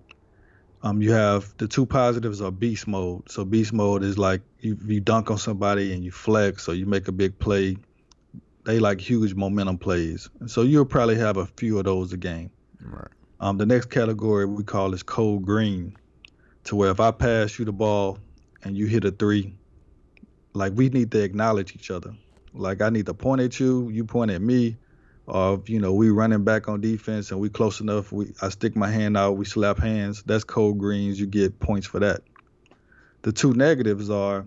um, 0.81 1.01
you 1.01 1.11
have 1.11 1.53
the 1.57 1.67
two 1.67 1.85
positives 1.85 2.41
are 2.41 2.51
beast 2.51 2.87
mode. 2.87 3.29
So 3.29 3.43
beast 3.43 3.73
mode 3.73 4.03
is 4.03 4.17
like 4.17 4.41
you, 4.59 4.77
you 4.85 5.01
dunk 5.01 5.31
on 5.31 5.37
somebody 5.37 5.93
and 5.93 6.03
you 6.03 6.11
flex 6.11 6.69
or 6.69 6.75
you 6.75 6.85
make 6.85 7.07
a 7.07 7.11
big 7.11 7.37
play. 7.37 7.77
They 8.63 8.79
like 8.79 8.99
huge 8.99 9.35
momentum 9.35 9.77
plays. 9.77 10.29
And 10.39 10.49
so 10.49 10.61
you'll 10.61 10.85
probably 10.85 11.17
have 11.17 11.37
a 11.37 11.45
few 11.45 11.77
of 11.77 11.85
those 11.85 12.13
a 12.13 12.17
game 12.17 12.49
right. 12.79 13.07
Um, 13.39 13.57
the 13.57 13.65
next 13.65 13.89
category 13.89 14.45
we 14.45 14.63
call 14.63 14.93
is 14.93 15.03
code 15.03 15.43
green 15.43 15.95
to 16.63 16.75
where 16.75 16.89
if 16.89 16.99
i 16.99 17.11
pass 17.11 17.59
you 17.59 17.65
the 17.65 17.71
ball 17.71 18.17
and 18.65 18.75
you 18.75 18.87
hit 18.87 19.05
a 19.05 19.11
three 19.11 19.55
like 20.53 20.73
we 20.75 20.89
need 20.89 21.11
to 21.11 21.23
acknowledge 21.23 21.75
each 21.75 21.91
other. 21.91 22.13
Like 22.53 22.81
i 22.81 22.89
need 22.89 23.05
to 23.05 23.13
point 23.13 23.41
at 23.41 23.59
you 23.59 23.89
you 23.89 24.05
point 24.05 24.31
at 24.31 24.41
me 24.41 24.77
of 25.27 25.69
you 25.69 25.79
know 25.79 25.93
we 25.93 26.09
running 26.09 26.43
back 26.43 26.67
on 26.67 26.81
defense 26.81 27.31
and 27.31 27.39
we 27.39 27.49
close 27.49 27.81
enough 27.81 28.11
we 28.11 28.33
I 28.41 28.49
stick 28.49 28.75
my 28.75 28.89
hand 28.89 29.17
out 29.17 29.37
we 29.37 29.45
slap 29.45 29.77
hands 29.77 30.23
that's 30.23 30.43
code 30.43 30.77
greens 30.77 31.19
you 31.19 31.27
get 31.27 31.59
points 31.59 31.87
for 31.87 31.99
that. 31.99 32.21
The 33.21 33.31
two 33.31 33.53
negatives 33.53 34.09
are 34.09 34.45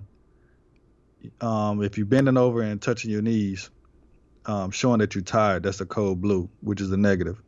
um, 1.41 1.83
if 1.83 1.99
you're 1.99 2.07
bending 2.07 2.37
over 2.37 2.63
and 2.63 2.81
touching 2.81 3.11
your 3.11 3.23
knees 3.23 3.71
um, 4.47 4.71
showing 4.71 5.01
that 5.01 5.15
you're 5.15 5.23
tired 5.23 5.63
that's 5.65 5.81
a 5.81 5.87
code 5.87 6.21
blue 6.21 6.49
which 6.61 6.81
is 6.81 6.91
a 6.91 6.97
negative 6.97 7.43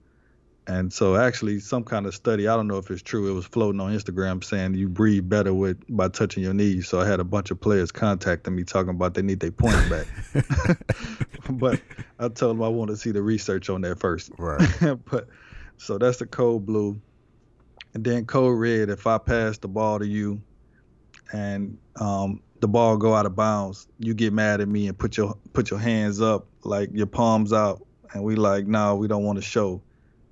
and 0.70 0.92
so 0.92 1.16
actually 1.16 1.58
some 1.58 1.82
kind 1.82 2.06
of 2.06 2.14
study, 2.14 2.46
I 2.46 2.54
don't 2.54 2.68
know 2.68 2.78
if 2.78 2.92
it's 2.92 3.02
true, 3.02 3.28
it 3.28 3.34
was 3.34 3.44
floating 3.44 3.80
on 3.80 3.92
Instagram 3.92 4.42
saying 4.44 4.74
you 4.74 4.88
breathe 4.88 5.28
better 5.28 5.52
with 5.52 5.82
by 5.88 6.06
touching 6.06 6.44
your 6.44 6.54
knees. 6.54 6.86
So 6.86 7.00
I 7.00 7.08
had 7.08 7.18
a 7.18 7.24
bunch 7.24 7.50
of 7.50 7.60
players 7.60 7.90
contacting 7.90 8.54
me 8.54 8.62
talking 8.62 8.90
about 8.90 9.14
they 9.14 9.22
need 9.22 9.40
their 9.40 9.50
points 9.50 9.88
back. 9.88 10.06
but 11.50 11.80
I 12.20 12.28
told 12.28 12.56
them 12.56 12.62
I 12.62 12.68
want 12.68 12.90
to 12.90 12.96
see 12.96 13.10
the 13.10 13.20
research 13.20 13.68
on 13.68 13.80
that 13.80 13.98
first. 13.98 14.30
Right. 14.38 14.64
but 15.10 15.26
so 15.76 15.98
that's 15.98 16.18
the 16.18 16.26
code 16.26 16.66
blue. 16.66 17.00
And 17.92 18.04
then 18.04 18.24
code 18.24 18.56
red, 18.56 18.90
if 18.90 19.08
I 19.08 19.18
pass 19.18 19.58
the 19.58 19.66
ball 19.66 19.98
to 19.98 20.06
you 20.06 20.40
and 21.32 21.78
um, 21.96 22.42
the 22.60 22.68
ball 22.68 22.96
go 22.96 23.12
out 23.12 23.26
of 23.26 23.34
bounds, 23.34 23.88
you 23.98 24.14
get 24.14 24.32
mad 24.32 24.60
at 24.60 24.68
me 24.68 24.86
and 24.86 24.96
put 24.96 25.16
your 25.16 25.36
put 25.52 25.68
your 25.68 25.80
hands 25.80 26.20
up, 26.20 26.46
like 26.62 26.90
your 26.92 27.06
palms 27.08 27.52
out, 27.52 27.84
and 28.14 28.22
we 28.22 28.36
like, 28.36 28.68
no, 28.68 28.94
we 28.94 29.08
don't 29.08 29.24
want 29.24 29.36
to 29.36 29.42
show 29.42 29.82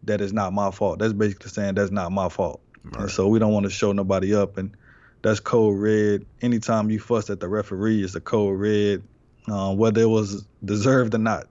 that 0.09 0.20
it's 0.20 0.32
not 0.32 0.52
my 0.52 0.70
fault. 0.70 0.98
That's 0.98 1.12
basically 1.12 1.50
saying 1.50 1.74
that's 1.74 1.90
not 1.90 2.12
my 2.12 2.28
fault. 2.28 2.61
Right. 2.82 3.02
And 3.02 3.11
so 3.11 3.28
we 3.28 3.38
don't 3.38 3.52
want 3.52 3.64
to 3.64 3.70
show 3.70 3.92
nobody 3.92 4.34
up, 4.34 4.59
and 4.59 4.76
that's 5.22 5.40
code 5.40 5.78
red. 5.78 6.26
Anytime 6.42 6.90
you 6.90 7.00
fuss 7.00 7.30
at 7.30 7.40
the 7.40 7.48
referee, 7.48 8.02
it's 8.02 8.14
a 8.14 8.20
code 8.20 8.59
red, 8.59 9.02
uh, 9.48 9.74
whether 9.74 10.02
it 10.02 10.09
was 10.09 10.46
deserved 10.64 11.14
or 11.14 11.18
not. 11.18 11.46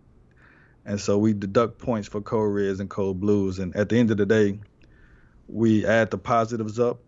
And 0.85 1.01
so 1.01 1.17
we 1.17 1.33
deduct 1.33 1.79
points 1.79 2.07
for 2.07 2.21
code 2.21 2.53
reds 2.53 2.79
and 2.79 2.89
code 2.89 3.19
blues. 3.19 3.59
And 3.59 3.75
at 3.75 3.89
the 3.89 3.97
end 3.97 4.09
of 4.09 4.17
the 4.17 4.25
day, 4.25 4.57
we 5.49 5.85
add 5.85 6.11
the 6.11 6.17
positives 6.17 6.79
up 6.79 6.99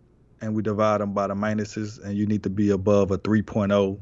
and 0.42 0.54
we 0.54 0.62
divide 0.62 1.00
them 1.00 1.14
by 1.14 1.28
the 1.28 1.34
minuses. 1.34 2.02
And 2.02 2.14
you 2.14 2.26
need 2.26 2.42
to 2.42 2.50
be 2.50 2.70
above 2.70 3.10
a 3.10 3.16
3.0 3.16 3.98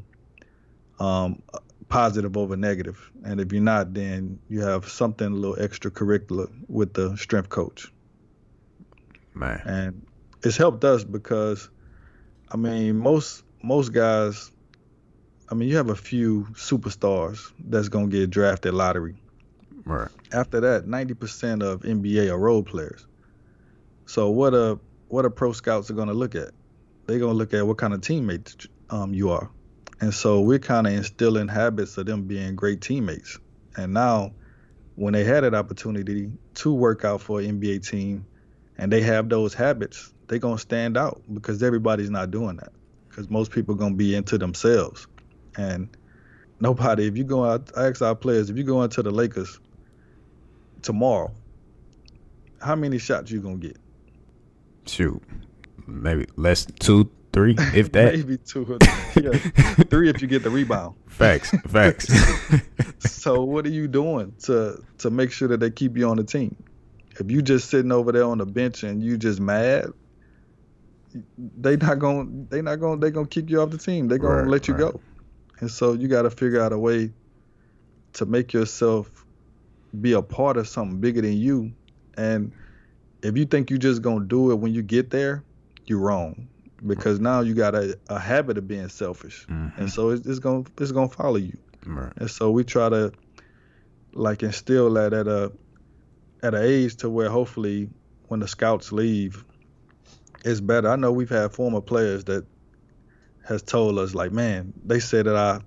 um, 0.98 1.42
positive 1.88 2.36
over 2.36 2.56
negative. 2.56 3.10
And 3.24 3.40
if 3.40 3.52
you're 3.52 3.62
not, 3.62 3.94
then 3.94 4.38
you 4.48 4.60
have 4.60 4.88
something 4.88 5.26
a 5.26 5.30
little 5.30 5.56
extracurricular 5.56 6.50
with 6.68 6.94
the 6.94 7.16
strength 7.16 7.48
coach. 7.48 7.92
Man. 9.34 9.62
And 9.64 10.06
it's 10.42 10.56
helped 10.56 10.84
us 10.84 11.04
because, 11.04 11.68
I 12.50 12.56
mean, 12.56 12.96
most 12.98 13.42
most 13.62 13.92
guys, 13.92 14.50
I 15.50 15.54
mean, 15.54 15.68
you 15.68 15.76
have 15.76 15.90
a 15.90 15.96
few 15.96 16.46
superstars 16.52 17.52
that's 17.58 17.88
gonna 17.88 18.08
get 18.08 18.30
drafted 18.30 18.74
lottery. 18.74 19.16
Right. 19.84 20.10
After 20.32 20.60
that, 20.60 20.86
90% 20.86 21.62
of 21.62 21.82
NBA 21.82 22.30
are 22.30 22.38
role 22.38 22.62
players. 22.62 23.06
So 24.06 24.30
what 24.30 24.54
a 24.54 24.78
what 25.08 25.24
a 25.24 25.30
pro 25.30 25.52
scouts 25.52 25.90
are 25.90 25.94
gonna 25.94 26.12
look 26.12 26.34
at? 26.34 26.50
They're 27.06 27.18
gonna 27.18 27.32
look 27.32 27.54
at 27.54 27.66
what 27.66 27.78
kind 27.78 27.94
of 27.94 28.00
teammate 28.00 28.66
um, 28.90 29.14
you 29.14 29.30
are. 29.30 29.50
And 30.00 30.14
so 30.14 30.40
we're 30.40 30.58
kind 30.58 30.86
of 30.86 30.92
instilling 30.92 31.48
habits 31.48 31.98
of 31.98 32.06
them 32.06 32.24
being 32.24 32.54
great 32.54 32.80
teammates. 32.80 33.38
And 33.76 33.92
now, 33.92 34.32
when 34.94 35.12
they 35.12 35.24
had 35.24 35.44
that 35.44 35.54
opportunity 35.54 36.30
to 36.54 36.74
work 36.74 37.04
out 37.04 37.20
for 37.20 37.40
an 37.40 37.60
NBA 37.60 37.88
team 37.88 38.26
and 38.76 38.92
they 38.92 39.00
have 39.02 39.28
those 39.28 39.54
habits, 39.54 40.12
they're 40.26 40.38
going 40.38 40.56
to 40.56 40.60
stand 40.60 40.96
out 40.96 41.22
because 41.32 41.62
everybody's 41.62 42.10
not 42.10 42.30
doing 42.30 42.56
that. 42.56 42.72
Because 43.08 43.30
most 43.30 43.50
people 43.50 43.74
are 43.74 43.78
going 43.78 43.92
to 43.92 43.96
be 43.96 44.14
into 44.14 44.38
themselves. 44.38 45.06
And 45.56 45.88
nobody, 46.60 47.06
if 47.06 47.16
you 47.16 47.24
go 47.24 47.44
out, 47.44 47.70
I 47.76 47.88
ask 47.88 48.02
our 48.02 48.14
players, 48.14 48.50
if 48.50 48.56
you 48.56 48.64
go 48.64 48.82
into 48.82 49.02
the 49.02 49.10
Lakers 49.10 49.58
tomorrow, 50.82 51.32
how 52.60 52.76
many 52.76 52.98
shots 52.98 53.30
you 53.30 53.40
going 53.40 53.60
to 53.60 53.68
get? 53.68 53.78
Shoot, 54.86 55.22
maybe 55.86 56.26
less 56.36 56.66
two, 56.78 57.10
three, 57.38 57.54
if 57.74 57.92
that. 57.92 58.14
Maybe 58.14 58.36
two 58.38 58.64
or 58.64 58.78
three. 58.78 58.98
Yeah. 59.18 59.32
three 59.90 60.08
if 60.08 60.22
you 60.22 60.28
get 60.28 60.42
the 60.42 60.50
rebound. 60.50 60.94
Facts, 61.06 61.50
facts. 61.68 62.12
so 63.00 63.42
what 63.42 63.66
are 63.66 63.70
you 63.70 63.88
doing 63.88 64.32
to 64.44 64.82
to 64.98 65.10
make 65.10 65.32
sure 65.32 65.48
that 65.48 65.58
they 65.58 65.70
keep 65.70 65.96
you 65.96 66.08
on 66.08 66.16
the 66.16 66.24
team? 66.24 66.54
If 67.18 67.30
you 67.30 67.42
just 67.42 67.68
sitting 67.68 67.90
over 67.90 68.12
there 68.12 68.24
on 68.24 68.38
the 68.38 68.46
bench 68.46 68.84
and 68.84 69.02
you 69.02 69.16
just 69.18 69.40
mad, 69.40 69.86
they 71.36 71.76
not 71.76 71.98
gonna 71.98 72.28
they 72.48 72.62
not 72.62 72.76
gonna 72.76 73.00
they 73.00 73.10
gonna 73.10 73.26
kick 73.26 73.50
you 73.50 73.60
off 73.60 73.70
the 73.70 73.78
team. 73.78 74.08
They 74.08 74.18
gonna 74.18 74.42
right, 74.42 74.46
let 74.46 74.68
you 74.68 74.74
right. 74.74 74.92
go. 74.92 75.00
And 75.60 75.70
so 75.70 75.94
you 75.94 76.06
got 76.06 76.22
to 76.22 76.30
figure 76.30 76.60
out 76.60 76.72
a 76.72 76.78
way 76.78 77.10
to 78.12 78.26
make 78.26 78.52
yourself 78.52 79.24
be 80.00 80.12
a 80.12 80.22
part 80.22 80.56
of 80.56 80.68
something 80.68 81.00
bigger 81.00 81.22
than 81.22 81.32
you. 81.32 81.72
And 82.16 82.52
if 83.22 83.36
you 83.36 83.46
think 83.46 83.70
you're 83.70 83.80
just 83.80 84.00
gonna 84.02 84.26
do 84.26 84.52
it 84.52 84.56
when 84.56 84.72
you 84.72 84.82
get 84.82 85.10
there, 85.10 85.42
you're 85.86 85.98
wrong 85.98 86.46
because 86.86 87.20
now 87.20 87.40
you 87.40 87.54
got 87.54 87.74
a, 87.74 87.98
a 88.08 88.18
habit 88.18 88.58
of 88.58 88.68
being 88.68 88.88
selfish, 88.88 89.46
mm-hmm. 89.48 89.80
and 89.80 89.90
so 89.90 90.10
it's, 90.10 90.26
it's 90.26 90.38
gonna 90.38 90.64
it's 90.78 90.92
gonna 90.92 91.08
follow 91.08 91.36
you. 91.36 91.56
Right. 91.86 92.12
And 92.16 92.30
so 92.30 92.50
we 92.50 92.64
try 92.64 92.88
to 92.88 93.12
like 94.12 94.42
instill 94.42 94.92
that 94.94 95.12
at 95.12 95.26
a 95.26 95.52
at 96.42 96.54
an 96.54 96.62
age 96.62 96.96
to 96.96 97.10
where 97.10 97.28
hopefully 97.28 97.90
when 98.28 98.40
the 98.40 98.48
scouts 98.48 98.92
leave, 98.92 99.44
it's 100.44 100.60
better. 100.60 100.88
I 100.88 100.96
know 100.96 101.12
we've 101.12 101.28
had 101.28 101.52
former 101.52 101.80
players 101.80 102.24
that 102.24 102.46
has 103.46 103.62
told 103.62 103.98
us 103.98 104.14
like, 104.14 104.32
man, 104.32 104.72
they 104.84 105.00
said 105.00 105.26
that 105.26 105.36
I 105.36 105.60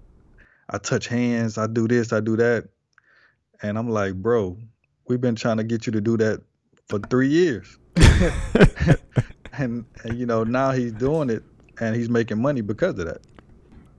I 0.70 0.78
touch 0.78 1.08
hands, 1.08 1.58
I 1.58 1.68
do 1.68 1.88
this, 1.88 2.14
I 2.14 2.22
do 2.22 2.38
that, 2.38 2.70
and 3.62 3.78
I'm 3.78 3.90
like, 3.90 4.16
bro, 4.16 4.58
we've 5.08 5.22
been 5.22 5.36
trying 5.36 5.58
to 5.58 5.64
get 5.64 5.86
you 5.86 5.92
to 5.94 6.02
do 6.02 6.18
that 6.18 6.42
for 6.88 7.00
three 7.00 7.28
years. 7.30 7.78
and, 9.62 9.86
and 10.04 10.20
you 10.20 10.26
know 10.26 10.44
now 10.44 10.72
he's 10.72 10.92
doing 10.92 11.30
it 11.30 11.44
and 11.80 11.96
he's 11.96 12.10
making 12.10 12.42
money 12.42 12.62
because 12.62 12.98
of 13.00 13.06
that. 13.06 13.22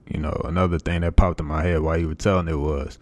You 0.09 0.21
know, 0.21 0.41
another 0.45 0.79
thing 0.79 1.01
that 1.03 1.17
popped 1.17 1.41
in 1.41 1.47
my 1.47 1.63
head 1.63 1.81
while 1.81 1.97
you 1.97 2.09
were 2.09 2.15
telling 2.15 2.49
it 2.49 2.57
was 2.57 2.99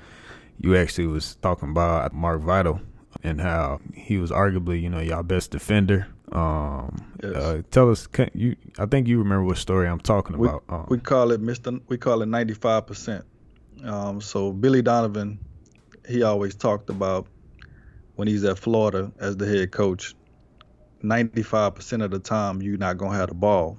you 0.61 0.77
actually 0.77 1.07
was 1.07 1.37
talking 1.37 1.71
about 1.71 2.13
Mark 2.13 2.41
Vital 2.43 2.81
and 3.23 3.41
how 3.41 3.81
he 3.95 4.19
was 4.19 4.31
arguably, 4.31 4.81
you 4.81 4.89
know, 4.89 5.01
y'all 5.01 5.23
best 5.23 5.51
defender. 5.51 6.07
Um, 6.33 7.13
yes. 7.23 7.35
uh, 7.35 7.63
tell 7.71 7.91
us, 7.91 8.07
you? 8.35 8.55
I 8.79 8.87
think 8.87 9.09
you 9.09 9.19
remember 9.19 9.45
what 9.45 9.57
story 9.57 9.89
I'm 9.89 9.99
talking 9.99 10.39
we, 10.39 10.49
about. 10.49 10.63
Um, 10.69 10.87
we 10.89 10.99
call 10.99 11.33
it 11.33 11.41
Mister. 11.41 11.81
We 11.89 11.99
call 11.99 12.23
it 12.23 12.27
95 12.27 12.87
percent. 12.87 13.25
Um, 13.85 14.21
so 14.21 14.53
Billy 14.53 14.83
Donovan, 14.83 15.39
he 16.09 16.23
always 16.23 16.55
talked 16.55 16.91
about 16.91 17.27
when 18.17 18.29
he's 18.29 18.45
at 18.45 18.59
Florida 18.59 19.11
as 19.19 19.37
the 19.37 19.47
head 19.47 19.73
coach. 19.73 20.15
95% 21.03 22.05
of 22.05 22.11
the 22.11 22.19
time 22.19 22.63
you're 22.63 22.77
not 22.77 22.99
going 22.99 23.13
to 23.13 23.19
have 23.19 23.29
the 23.29 23.35
ball. 23.35 23.79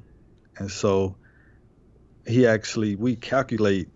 And 0.58 0.70
so 0.70 1.16
he 2.26 2.48
actually, 2.48 2.96
we 2.96 3.16
calculate 3.16 3.90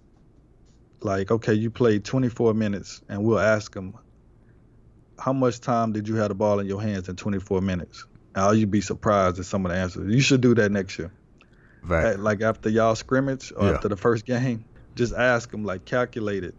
like, 1.02 1.32
okay, 1.32 1.54
you 1.54 1.70
played 1.70 2.04
24 2.04 2.54
minutes, 2.54 3.02
and 3.08 3.24
we'll 3.24 3.40
ask 3.40 3.76
him, 3.76 3.96
how 5.20 5.34
much 5.34 5.62
time 5.62 5.94
did 5.94 6.08
you 6.08 6.16
have 6.16 6.30
the 6.30 6.36
ball 6.36 6.60
in 6.60 6.68
your 6.68 6.82
hands 6.82 7.08
in 7.08 7.16
24 7.16 7.62
minutes? 7.62 8.06
Now 8.36 8.52
you'd 8.52 8.72
be 8.72 8.82
surprised 8.82 9.40
at 9.40 9.46
some 9.46 9.66
of 9.66 9.72
the 9.72 9.78
answers. 9.78 10.14
You 10.14 10.22
should 10.22 10.42
do 10.42 10.56
that 10.56 10.72
next 10.72 10.98
year. 11.00 11.14
Right. 11.84 12.20
Like 12.20 12.42
after 12.42 12.70
y'all 12.70 12.96
scrimmage 12.96 13.54
or 13.56 13.68
yeah. 13.68 13.76
after 13.76 13.88
the 13.88 13.96
first 13.96 14.26
game, 14.26 14.66
just 14.96 15.14
ask 15.14 15.52
them, 15.52 15.64
like, 15.64 15.86
calculate 15.86 16.44
it. 16.44 16.56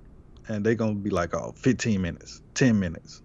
And 0.48 0.64
they're 0.64 0.76
going 0.76 0.94
to 0.94 1.00
be 1.00 1.10
like, 1.10 1.34
oh, 1.34 1.52
15 1.56 2.00
minutes, 2.00 2.40
10 2.54 2.78
minutes 2.78 3.22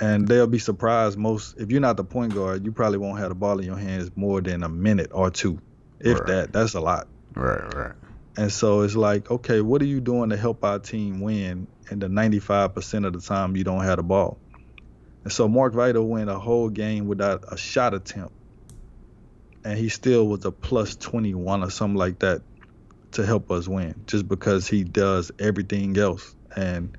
and 0.00 0.26
they'll 0.26 0.46
be 0.46 0.58
surprised 0.58 1.18
most 1.18 1.56
if 1.58 1.70
you're 1.70 1.80
not 1.80 1.96
the 1.96 2.04
point 2.04 2.34
guard 2.34 2.64
you 2.64 2.72
probably 2.72 2.98
won't 2.98 3.18
have 3.18 3.28
the 3.28 3.34
ball 3.34 3.58
in 3.58 3.66
your 3.66 3.78
hands 3.78 4.10
more 4.16 4.40
than 4.40 4.62
a 4.62 4.68
minute 4.68 5.10
or 5.12 5.30
two 5.30 5.58
if 6.00 6.18
right. 6.18 6.26
that. 6.26 6.52
That's 6.52 6.74
a 6.74 6.80
lot. 6.80 7.06
Right 7.34 7.74
right. 7.74 7.92
And 8.36 8.52
so 8.52 8.82
it's 8.82 8.96
like 8.96 9.30
okay 9.30 9.60
what 9.60 9.80
are 9.82 9.86
you 9.86 10.00
doing 10.00 10.30
to 10.30 10.36
help 10.36 10.64
our 10.64 10.78
team 10.78 11.20
win 11.20 11.66
and 11.90 12.00
the 12.00 12.06
95% 12.06 13.06
of 13.06 13.12
the 13.12 13.20
time 13.20 13.56
you 13.56 13.64
don't 13.64 13.84
have 13.84 13.96
the 13.96 14.02
ball? 14.02 14.38
And 15.22 15.32
so 15.32 15.48
mark 15.48 15.72
vital 15.72 16.06
went 16.06 16.28
a 16.28 16.38
whole 16.38 16.68
game 16.68 17.06
without 17.06 17.44
a 17.52 17.56
shot 17.56 17.94
attempt 17.94 18.32
and 19.64 19.78
he 19.78 19.88
still 19.88 20.26
was 20.28 20.44
a 20.44 20.52
plus 20.52 20.96
21 20.96 21.62
or 21.62 21.70
something 21.70 21.96
like 21.96 22.18
that 22.18 22.42
to 23.12 23.24
help 23.24 23.50
us 23.50 23.66
win 23.66 23.94
just 24.06 24.28
because 24.28 24.68
he 24.68 24.84
does 24.84 25.32
everything 25.38 25.96
else. 25.96 26.34
And 26.54 26.96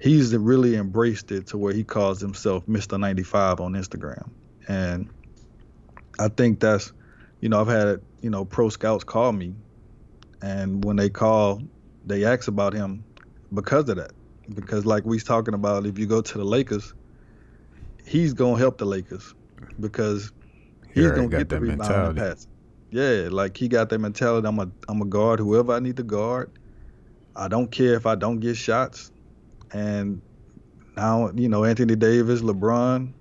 he's 0.00 0.36
really 0.36 0.76
embraced 0.76 1.32
it 1.32 1.46
to 1.48 1.58
where 1.58 1.72
he 1.72 1.84
calls 1.84 2.20
himself 2.20 2.66
Mr. 2.66 2.98
95 2.98 3.60
on 3.60 3.72
Instagram. 3.72 4.28
And 4.68 5.08
I 6.18 6.28
think 6.28 6.60
that's, 6.60 6.92
you 7.40 7.48
know, 7.48 7.60
I've 7.60 7.68
had, 7.68 8.00
you 8.20 8.30
know, 8.30 8.44
pro 8.44 8.68
scouts 8.68 9.04
call 9.04 9.32
me. 9.32 9.54
And 10.40 10.84
when 10.84 10.96
they 10.96 11.08
call, 11.08 11.62
they 12.06 12.24
ask 12.24 12.48
about 12.48 12.72
him 12.72 13.04
because 13.52 13.88
of 13.88 13.96
that. 13.96 14.12
Because, 14.54 14.86
like 14.86 15.04
we 15.04 15.16
was 15.16 15.24
talking 15.24 15.52
about, 15.52 15.84
if 15.84 15.98
you 15.98 16.06
go 16.06 16.22
to 16.22 16.38
the 16.38 16.44
Lakers, 16.44 16.94
he's 18.06 18.32
going 18.32 18.54
to 18.54 18.60
help 18.60 18.78
the 18.78 18.86
Lakers 18.86 19.34
because 19.78 20.32
he's 20.94 21.10
going 21.10 21.28
to 21.28 21.36
get 21.36 21.48
the 21.50 21.60
rebound 21.60 21.80
mentality. 21.80 22.20
and 22.20 22.30
pass. 22.30 22.46
Yeah, 22.90 23.28
like 23.30 23.56
he 23.58 23.68
got 23.68 23.90
that 23.90 23.98
mentality. 23.98 24.48
I'm 24.48 24.58
a 24.58 24.70
I'm 24.88 25.02
a 25.02 25.04
guard 25.04 25.40
whoever 25.40 25.74
I 25.74 25.80
need 25.80 25.98
to 25.98 26.02
guard. 26.02 26.50
I 27.36 27.48
don't 27.48 27.70
care 27.70 27.94
if 27.94 28.06
I 28.06 28.14
don't 28.14 28.40
get 28.40 28.56
shots 28.56 29.10
and 29.72 30.20
now 30.96 31.30
you 31.34 31.48
know 31.48 31.64
Anthony 31.64 31.96
Davis, 31.96 32.40
LeBron, 32.40 33.12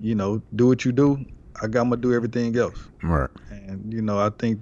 you 0.00 0.14
know, 0.14 0.42
do 0.54 0.66
what 0.66 0.84
you 0.84 0.92
do. 0.92 1.24
I 1.62 1.66
got 1.66 1.88
to 1.90 1.96
do 1.96 2.14
everything 2.14 2.56
else. 2.56 2.78
Right. 3.02 3.28
And 3.50 3.92
you 3.92 4.02
know, 4.02 4.18
I 4.18 4.30
think 4.30 4.60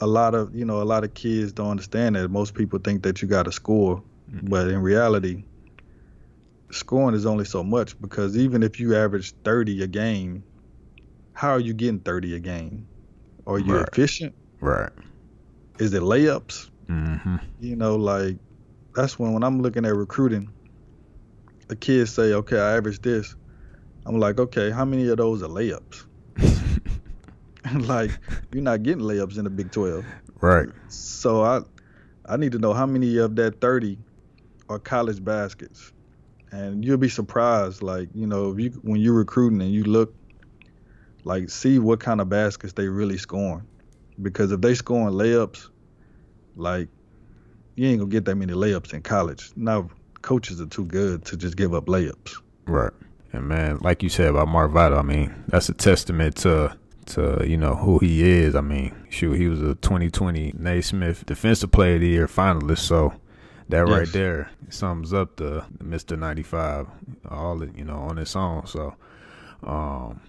a 0.00 0.06
lot 0.06 0.34
of 0.34 0.54
you 0.54 0.64
know 0.64 0.82
a 0.82 0.84
lot 0.84 1.04
of 1.04 1.14
kids 1.14 1.52
don't 1.52 1.70
understand 1.70 2.16
that. 2.16 2.28
Most 2.30 2.54
people 2.54 2.78
think 2.78 3.02
that 3.02 3.22
you 3.22 3.28
got 3.28 3.44
to 3.44 3.52
score, 3.52 4.02
mm-hmm. 4.30 4.48
but 4.48 4.68
in 4.68 4.80
reality, 4.80 5.44
scoring 6.70 7.14
is 7.14 7.26
only 7.26 7.44
so 7.44 7.62
much 7.62 8.00
because 8.00 8.36
even 8.36 8.62
if 8.62 8.80
you 8.80 8.94
average 8.96 9.32
30 9.44 9.82
a 9.82 9.86
game, 9.86 10.44
how 11.32 11.50
are 11.50 11.60
you 11.60 11.72
getting 11.72 12.00
30 12.00 12.36
a 12.36 12.38
game? 12.38 12.86
Are 13.46 13.58
you 13.58 13.76
right. 13.76 13.88
efficient? 13.90 14.34
Right. 14.60 14.90
Is 15.78 15.92
it 15.92 16.02
layups? 16.02 16.70
Mm-hmm. 16.88 17.36
You 17.60 17.76
know, 17.76 17.96
like 17.96 18.36
that's 18.94 19.18
when 19.18 19.32
when 19.32 19.42
I'm 19.42 19.60
looking 19.60 19.84
at 19.84 19.94
recruiting, 19.94 20.50
the 21.68 21.76
kids 21.76 22.12
say, 22.12 22.32
okay, 22.32 22.58
I 22.58 22.76
average 22.76 23.00
this. 23.02 23.34
I'm 24.06 24.18
like, 24.18 24.38
okay, 24.38 24.70
how 24.70 24.84
many 24.84 25.08
of 25.08 25.16
those 25.16 25.42
are 25.42 25.48
layups? 25.48 26.04
like, 27.86 28.10
you're 28.52 28.62
not 28.62 28.82
getting 28.82 29.02
layups 29.02 29.38
in 29.38 29.44
the 29.44 29.50
Big 29.50 29.70
12. 29.72 30.04
Right. 30.40 30.68
So 30.88 31.42
I 31.42 31.62
I 32.26 32.36
need 32.36 32.52
to 32.52 32.58
know 32.58 32.72
how 32.72 32.86
many 32.86 33.16
of 33.18 33.36
that 33.36 33.60
30 33.60 33.98
are 34.68 34.78
college 34.78 35.22
baskets. 35.22 35.92
and 36.52 36.84
you'll 36.84 36.96
be 36.98 37.08
surprised. 37.08 37.82
Like 37.82 38.08
you 38.14 38.26
know, 38.26 38.52
if 38.52 38.58
you 38.60 38.70
when 38.82 39.00
you're 39.00 39.14
recruiting 39.14 39.60
and 39.60 39.72
you 39.72 39.84
look, 39.84 40.14
like 41.24 41.50
see 41.50 41.78
what 41.78 42.00
kind 42.00 42.20
of 42.20 42.28
baskets 42.28 42.74
they 42.74 42.88
really 42.88 43.18
scoring, 43.18 43.66
because 44.22 44.52
if 44.52 44.60
they 44.60 44.74
scoring 44.74 45.14
layups, 45.14 45.68
like 46.56 46.88
you 47.76 47.88
ain't 47.88 47.98
gonna 47.98 48.10
get 48.10 48.24
that 48.26 48.36
many 48.36 48.52
layups 48.52 48.92
in 48.92 49.02
college. 49.02 49.50
Now 49.56 49.90
coaches 50.22 50.60
are 50.60 50.66
too 50.66 50.84
good 50.84 51.24
to 51.26 51.36
just 51.36 51.56
give 51.56 51.74
up 51.74 51.86
layups. 51.86 52.34
Right. 52.66 52.92
And 53.32 53.48
man, 53.48 53.78
like 53.80 54.02
you 54.02 54.08
said 54.08 54.28
about 54.28 54.48
Mark 54.48 54.70
Vital, 54.70 54.98
I 54.98 55.02
mean, 55.02 55.34
that's 55.48 55.68
a 55.68 55.74
testament 55.74 56.36
to 56.36 56.76
to 57.06 57.44
you 57.46 57.56
know 57.56 57.74
who 57.74 57.98
he 57.98 58.22
is. 58.22 58.54
I 58.54 58.60
mean, 58.60 58.94
shoot, 59.10 59.32
he 59.32 59.48
was 59.48 59.60
a 59.60 59.74
2020 59.76 60.54
Naismith 60.56 61.26
Defensive 61.26 61.70
Player 61.70 61.96
of 61.96 62.00
the 62.00 62.08
Year 62.08 62.26
finalist. 62.26 62.78
So 62.78 63.12
that 63.68 63.88
yes. 63.88 63.98
right 63.98 64.12
there 64.12 64.50
sums 64.68 65.12
up 65.12 65.36
the, 65.36 65.64
the 65.78 65.84
Mr. 65.84 66.18
95 66.18 66.86
all 67.28 67.64
you 67.64 67.84
know 67.84 67.96
on 67.96 68.18
its 68.18 68.36
own. 68.36 68.66
So, 68.66 68.94
um, 69.64 70.20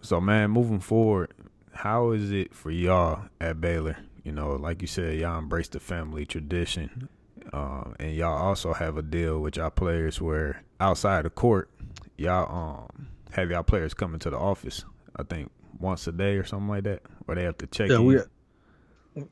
so 0.00 0.20
man, 0.20 0.50
moving 0.50 0.80
forward, 0.80 1.32
how 1.72 2.12
is 2.12 2.30
it 2.30 2.54
for 2.54 2.70
y'all 2.70 3.22
at 3.40 3.60
Baylor? 3.60 3.98
You 4.24 4.32
know, 4.32 4.52
like 4.52 4.82
you 4.82 4.88
said, 4.88 5.18
y'all 5.18 5.38
embrace 5.38 5.68
the 5.68 5.80
family 5.80 6.24
tradition. 6.24 7.08
Uh, 7.52 7.84
and 7.98 8.14
y'all 8.14 8.40
also 8.40 8.72
have 8.72 8.96
a 8.96 9.02
deal 9.02 9.40
with 9.40 9.56
y'all 9.56 9.70
players 9.70 10.20
where 10.20 10.62
outside 10.80 11.24
the 11.24 11.30
court, 11.30 11.70
y'all 12.16 12.88
um 12.88 13.08
have 13.32 13.50
y'all 13.50 13.62
players 13.62 13.94
coming 13.94 14.20
to 14.20 14.30
the 14.30 14.38
office. 14.38 14.84
I 15.16 15.24
think 15.24 15.50
once 15.78 16.06
a 16.06 16.12
day 16.12 16.36
or 16.36 16.44
something 16.44 16.68
like 16.68 16.84
that, 16.84 17.02
or 17.26 17.34
they 17.34 17.42
have 17.42 17.58
to 17.58 17.66
check. 17.66 17.90
Yeah, 17.90 17.96
in. 17.96 18.06
we 18.06 18.18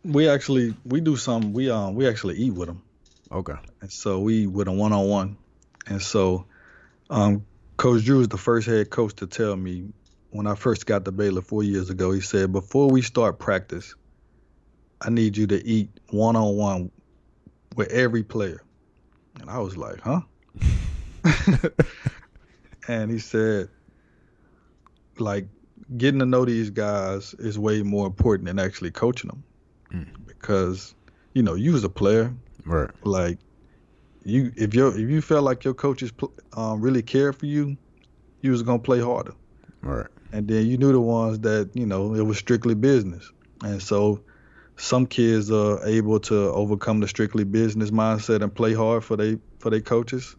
we 0.05 0.29
actually 0.29 0.75
we 0.85 1.01
do 1.01 1.17
some. 1.17 1.53
We 1.53 1.71
um 1.71 1.95
we 1.95 2.09
actually 2.09 2.37
eat 2.37 2.53
with 2.53 2.69
them. 2.69 2.83
Okay. 3.31 3.55
And 3.81 3.93
so 3.93 4.19
we 4.19 4.47
with 4.47 4.67
a 4.67 4.73
one 4.73 4.93
on 4.93 5.09
one, 5.09 5.37
and 5.87 6.03
so 6.03 6.47
um 7.11 7.47
Coach 7.77 8.05
Drew 8.05 8.21
is 8.21 8.29
the 8.29 8.37
first 8.37 8.67
head 8.67 8.91
coach 8.91 9.15
to 9.17 9.27
tell 9.27 9.57
me 9.57 9.93
when 10.31 10.47
I 10.47 10.55
first 10.55 10.85
got 10.85 11.05
to 11.05 11.13
Baylor 11.13 11.43
four 11.43 11.63
years 11.63 11.91
ago. 11.91 12.11
He 12.13 12.21
said 12.21 12.53
before 12.53 12.91
we 12.91 13.03
start 13.03 13.39
practice, 13.39 13.95
I 15.01 15.11
need 15.11 15.37
you 15.37 15.47
to 15.49 15.67
eat 15.67 15.91
one 16.11 16.37
on 16.37 16.57
one 16.57 16.91
with 17.77 17.89
every 17.91 18.23
player. 18.23 18.63
And 19.41 19.49
I 19.49 19.59
was 19.59 19.77
like, 19.77 20.01
huh? 20.01 20.21
and 22.89 23.11
he 23.11 23.19
said, 23.19 23.69
like, 25.19 25.47
getting 25.97 26.21
to 26.21 26.27
know 26.27 26.45
these 26.45 26.71
guys 26.71 27.35
is 27.35 27.59
way 27.59 27.83
more 27.83 28.07
important 28.07 28.47
than 28.47 28.59
actually 28.59 28.91
coaching 28.91 29.29
them. 29.29 29.43
Mm. 29.93 30.27
Because, 30.27 30.95
you 31.35 31.43
know, 31.43 31.55
you 31.55 31.75
as 31.75 31.85
a 31.85 31.89
player, 31.89 32.35
right? 32.65 32.91
Like, 33.05 33.39
you 34.25 34.53
if 34.57 34.75
you 34.75 34.89
if 34.89 34.99
you 34.99 35.23
felt 35.23 35.45
like 35.45 35.65
your 35.65 35.75
coaches 35.75 36.13
um, 36.55 36.81
really 36.81 37.03
cared 37.03 37.37
for 37.37 37.47
you, 37.47 37.77
you 38.43 38.51
was 38.51 38.63
gonna 38.63 38.79
play 38.79 39.01
harder. 39.01 39.35
Right. 39.83 40.07
And 40.33 40.47
then 40.47 40.67
you 40.67 40.77
knew 40.77 40.93
the 40.93 41.01
ones 41.01 41.41
that 41.41 41.71
you 41.75 41.87
know 41.87 42.15
it 42.15 42.23
was 42.23 42.39
strictly 42.39 42.75
business, 42.75 43.31
and 43.65 43.83
so 43.83 44.23
some 44.81 45.07
kids 45.07 45.51
are 45.51 45.87
able 45.87 46.19
to 46.19 46.35
overcome 46.53 47.01
the 47.01 47.09
strictly 47.09 47.45
business 47.45 47.91
mindset 47.91 48.43
and 48.43 48.55
play 48.55 48.73
hard 48.73 49.05
for 49.05 49.17
they 49.17 49.37
for 49.59 49.69
their 49.69 49.83
coaches. 49.83 50.35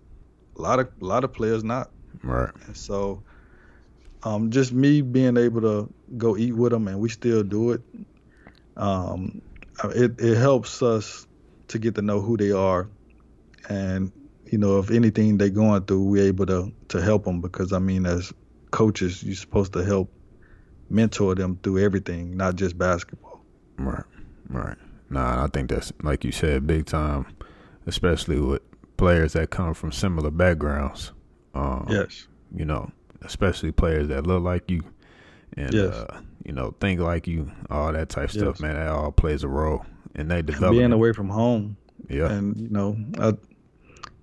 A 0.57 0.61
lot 0.61 0.79
of 0.79 0.89
a 0.99 1.05
lot 1.05 1.23
of 1.23 1.31
players 1.31 1.63
not. 1.63 1.91
Right. 2.23 2.49
And 2.65 2.75
so, 2.75 3.23
um, 4.23 4.49
just 4.49 4.73
me 4.73 5.01
being 5.01 5.37
able 5.37 5.61
to 5.61 5.93
go 6.17 6.35
eat 6.35 6.53
with 6.53 6.71
them 6.71 6.87
and 6.87 6.99
we 6.99 7.09
still 7.09 7.43
do 7.43 7.71
it. 7.71 7.81
Um, 8.75 9.41
it 9.95 10.19
it 10.19 10.37
helps 10.37 10.81
us 10.81 11.27
to 11.67 11.77
get 11.77 11.95
to 11.95 12.01
know 12.01 12.19
who 12.19 12.35
they 12.35 12.51
are, 12.51 12.89
and 13.69 14.11
you 14.51 14.57
know 14.57 14.79
if 14.79 14.89
anything 14.89 15.37
they're 15.37 15.49
going 15.49 15.83
through, 15.83 16.03
we're 16.03 16.25
able 16.25 16.47
to 16.47 16.73
to 16.89 17.01
help 17.01 17.25
them 17.25 17.41
because 17.41 17.73
I 17.73 17.79
mean 17.79 18.07
as 18.07 18.33
coaches, 18.71 19.21
you're 19.21 19.35
supposed 19.35 19.73
to 19.73 19.83
help 19.83 20.11
mentor 20.89 21.35
them 21.35 21.59
through 21.61 21.79
everything, 21.79 22.35
not 22.35 22.55
just 22.55 22.75
basketball. 22.75 23.45
Right. 23.77 24.03
Right. 24.51 24.77
Nah, 25.09 25.43
I 25.43 25.47
think 25.47 25.69
that's 25.69 25.91
like 26.03 26.23
you 26.23 26.31
said, 26.31 26.67
big 26.67 26.85
time, 26.85 27.25
especially 27.85 28.39
with 28.39 28.61
players 28.97 29.33
that 29.33 29.49
come 29.49 29.73
from 29.73 29.91
similar 29.91 30.31
backgrounds. 30.31 31.11
Um, 31.53 31.87
yes. 31.89 32.27
You 32.55 32.65
know, 32.65 32.91
especially 33.21 33.71
players 33.71 34.07
that 34.09 34.27
look 34.27 34.43
like 34.43 34.69
you, 34.69 34.83
and 35.57 35.73
yes. 35.73 35.93
uh, 35.93 36.21
you 36.45 36.53
know, 36.53 36.75
think 36.79 36.99
like 36.99 37.27
you, 37.27 37.51
all 37.69 37.91
that 37.91 38.09
type 38.09 38.33
yes. 38.33 38.41
stuff. 38.41 38.59
Man, 38.59 38.75
that 38.75 38.87
all 38.87 39.11
plays 39.11 39.43
a 39.43 39.47
role, 39.47 39.85
and 40.15 40.29
they 40.29 40.41
develop 40.41 40.73
being 40.73 40.91
away 40.91 41.13
from 41.13 41.29
home. 41.29 41.77
Yeah. 42.09 42.31
And 42.31 42.59
you 42.59 42.69
know, 42.69 42.97
I 43.19 43.33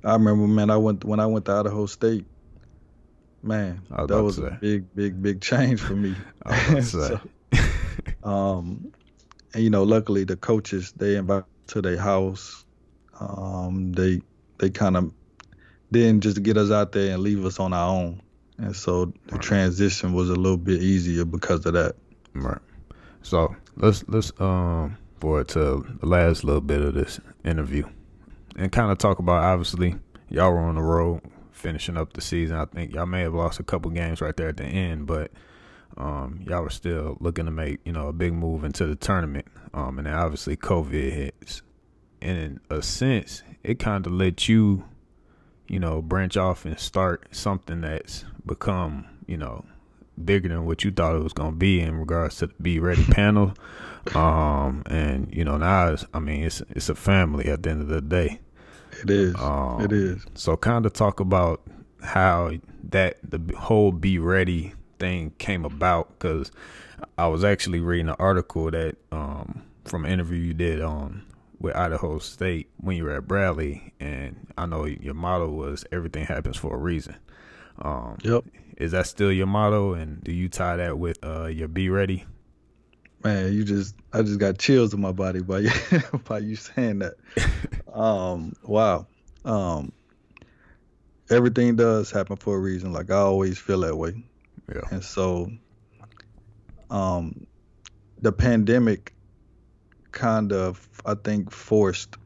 I 0.05 0.13
remember, 0.13 0.47
man, 0.47 0.71
I 0.71 0.77
went 0.77 1.05
when 1.05 1.21
I 1.21 1.27
went 1.27 1.45
to 1.47 1.53
Idaho 1.53 1.87
State. 1.87 2.25
Man, 3.43 3.83
was 3.91 4.09
that 4.09 4.23
was 4.23 4.39
a 4.39 4.59
big, 4.61 4.95
big, 4.95 5.23
big 5.23 5.41
change 5.41 5.81
for 5.81 5.95
me. 5.95 6.15
So, 6.83 7.21
um, 8.25 8.93
and 9.55 9.63
you 9.63 9.71
know, 9.71 9.83
luckily 9.83 10.25
the 10.25 10.37
coaches 10.37 10.93
they 10.97 11.17
invite 11.17 11.45
to 11.69 11.83
their 11.83 11.99
house. 11.99 12.65
Um, 13.21 13.93
they 13.93 14.21
they 14.59 14.71
kind 14.71 14.97
of 14.97 15.13
didn't 15.91 16.21
just 16.21 16.43
get 16.43 16.57
us 16.57 16.71
out 16.71 16.93
there 16.93 17.15
and 17.15 17.23
leave 17.23 17.45
us 17.45 17.59
on 17.59 17.73
our 17.73 17.89
own, 17.89 18.23
and 18.59 18.75
so 18.75 19.13
the 19.27 19.39
transition 19.39 20.13
was 20.13 20.31
a 20.31 20.35
little 20.35 20.59
bit 20.59 20.83
easier 20.83 21.25
because 21.25 21.67
of 21.67 21.73
that. 21.75 21.97
Right. 22.35 22.59
So 23.23 23.55
let's 23.77 24.05
let's 24.09 24.33
um 24.39 24.97
forward 25.21 25.49
to 25.49 25.85
the 26.01 26.07
last 26.07 26.45
little 26.45 26.61
bit 26.61 26.81
of 26.81 26.95
this 26.95 27.21
interview, 27.45 27.89
and 28.57 28.71
kind 28.71 28.93
of 28.93 28.99
talk 28.99 29.19
about 29.19 29.43
obviously 29.43 29.97
y'all 30.29 30.53
were 30.53 30.59
on 30.59 30.77
the 30.77 30.83
road 30.83 31.21
finishing 31.51 31.97
up 31.97 32.13
the 32.13 32.21
season. 32.21 32.57
I 32.57 32.67
think 32.67 32.95
y'all 32.95 33.07
may 33.07 33.23
have 33.23 33.35
lost 33.35 33.59
a 33.59 33.65
couple 33.65 33.91
games 33.91 34.21
right 34.21 34.37
there 34.37 34.49
at 34.49 34.57
the 34.57 34.65
end, 34.65 35.07
but 35.07 35.33
um, 35.97 36.41
y'all 36.47 36.63
were 36.63 36.71
still 36.71 37.17
looking 37.21 37.47
to 37.47 37.51
make 37.51 37.81
you 37.85 37.93
know 37.93 38.09
a 38.09 38.13
big 38.13 38.33
move 38.33 38.65
into 38.65 38.87
the 38.87 38.97
tournament, 38.97 39.47
um, 39.75 39.99
and 39.99 40.07
then 40.07 40.15
obviously 40.15 40.57
COVID 40.57 41.13
hits. 41.13 41.63
And 42.21 42.39
in 42.39 42.61
a 42.71 42.83
sense, 42.83 43.43
it 43.63 43.79
kind 43.79 44.05
of 44.07 44.13
let 44.13 44.49
you, 44.49 44.85
you 45.69 45.79
know, 45.79 46.03
branch 46.03 46.37
off 46.37 46.65
and 46.65 46.79
start 46.79 47.29
something 47.31 47.81
that's 47.83 48.25
become 48.45 49.07
you 49.27 49.37
know 49.37 49.65
bigger 50.25 50.49
than 50.49 50.67
what 50.67 50.85
you 50.85 50.91
thought 50.91 51.15
it 51.15 51.23
was 51.23 51.33
going 51.33 51.53
to 51.53 51.57
be 51.57 51.81
in 51.81 51.97
regards 51.97 52.39
to 52.39 52.49
the 52.49 52.55
Be 52.61 52.79
Ready 52.79 53.05
panel. 53.11 53.55
Um, 54.15 54.83
and 54.87 55.33
you 55.35 55.45
know 55.45 55.57
now, 55.57 55.93
it's, 55.93 56.05
I 56.15 56.19
mean, 56.21 56.45
it's 56.45 56.63
it's 56.71 56.89
a 56.89 56.95
family 56.95 57.47
at 57.47 57.63
the 57.63 57.71
end 57.71 57.83
of 57.83 57.89
the 57.89 58.01
day. 58.01 58.41
It 59.03 59.11
is. 59.11 59.35
Um, 59.37 59.81
it 59.81 59.93
is. 59.93 60.25
So 60.35 60.57
kind 60.57 60.87
of 60.87 60.93
talk 60.93 61.21
about 61.21 61.63
how 62.03 62.53
that 62.91 63.19
the 63.23 63.41
whole 63.57 63.93
Be 63.93 64.19
Ready 64.19 64.75
thing 64.99 65.33
came 65.39 65.65
about 65.65 66.11
because 66.11 66.51
I 67.17 67.29
was 67.29 67.45
actually 67.45 67.81
reading 67.81 68.09
an 68.09 68.17
article 68.19 68.71
that 68.71 68.97
um, 69.13 69.63
from 69.85 70.05
an 70.05 70.13
interview 70.13 70.39
you 70.39 70.55
did 70.55 70.81
on 70.81 71.25
with 71.59 71.75
Idaho 71.75 72.19
State 72.19 72.71
when 72.79 72.97
you 72.97 73.05
were 73.05 73.17
at 73.17 73.27
Bradley, 73.27 73.93
and 74.01 74.53
I 74.57 74.67
know 74.67 74.85
your 74.85 75.15
motto 75.15 75.49
was 75.51 75.85
"Everything 75.93 76.25
happens 76.25 76.57
for 76.57 76.75
a 76.75 76.79
reason." 76.79 77.17
Um, 77.81 78.19
yep. 78.23 78.45
Is 78.77 78.93
that 78.93 79.07
still 79.07 79.33
your 79.33 79.47
motto, 79.47 79.95
and 79.95 80.23
do 80.23 80.33
you 80.33 80.49
tie 80.49 80.77
that 80.77 80.99
with 80.99 81.19
uh, 81.25 81.47
your 81.47 81.69
"Be 81.69 81.89
Ready"? 81.89 82.25
Man, 83.25 83.53
you 83.53 83.65
just 83.65 83.95
I 84.13 84.23
just 84.23 84.39
got 84.39 84.59
chills 84.59 84.95
in 84.95 85.01
my 85.01 85.13
body 85.13 85.41
by 85.41 85.61
you 85.61 85.71
by 86.25 86.39
you 86.39 86.57
saying 86.57 87.01
that. 87.01 87.15
um, 87.93 88.53
wow. 88.63 89.07
Um, 89.45 89.93
everything 91.31 91.77
does 91.77 92.11
happen 92.11 92.37
for 92.37 92.57
a 92.57 92.61
reason. 92.61 92.93
Like 92.93 93.11
I 93.11 93.17
always 93.17 93.59
feel 93.59 93.81
that 93.81 93.97
way. 93.97 94.23
Yeah. 94.73 94.83
And 94.91 95.05
so 95.05 95.51
um 96.91 97.47
the 98.21 98.33
pandemic 98.33 99.15
kind 100.13 100.53
of 100.53 100.89
I 101.05 101.15
think 101.15 101.51
forced 101.51 102.17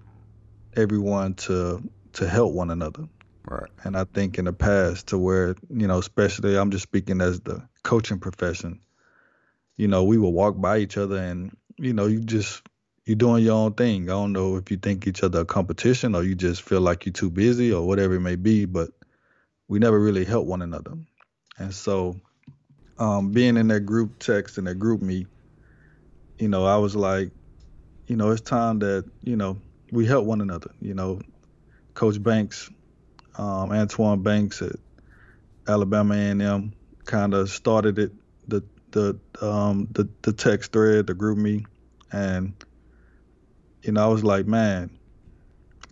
everyone 0.74 1.34
to 1.34 1.82
to 2.14 2.28
help 2.28 2.52
one 2.52 2.70
another. 2.70 3.08
Right. 3.44 3.70
And 3.82 3.96
I 3.96 4.04
think 4.04 4.38
in 4.38 4.44
the 4.44 4.52
past 4.52 5.08
to 5.08 5.18
where, 5.18 5.56
you 5.68 5.86
know, 5.86 5.98
especially 5.98 6.56
I'm 6.56 6.70
just 6.70 6.84
speaking 6.84 7.20
as 7.20 7.40
the 7.40 7.66
coaching 7.82 8.20
profession, 8.20 8.80
you 9.76 9.88
know, 9.88 10.04
we 10.04 10.18
would 10.18 10.30
walk 10.30 10.60
by 10.60 10.78
each 10.78 10.96
other 10.96 11.16
and, 11.16 11.56
you 11.76 11.92
know, 11.92 12.06
you 12.06 12.20
just 12.20 12.62
you're 13.04 13.16
doing 13.16 13.42
your 13.42 13.54
own 13.54 13.74
thing. 13.74 14.04
I 14.04 14.12
don't 14.12 14.32
know 14.32 14.56
if 14.56 14.70
you 14.70 14.76
think 14.76 15.06
each 15.06 15.24
other 15.24 15.40
a 15.40 15.44
competition 15.44 16.14
or 16.14 16.22
you 16.22 16.36
just 16.36 16.62
feel 16.62 16.80
like 16.80 17.04
you're 17.04 17.12
too 17.12 17.30
busy 17.30 17.72
or 17.72 17.86
whatever 17.86 18.14
it 18.14 18.20
may 18.20 18.36
be, 18.36 18.64
but 18.64 18.90
we 19.66 19.80
never 19.80 19.98
really 19.98 20.24
help 20.24 20.46
one 20.46 20.62
another. 20.62 20.92
And 21.58 21.74
so 21.74 22.20
um, 23.02 23.32
being 23.32 23.56
in 23.56 23.66
that 23.66 23.80
group 23.80 24.20
text 24.20 24.58
and 24.58 24.68
that 24.68 24.78
GroupMe, 24.78 25.26
you 26.38 26.48
know, 26.48 26.64
I 26.64 26.76
was 26.76 26.94
like, 26.94 27.32
you 28.06 28.14
know, 28.14 28.30
it's 28.30 28.40
time 28.40 28.78
that 28.78 29.04
you 29.24 29.34
know 29.34 29.60
we 29.90 30.06
help 30.06 30.24
one 30.24 30.40
another. 30.40 30.70
You 30.80 30.94
know, 30.94 31.20
Coach 31.94 32.22
Banks, 32.22 32.70
um, 33.36 33.72
Antoine 33.72 34.22
Banks 34.22 34.62
at 34.62 34.76
Alabama 35.66 36.14
A&M, 36.14 36.74
kind 37.04 37.34
of 37.34 37.50
started 37.50 37.98
it, 37.98 38.12
the 38.46 38.62
the 38.92 39.18
um, 39.40 39.88
the 39.90 40.08
the 40.22 40.32
text 40.32 40.70
thread, 40.70 41.08
the 41.08 41.14
GroupMe, 41.14 41.66
and 42.12 42.54
you 43.82 43.90
know, 43.90 44.04
I 44.04 44.06
was 44.06 44.22
like, 44.22 44.46
man, 44.46 44.96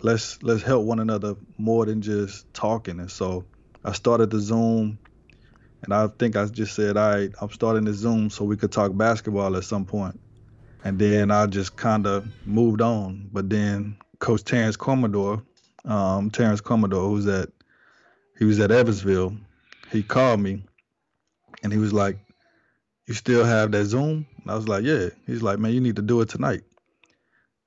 let's 0.01 0.41
let's 0.45 0.63
help 0.63 0.85
one 0.85 1.01
another 1.01 1.35
more 1.59 1.87
than 1.87 2.03
just 2.03 2.55
talking. 2.55 3.01
And 3.01 3.11
so 3.11 3.47
I 3.85 3.93
started 3.93 4.31
the 4.31 4.39
Zoom, 4.39 5.01
and 5.83 5.95
I 5.95 6.09
think 6.19 6.37
I 6.37 6.45
just 6.47 6.75
said, 6.75 6.97
all 6.97 7.11
right, 7.11 7.31
I'm 7.41 7.51
starting 7.51 7.85
the 7.85 7.95
Zoom 7.95 8.31
so 8.31 8.45
we 8.45 8.57
could 8.57 8.73
talk 8.73 8.97
basketball 8.97 9.57
at 9.57 9.65
some 9.65 9.85
point. 9.85 10.21
And 10.85 10.99
then 10.99 11.31
I 11.31 11.47
just 11.47 11.77
kind 11.77 12.07
of 12.07 12.27
moved 12.47 12.81
on. 12.81 13.29
But 13.33 13.49
then 13.51 13.97
Coach 14.19 14.45
Terrence 14.45 14.77
Commodore, 14.77 15.43
um, 15.85 16.31
Terrence 16.31 16.61
Commodore, 16.61 17.09
who's 17.09 17.27
at 17.27 17.49
he 18.39 18.45
was 18.47 18.59
at 18.59 18.71
Evansville, 18.71 19.37
he 19.93 20.03
called 20.03 20.41
me, 20.41 20.65
and 21.63 21.73
he 21.73 21.79
was 21.79 21.93
like, 21.93 22.19
"You 23.07 23.13
still 23.13 23.45
have 23.45 23.73
that 23.73 23.85
Zoom?" 23.85 24.27
And 24.43 24.51
I 24.51 24.55
was 24.55 24.67
like, 24.67 24.85
"Yeah." 24.85 25.11
He's 25.27 25.43
like, 25.43 25.59
"Man, 25.59 25.75
you 25.75 25.81
need 25.81 25.97
to 25.97 26.03
do 26.03 26.23
it 26.23 26.31
tonight." 26.31 26.63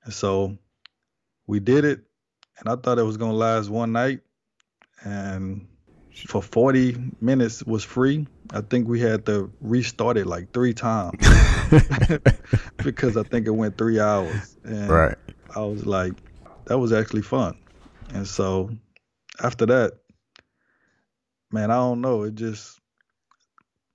And 0.04 0.12
so 0.12 0.58
we 1.46 1.60
did 1.60 1.84
it, 1.84 2.00
and 2.58 2.68
I 2.68 2.74
thought 2.76 2.98
it 2.98 3.04
was 3.04 3.16
gonna 3.16 3.34
last 3.34 3.68
one 3.68 3.92
night, 3.92 4.20
and 5.04 5.68
for 6.14 6.42
40 6.42 7.12
minutes 7.20 7.62
was 7.64 7.84
free. 7.84 8.26
I 8.52 8.60
think 8.60 8.88
we 8.88 9.00
had 9.00 9.26
to 9.26 9.52
restart 9.60 10.16
it 10.16 10.26
like 10.26 10.52
three 10.52 10.74
times 10.74 11.18
because 12.76 13.16
I 13.16 13.22
think 13.24 13.46
it 13.46 13.50
went 13.50 13.76
three 13.76 14.00
hours. 14.00 14.56
And 14.64 14.88
right. 14.88 15.16
I 15.54 15.60
was 15.60 15.84
like, 15.86 16.14
that 16.66 16.78
was 16.78 16.92
actually 16.92 17.22
fun. 17.22 17.58
And 18.10 18.26
so 18.26 18.70
after 19.42 19.66
that, 19.66 19.94
man, 21.50 21.70
I 21.70 21.76
don't 21.76 22.00
know. 22.00 22.22
It 22.22 22.34
just 22.34 22.80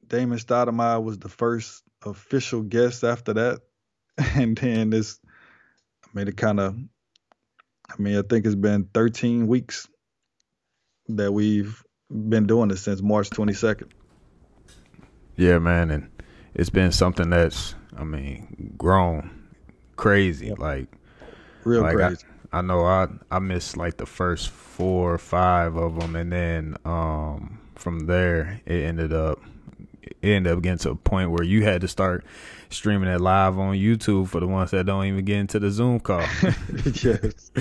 Damon 0.07 0.39
Stoudemire 0.39 1.03
was 1.03 1.19
the 1.19 1.29
first 1.29 1.83
official 2.05 2.61
guest 2.61 3.03
after 3.03 3.33
that, 3.33 3.61
and 4.35 4.57
then 4.57 4.89
this. 4.89 5.19
I 6.03 6.07
mean, 6.13 6.27
it 6.27 6.37
kind 6.37 6.59
of. 6.59 6.75
I 7.89 8.01
mean, 8.01 8.17
I 8.17 8.21
think 8.21 8.45
it's 8.45 8.55
been 8.55 8.87
13 8.93 9.47
weeks 9.47 9.87
that 11.07 11.31
we've 11.31 11.83
been 12.09 12.47
doing 12.47 12.69
this 12.69 12.81
since 12.81 13.01
March 13.01 13.29
22nd. 13.29 13.89
Yeah, 15.35 15.59
man, 15.59 15.91
and 15.91 16.09
it's 16.53 16.69
been 16.69 16.91
something 16.91 17.29
that's, 17.29 17.75
I 17.97 18.03
mean, 18.03 18.73
grown 18.77 19.39
crazy, 19.99 20.53
like 20.53 20.87
real 21.63 21.81
like 21.81 21.95
crazy. 21.95 22.25
I, 22.51 22.59
I 22.59 22.61
know 22.61 22.83
I 22.85 23.07
I 23.29 23.39
missed 23.39 23.77
like 23.77 23.97
the 23.97 24.05
first 24.05 24.49
four 24.49 25.13
or 25.13 25.17
five 25.17 25.75
of 25.75 25.99
them, 25.99 26.15
and 26.15 26.31
then 26.31 26.77
um, 26.85 27.59
from 27.75 28.07
there 28.07 28.61
it 28.65 28.83
ended 28.83 29.13
up 29.13 29.39
it 30.03 30.29
ended 30.29 30.53
up 30.53 30.61
getting 30.63 30.79
to 30.79 30.91
a 30.91 30.95
point 30.95 31.31
where 31.31 31.43
you 31.43 31.63
had 31.63 31.81
to 31.81 31.87
start 31.87 32.25
streaming 32.69 33.09
it 33.09 33.21
live 33.21 33.59
on 33.59 33.75
YouTube 33.75 34.29
for 34.29 34.39
the 34.39 34.47
ones 34.47 34.71
that 34.71 34.85
don't 34.85 35.05
even 35.05 35.23
get 35.25 35.37
into 35.37 35.59
the 35.59 35.69
Zoom 35.69 35.99
call. 35.99 36.21
yes, 37.03 37.51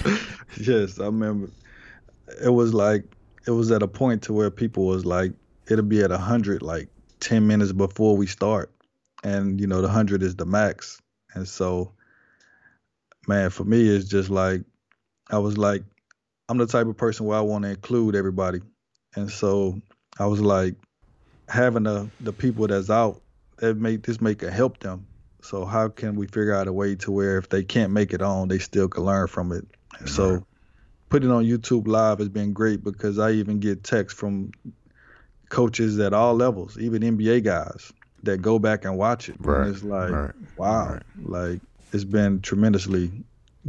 yes, 0.60 1.00
I 1.00 1.06
remember. 1.06 1.50
It 2.42 2.50
was 2.50 2.72
like 2.72 3.04
it 3.46 3.50
was 3.50 3.70
at 3.70 3.82
a 3.82 3.88
point 3.88 4.22
to 4.22 4.32
where 4.32 4.50
people 4.50 4.86
was 4.86 5.04
like, 5.04 5.32
it'll 5.68 5.84
be 5.84 6.02
at 6.02 6.10
a 6.10 6.18
hundred 6.18 6.62
like 6.62 6.88
ten 7.20 7.46
minutes 7.46 7.72
before 7.72 8.16
we 8.16 8.26
start, 8.26 8.70
and 9.22 9.60
you 9.60 9.66
know 9.66 9.82
the 9.82 9.88
hundred 9.88 10.22
is 10.22 10.36
the 10.36 10.46
max, 10.46 11.00
and 11.34 11.46
so, 11.46 11.92
man, 13.26 13.50
for 13.50 13.64
me 13.64 13.88
it's 13.88 14.08
just 14.08 14.30
like, 14.30 14.62
I 15.30 15.38
was 15.38 15.58
like, 15.58 15.82
I'm 16.48 16.58
the 16.58 16.66
type 16.66 16.86
of 16.86 16.96
person 16.96 17.26
where 17.26 17.38
I 17.38 17.42
want 17.42 17.64
to 17.64 17.70
include 17.70 18.14
everybody, 18.14 18.60
and 19.14 19.30
so 19.30 19.80
I 20.18 20.26
was 20.26 20.40
like, 20.40 20.74
having 21.48 21.84
the 21.84 22.10
the 22.20 22.32
people 22.32 22.66
that's 22.66 22.90
out 22.90 23.20
that 23.58 23.76
make 23.76 24.02
this 24.04 24.20
make 24.20 24.42
it 24.42 24.52
help 24.52 24.78
them. 24.80 25.06
So 25.42 25.64
how 25.64 25.88
can 25.88 26.16
we 26.16 26.26
figure 26.26 26.54
out 26.54 26.68
a 26.68 26.72
way 26.72 26.96
to 26.96 27.10
where 27.12 27.38
if 27.38 27.48
they 27.48 27.62
can't 27.62 27.92
make 27.92 28.12
it 28.12 28.22
on, 28.22 28.48
they 28.48 28.58
still 28.58 28.88
can 28.88 29.04
learn 29.04 29.28
from 29.28 29.52
it? 29.52 29.64
So 30.06 30.46
putting 31.08 31.30
on 31.30 31.44
YouTube 31.44 31.86
Live 31.86 32.18
has 32.18 32.28
been 32.28 32.52
great 32.52 32.84
because 32.84 33.18
I 33.18 33.32
even 33.32 33.60
get 33.60 33.84
texts 33.84 34.18
from 34.18 34.52
coaches 35.48 35.98
at 35.98 36.12
all 36.12 36.34
levels, 36.34 36.78
even 36.78 37.02
NBA 37.02 37.44
guys 37.44 37.92
that 38.24 38.42
go 38.42 38.58
back 38.58 38.84
and 38.84 38.98
watch 38.98 39.28
it. 39.28 39.36
Right. 39.40 39.66
And 39.66 39.74
it's 39.74 39.84
like, 39.84 40.10
right. 40.10 40.34
wow, 40.56 40.92
right. 40.92 41.02
like 41.22 41.60
it's 41.92 42.04
been 42.04 42.40
tremendously 42.40 43.10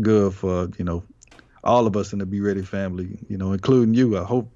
good 0.02 0.34
for 0.34 0.70
you 0.78 0.86
know 0.86 1.04
all 1.64 1.88
of 1.88 1.96
us 1.96 2.14
in 2.14 2.20
the 2.20 2.26
Be 2.26 2.42
Ready 2.42 2.62
family, 2.62 3.18
you 3.28 3.38
know, 3.38 3.54
including 3.54 3.94
you. 3.94 4.18
I 4.18 4.24
hope. 4.24 4.50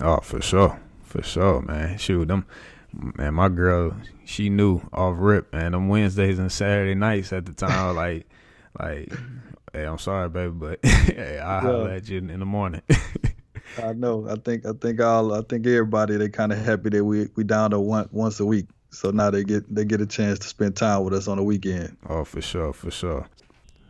Oh, 0.00 0.20
for 0.20 0.40
sure, 0.40 0.78
for 1.02 1.22
sure, 1.22 1.62
man. 1.62 1.98
Shoot 1.98 2.28
them. 2.28 2.46
Man, 2.92 3.34
my 3.34 3.48
girl, 3.48 3.94
she 4.24 4.50
knew 4.50 4.80
off 4.92 5.16
rip, 5.18 5.52
man. 5.52 5.72
Them 5.72 5.88
Wednesdays 5.88 6.38
and 6.38 6.50
Saturday 6.50 6.94
nights 6.94 7.32
at 7.32 7.46
the 7.46 7.52
time, 7.52 7.94
like, 7.96 8.28
like 8.78 9.12
Hey, 9.72 9.84
I'm 9.86 9.98
sorry, 9.98 10.28
baby, 10.28 10.52
but 10.52 10.80
hey, 10.84 11.38
I'll 11.38 11.60
yeah. 11.60 11.60
holler 11.60 11.90
at 11.90 12.08
you 12.08 12.18
in 12.18 12.40
the 12.40 12.46
morning. 12.46 12.82
I 13.82 13.92
know. 13.92 14.26
I 14.28 14.34
think 14.36 14.66
I 14.66 14.72
think 14.72 15.00
all 15.00 15.32
I 15.32 15.42
think 15.42 15.66
everybody 15.66 16.16
they 16.16 16.28
kind 16.28 16.52
of 16.52 16.58
happy 16.58 16.90
that 16.90 17.04
we 17.04 17.28
we 17.36 17.44
down 17.44 17.70
to 17.70 17.80
one 17.80 18.08
once 18.12 18.40
a 18.40 18.44
week. 18.44 18.66
So 18.90 19.10
now 19.10 19.30
they 19.30 19.44
get 19.44 19.72
they 19.72 19.84
get 19.84 20.00
a 20.00 20.06
chance 20.06 20.38
to 20.40 20.48
spend 20.48 20.76
time 20.76 21.04
with 21.04 21.14
us 21.14 21.28
on 21.28 21.36
the 21.36 21.44
weekend. 21.44 21.96
Oh, 22.08 22.24
for 22.24 22.42
sure, 22.42 22.72
for 22.72 22.90
sure. 22.90 23.28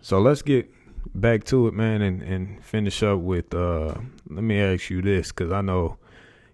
So 0.02 0.20
let's 0.20 0.42
get 0.42 0.70
back 1.14 1.44
to 1.44 1.66
it, 1.66 1.74
man, 1.74 2.02
and 2.02 2.22
and 2.22 2.62
finish 2.64 3.02
up 3.02 3.20
with. 3.20 3.54
uh 3.54 3.94
Let 4.28 4.44
me 4.44 4.60
ask 4.60 4.90
you 4.90 5.00
this, 5.00 5.28
because 5.32 5.50
I 5.50 5.62
know 5.62 5.96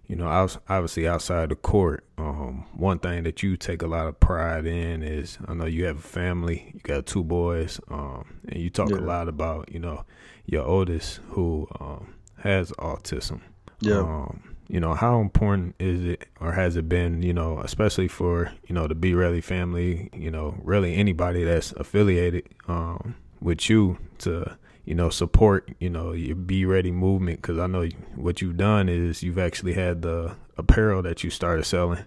you 0.07 0.15
know, 0.15 0.27
obviously 0.69 1.07
outside 1.07 1.49
the 1.49 1.55
court, 1.55 2.05
um, 2.17 2.65
one 2.73 2.99
thing 2.99 3.23
that 3.23 3.43
you 3.43 3.57
take 3.57 3.81
a 3.81 3.87
lot 3.87 4.07
of 4.07 4.19
pride 4.19 4.65
in 4.65 5.03
is 5.03 5.37
I 5.47 5.53
know 5.53 5.65
you 5.65 5.85
have 5.85 5.99
a 5.99 6.01
family, 6.01 6.71
you 6.73 6.79
got 6.79 7.05
two 7.05 7.23
boys, 7.23 7.79
um, 7.89 8.39
and 8.47 8.61
you 8.61 8.69
talk 8.69 8.89
yeah. 8.89 8.97
a 8.97 8.99
lot 8.99 9.27
about 9.27 9.71
you 9.71 9.79
know 9.79 10.05
your 10.45 10.65
oldest 10.65 11.19
who 11.29 11.67
um, 11.79 12.15
has 12.37 12.71
autism. 12.73 13.41
Yeah. 13.81 13.99
Um, 13.99 14.55
you 14.69 14.79
know, 14.79 14.93
how 14.93 15.21
important 15.21 15.75
is 15.79 16.03
it 16.03 16.27
or 16.41 16.51
has 16.51 16.75
it 16.75 16.89
been, 16.89 17.21
you 17.21 17.33
know, 17.33 17.59
especially 17.59 18.07
for, 18.07 18.51
you 18.67 18.75
know, 18.75 18.85
the 18.85 18.95
Be 18.95 19.13
Ready 19.13 19.39
family, 19.39 20.09
you 20.13 20.29
know, 20.29 20.59
really 20.61 20.95
anybody 20.95 21.43
that's 21.43 21.71
affiliated 21.73 22.49
um, 22.67 23.15
with 23.39 23.69
you 23.69 23.97
to 24.19 24.57
you 24.87 24.95
know, 24.95 25.09
support, 25.09 25.69
you 25.79 25.89
know, 25.89 26.13
your 26.13 26.37
Be 26.37 26.63
Ready 26.63 26.91
movement 26.91 27.41
because 27.41 27.59
I 27.59 27.67
know 27.67 27.89
what 28.15 28.41
you've 28.41 28.55
done 28.55 28.87
is 28.87 29.21
you've 29.21 29.37
actually 29.37 29.73
had 29.73 30.01
the 30.01 30.33
apparel 30.57 31.01
that 31.01 31.25
you 31.25 31.29
started 31.29 31.65
selling, 31.65 32.05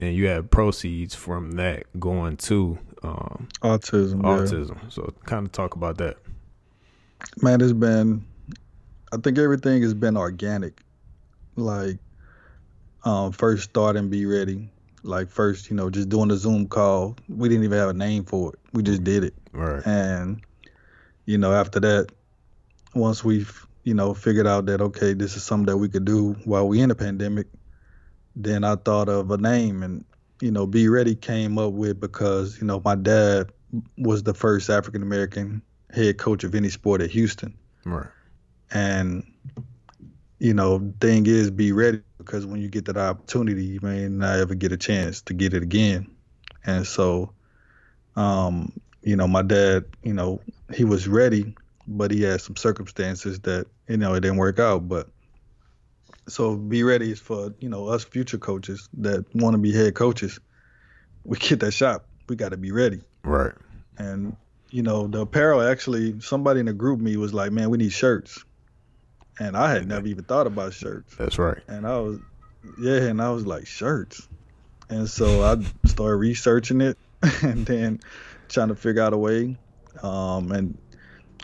and 0.00 0.16
you 0.16 0.28
had 0.28 0.50
proceeds 0.50 1.14
from 1.14 1.52
that 1.52 1.84
going 2.00 2.38
to 2.38 2.78
um, 3.02 3.48
autism. 3.60 4.22
Autism. 4.22 4.82
Yeah. 4.82 4.88
So, 4.88 5.12
kind 5.26 5.44
of 5.44 5.52
talk 5.52 5.74
about 5.74 5.98
that. 5.98 6.16
Man, 7.42 7.60
it's 7.60 7.74
been. 7.74 8.24
I 9.12 9.18
think 9.18 9.36
everything 9.36 9.82
has 9.82 9.92
been 9.92 10.16
organic. 10.16 10.80
Like, 11.56 11.98
um, 13.04 13.32
first 13.32 13.64
starting 13.64 14.08
Be 14.08 14.24
Ready. 14.24 14.70
Like 15.02 15.28
first, 15.28 15.68
you 15.68 15.76
know, 15.76 15.90
just 15.90 16.08
doing 16.08 16.28
the 16.28 16.36
Zoom 16.38 16.66
call. 16.66 17.14
We 17.28 17.50
didn't 17.50 17.64
even 17.64 17.76
have 17.76 17.90
a 17.90 17.92
name 17.92 18.24
for 18.24 18.54
it. 18.54 18.58
We 18.72 18.82
just 18.82 19.04
did 19.04 19.22
it. 19.22 19.34
Right. 19.52 19.86
And 19.86 20.40
you 21.26 21.36
know, 21.36 21.52
after 21.52 21.78
that, 21.80 22.08
once 22.94 23.24
we've 23.24 23.66
you 23.84 23.94
know 23.94 24.14
figured 24.14 24.46
out 24.46 24.66
that 24.66 24.80
okay 24.80 25.12
this 25.12 25.36
is 25.36 25.42
something 25.42 25.66
that 25.66 25.76
we 25.76 25.88
could 25.88 26.04
do 26.04 26.32
while 26.44 26.66
we 26.68 26.80
in 26.80 26.90
a 26.90 26.94
pandemic 26.94 27.46
then 28.36 28.64
i 28.64 28.74
thought 28.76 29.08
of 29.08 29.30
a 29.30 29.36
name 29.36 29.82
and 29.82 30.04
you 30.40 30.50
know 30.50 30.66
be 30.66 30.88
ready 30.88 31.14
came 31.14 31.58
up 31.58 31.72
with 31.72 32.00
because 32.00 32.60
you 32.60 32.66
know 32.66 32.80
my 32.84 32.94
dad 32.94 33.50
was 33.98 34.22
the 34.22 34.34
first 34.34 34.70
african 34.70 35.02
american 35.02 35.62
head 35.92 36.18
coach 36.18 36.44
of 36.44 36.54
any 36.54 36.68
sport 36.68 37.00
at 37.00 37.10
houston. 37.10 37.54
Right. 37.84 38.06
And 38.70 39.24
you 40.38 40.54
know 40.54 40.92
thing 41.00 41.26
is 41.26 41.50
be 41.50 41.72
ready 41.72 42.02
because 42.18 42.46
when 42.46 42.60
you 42.60 42.68
get 42.68 42.86
that 42.86 42.96
opportunity 42.96 43.64
you 43.64 43.80
may 43.82 44.08
not 44.08 44.38
ever 44.38 44.54
get 44.54 44.72
a 44.72 44.76
chance 44.76 45.22
to 45.22 45.34
get 45.34 45.54
it 45.54 45.62
again. 45.62 46.10
And 46.64 46.86
so 46.86 47.32
um 48.16 48.72
you 49.02 49.16
know 49.16 49.28
my 49.28 49.42
dad 49.42 49.84
you 50.02 50.14
know 50.14 50.40
he 50.72 50.84
was 50.84 51.06
ready 51.06 51.54
but 51.86 52.10
he 52.10 52.22
had 52.22 52.40
some 52.40 52.56
circumstances 52.56 53.40
that 53.40 53.66
you 53.88 53.96
know 53.96 54.14
it 54.14 54.20
didn't 54.20 54.38
work 54.38 54.58
out. 54.58 54.88
But 54.88 55.08
so 56.28 56.56
be 56.56 56.82
ready 56.82 57.14
for 57.14 57.54
you 57.60 57.68
know 57.68 57.88
us 57.88 58.04
future 58.04 58.38
coaches 58.38 58.88
that 58.98 59.24
want 59.34 59.54
to 59.54 59.58
be 59.58 59.72
head 59.72 59.94
coaches. 59.94 60.38
We 61.24 61.38
get 61.38 61.60
that 61.60 61.72
shot. 61.72 62.04
We 62.28 62.36
got 62.36 62.50
to 62.50 62.56
be 62.56 62.72
ready. 62.72 63.00
Right. 63.24 63.54
And 63.98 64.36
you 64.70 64.82
know 64.82 65.06
the 65.06 65.20
apparel 65.20 65.62
actually 65.62 66.20
somebody 66.20 66.60
in 66.60 66.66
the 66.66 66.72
group 66.72 67.00
me 67.00 67.16
was 67.16 67.34
like, 67.34 67.52
man, 67.52 67.70
we 67.70 67.78
need 67.78 67.92
shirts. 67.92 68.44
And 69.38 69.56
I 69.56 69.72
had 69.72 69.88
never 69.88 70.06
even 70.06 70.24
thought 70.24 70.46
about 70.46 70.74
shirts. 70.74 71.14
That's 71.16 71.38
right. 71.38 71.58
And 71.66 71.86
I 71.86 71.98
was, 71.98 72.18
yeah, 72.78 72.98
and 73.04 73.20
I 73.20 73.30
was 73.30 73.46
like 73.46 73.66
shirts. 73.66 74.28
And 74.90 75.08
so 75.08 75.42
I 75.42 75.56
started 75.86 76.16
researching 76.16 76.82
it, 76.82 76.98
and 77.42 77.64
then 77.64 78.00
trying 78.48 78.68
to 78.68 78.74
figure 78.74 79.02
out 79.02 79.14
a 79.14 79.18
way. 79.18 79.56
Um, 80.02 80.52
and 80.52 80.78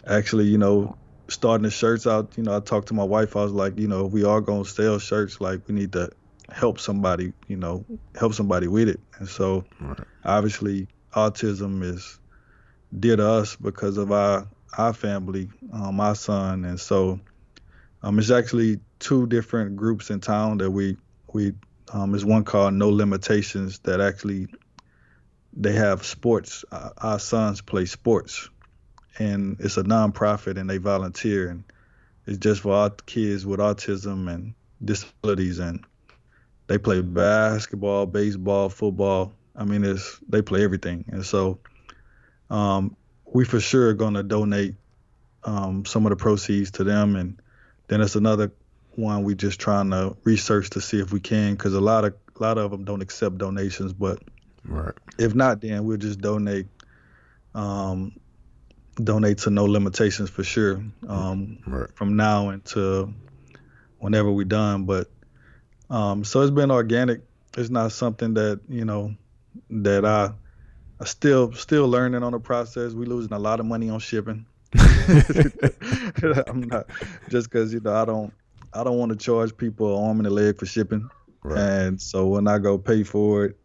actually, 0.07 0.47
you 0.47 0.59
know, 0.59 0.97
starting 1.29 1.65
the 1.65 1.71
shirts 1.71 2.07
out, 2.07 2.37
you 2.37 2.43
know, 2.43 2.57
I 2.57 2.61
talked 2.61 2.89
to 2.89 2.95
my 2.95 3.05
wife. 3.05 3.37
I 3.37 3.43
was 3.43 3.53
like, 3.53 3.79
you 3.79 3.89
know, 3.89 4.07
if 4.07 4.13
we 4.13 4.25
are 4.25 4.41
gonna 4.41 4.65
sell 4.65 4.99
shirts, 4.99 5.41
like 5.41 5.69
we 5.69 5.75
need 5.75 5.93
to 5.93 6.11
help 6.51 6.81
somebody, 6.81 7.33
you 7.47 7.57
know, 7.57 7.85
help 8.15 8.35
somebody 8.35 8.69
with 8.69 8.89
it. 8.89 9.01
And 9.19 9.29
so, 9.29 9.65
right. 9.81 9.99
obviously, 10.25 10.89
autism 11.15 11.83
is 11.83 12.19
dear 12.99 13.17
to 13.17 13.29
us 13.29 13.57
because 13.57 13.99
of 13.99 14.13
our 14.13 14.49
our 14.77 14.93
family, 14.93 15.51
um, 15.73 15.97
my 15.97 16.13
son, 16.15 16.65
and 16.65 16.79
so 16.81 17.21
Um, 18.03 18.19
it's 18.19 18.31
actually 18.31 18.81
two 19.01 19.27
different 19.27 19.77
groups 19.77 20.11
in 20.11 20.21
town 20.21 20.59
that 20.59 20.71
we 20.71 20.97
we 21.33 21.55
um, 21.93 22.15
is 22.15 22.25
one 22.25 22.45
called 22.45 22.75
No 22.75 22.91
Limitations 22.91 23.81
that 23.81 24.01
actually 24.01 24.47
they 25.53 25.73
have 25.73 26.05
sports. 26.05 26.65
Uh, 26.71 26.91
our 26.99 27.19
sons 27.19 27.61
play 27.61 27.87
sports, 27.87 28.49
and 29.19 29.57
it's 29.61 29.77
a 29.77 29.83
nonprofit, 29.83 30.59
and 30.59 30.71
they 30.71 30.79
volunteer, 30.79 31.49
and 31.49 31.65
it's 32.27 32.39
just 32.39 32.63
for 32.63 32.75
our 32.75 32.91
kids 32.91 33.45
with 33.45 33.61
autism 33.61 34.33
and 34.33 34.55
disabilities, 34.85 35.59
and 35.59 35.85
they 36.69 36.79
play 36.79 37.01
basketball, 37.01 38.07
baseball, 38.07 38.69
football. 38.69 39.33
I 39.57 39.65
mean, 39.65 39.85
it's 39.85 40.19
they 40.29 40.43
play 40.43 40.63
everything, 40.63 41.05
and 41.09 41.25
so 41.25 41.59
um, 42.51 42.97
we 43.25 43.45
for 43.45 43.61
sure 43.61 43.89
are 43.89 43.95
going 43.95 44.15
to 44.15 44.23
donate 44.23 44.77
um, 45.45 45.85
some 45.85 46.07
of 46.07 46.11
the 46.11 46.17
proceeds 46.17 46.71
to 46.73 46.85
them, 46.85 47.17
and 47.17 47.41
then 47.89 48.01
it's 48.01 48.17
another 48.17 48.53
one 48.95 49.23
we 49.23 49.35
just 49.35 49.61
trying 49.61 49.91
to 49.91 50.17
research 50.25 50.71
to 50.71 50.81
see 50.81 51.01
if 51.01 51.13
we 51.13 51.21
can, 51.21 51.55
because 51.55 51.75
a 51.75 51.81
lot 51.81 52.05
of 52.05 52.15
a 52.37 52.43
lot 52.43 52.59
of 52.59 52.71
them 52.71 52.85
don't 52.85 53.03
accept 53.03 53.39
donations, 53.39 53.93
but 53.93 54.23
right. 54.65 54.95
if 55.19 55.35
not, 55.35 55.61
then 55.61 55.85
we'll 55.85 55.97
just 55.97 56.21
donate. 56.21 56.67
Um, 57.55 58.13
donate 59.05 59.39
to 59.39 59.51
no 59.51 59.65
limitations 59.65 60.31
for 60.31 60.43
sure. 60.45 60.83
Um, 61.09 61.59
Right. 61.67 61.89
from 61.95 62.17
now 62.17 62.49
until 62.51 63.13
whenever 63.99 64.31
we're 64.33 64.45
done. 64.45 64.85
But 64.85 65.11
um, 65.91 66.25
so 66.25 66.41
it's 66.43 66.51
been 66.51 66.71
organic. 66.71 67.23
It's 67.57 67.71
not 67.71 67.93
something 67.93 68.35
that 68.35 68.61
you 68.69 68.85
know 68.85 69.15
that 69.71 70.05
I 70.05 70.33
I 71.01 71.05
still 71.05 71.53
still 71.53 71.89
learning 71.89 72.23
on 72.23 72.33
the 72.33 72.41
process. 72.41 72.93
We 72.93 73.07
losing 73.07 73.33
a 73.33 73.39
lot 73.39 73.61
of 73.61 73.67
money 73.67 73.91
on 73.91 74.01
shipping. 74.01 74.47
I'm 76.47 76.63
not 76.63 76.87
just 77.29 77.51
because 77.51 77.73
you 77.73 77.81
know 77.81 77.95
I 77.95 78.05
don't 78.05 78.33
I 78.73 78.85
don't 78.85 78.99
want 78.99 79.11
to 79.13 79.17
charge 79.17 79.57
people 79.57 79.97
an 79.99 80.05
arm 80.09 80.19
and 80.19 80.27
a 80.27 80.31
leg 80.31 80.59
for 80.59 80.67
shipping. 80.67 81.09
Right. 81.43 81.59
And 81.59 82.01
so 82.01 82.27
when 82.27 82.47
I 82.49 82.59
go 82.59 82.77
pay 82.79 83.03
for 83.03 83.47
it, 83.47 83.57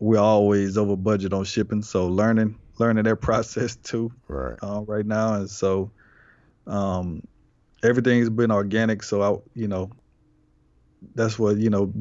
we're 0.00 0.18
always 0.18 0.76
over 0.76 0.96
budget 0.96 1.32
on 1.32 1.44
shipping. 1.44 1.82
So 1.82 2.08
learning 2.08 2.58
learning 2.78 3.04
their 3.04 3.16
process 3.16 3.76
too 3.76 4.12
Right. 4.28 4.56
uh, 4.62 4.82
right 4.86 5.04
now, 5.06 5.34
and 5.34 5.50
so 5.50 5.90
um, 6.66 7.22
everything's 7.82 8.30
been 8.30 8.50
organic. 8.50 9.02
So 9.02 9.22
I, 9.22 9.36
you 9.54 9.68
know, 9.68 9.90
that's 11.14 11.38
what 11.38 11.56
you 11.58 11.70
know. 11.70 11.92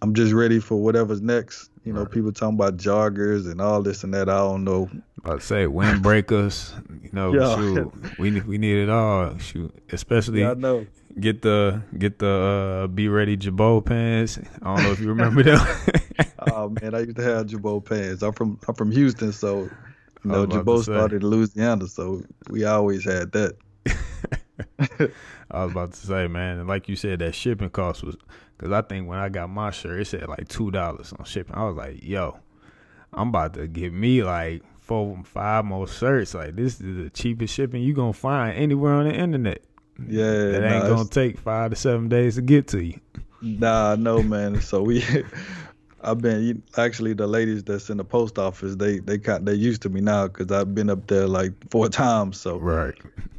I'm 0.00 0.14
just 0.14 0.32
ready 0.32 0.60
for 0.60 0.76
whatever's 0.76 1.20
next. 1.20 1.70
You 1.84 1.92
know, 1.92 2.02
Right. 2.02 2.10
people 2.12 2.30
talking 2.30 2.54
about 2.54 2.76
joggers 2.76 3.50
and 3.50 3.60
all 3.60 3.82
this 3.82 4.04
and 4.04 4.14
that. 4.14 4.28
I 4.28 4.36
don't 4.38 4.62
know. 4.62 4.88
To 5.24 5.40
say 5.40 5.64
windbreakers, 5.64 6.72
you 7.02 7.10
know, 7.12 7.34
Yeah. 7.34 7.56
shoot, 7.56 7.92
we 8.16 8.40
we 8.42 8.58
need 8.58 8.76
it 8.76 8.88
all. 8.90 9.36
Shoot, 9.38 9.74
especially 9.90 10.40
Yeah, 10.42 10.52
I 10.52 10.54
know. 10.54 10.86
get 11.18 11.42
the 11.42 11.82
get 11.98 12.20
the 12.20 12.84
uh, 12.84 12.86
be 12.86 13.08
ready 13.08 13.36
Jabot 13.36 13.84
pants. 13.84 14.38
I 14.62 14.72
don't 14.72 14.84
know 14.84 14.92
if 14.92 15.00
you 15.00 15.08
remember 15.08 15.42
them. 15.42 15.58
oh 16.38 16.68
man, 16.80 16.94
I 16.94 17.00
used 17.00 17.16
to 17.16 17.22
have 17.22 17.46
Jabot 17.46 17.84
pants. 17.84 18.22
I'm 18.22 18.32
from 18.34 18.60
I'm 18.68 18.74
from 18.76 18.92
Houston, 18.92 19.32
so 19.32 19.68
you 20.28 20.34
I 20.34 20.38
know 20.40 20.44
was 20.44 20.50
about 20.50 20.68
to 20.70 20.76
Jabot 20.76 20.84
say. 20.84 20.92
started 20.92 21.22
in 21.22 21.28
Louisiana, 21.30 21.86
so 21.88 22.22
we 22.50 22.64
always 22.64 23.04
had 23.04 23.32
that. 23.32 23.56
I 25.50 25.64
was 25.64 25.70
about 25.72 25.92
to 25.92 26.06
say, 26.06 26.28
man, 26.28 26.66
like 26.66 26.88
you 26.88 26.96
said, 26.96 27.20
that 27.20 27.34
shipping 27.34 27.70
cost 27.70 28.02
was 28.02 28.16
because 28.56 28.72
I 28.72 28.82
think 28.82 29.08
when 29.08 29.18
I 29.18 29.28
got 29.28 29.48
my 29.50 29.70
shirt, 29.70 30.00
it 30.00 30.06
said 30.06 30.28
like 30.28 30.48
two 30.48 30.70
dollars 30.70 31.12
on 31.18 31.24
shipping. 31.24 31.54
I 31.54 31.64
was 31.64 31.76
like, 31.76 32.02
yo, 32.02 32.38
I'm 33.12 33.28
about 33.28 33.54
to 33.54 33.66
give 33.68 33.92
me 33.92 34.22
like 34.22 34.62
four, 34.80 35.20
five 35.24 35.64
more 35.64 35.86
shirts. 35.88 36.34
Like 36.34 36.56
this 36.56 36.80
is 36.80 36.96
the 37.04 37.10
cheapest 37.10 37.54
shipping 37.54 37.82
you 37.82 37.94
gonna 37.94 38.12
find 38.12 38.56
anywhere 38.56 38.92
on 38.94 39.04
the 39.08 39.14
internet. 39.14 39.62
Yeah, 40.06 40.24
It 40.24 40.62
ain't 40.64 40.84
nah, 40.84 40.88
gonna 40.88 41.08
take 41.08 41.38
five 41.38 41.70
to 41.70 41.76
seven 41.76 42.08
days 42.08 42.36
to 42.36 42.42
get 42.42 42.68
to 42.68 42.82
you. 42.84 43.00
Nah, 43.40 43.96
no 43.96 44.22
man. 44.22 44.60
So 44.60 44.82
we, 44.82 45.04
I've 46.00 46.18
been 46.18 46.62
actually 46.76 47.12
the 47.14 47.26
ladies 47.26 47.64
that's 47.64 47.90
in 47.90 47.96
the 47.96 48.04
post 48.04 48.38
office. 48.38 48.76
They 48.76 48.98
they 49.00 49.18
kind 49.18 49.46
they 49.46 49.54
used 49.54 49.82
to 49.82 49.88
me 49.88 50.00
now 50.00 50.28
because 50.28 50.50
I've 50.52 50.74
been 50.74 50.90
up 50.90 51.06
there 51.06 51.26
like 51.26 51.52
four 51.70 51.88
times. 52.04 52.40
So 52.40 52.58
Right. 52.58 52.94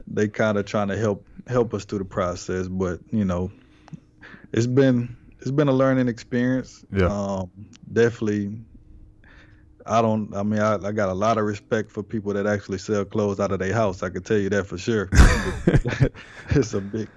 they 0.07 0.27
kind 0.27 0.57
of 0.57 0.65
trying 0.65 0.89
to 0.89 0.97
help 0.97 1.25
help 1.47 1.73
us 1.73 1.85
through 1.85 1.99
the 1.99 2.05
process. 2.05 2.67
But 2.67 2.99
you 3.11 3.23
know, 3.25 3.51
it's 4.51 4.67
been 4.67 5.15
it's 5.39 5.51
been 5.51 5.67
a 5.69 5.73
learning 5.73 6.07
experience. 6.09 6.83
Yeah. 6.91 7.07
Um, 7.07 7.49
definitely. 7.93 8.59
I 9.85 10.01
don't. 10.01 10.35
I 10.35 10.43
mean, 10.43 10.59
I, 10.59 10.75
I 10.75 10.91
got 10.91 11.09
a 11.09 11.13
lot 11.13 11.37
of 11.37 11.45
respect 11.45 11.91
for 11.91 12.03
people 12.03 12.33
that 12.33 12.45
actually 12.45 12.77
sell 12.77 13.05
clothes 13.05 13.39
out 13.39 13.51
of 13.51 13.59
their 13.59 13.73
house. 13.73 14.03
I 14.03 14.09
can 14.09 14.21
tell 14.21 14.37
you 14.37 14.49
that 14.49 14.65
for 14.67 14.77
sure. 14.77 15.09
it's 16.49 16.73
a 16.73 16.81
big. 16.81 17.09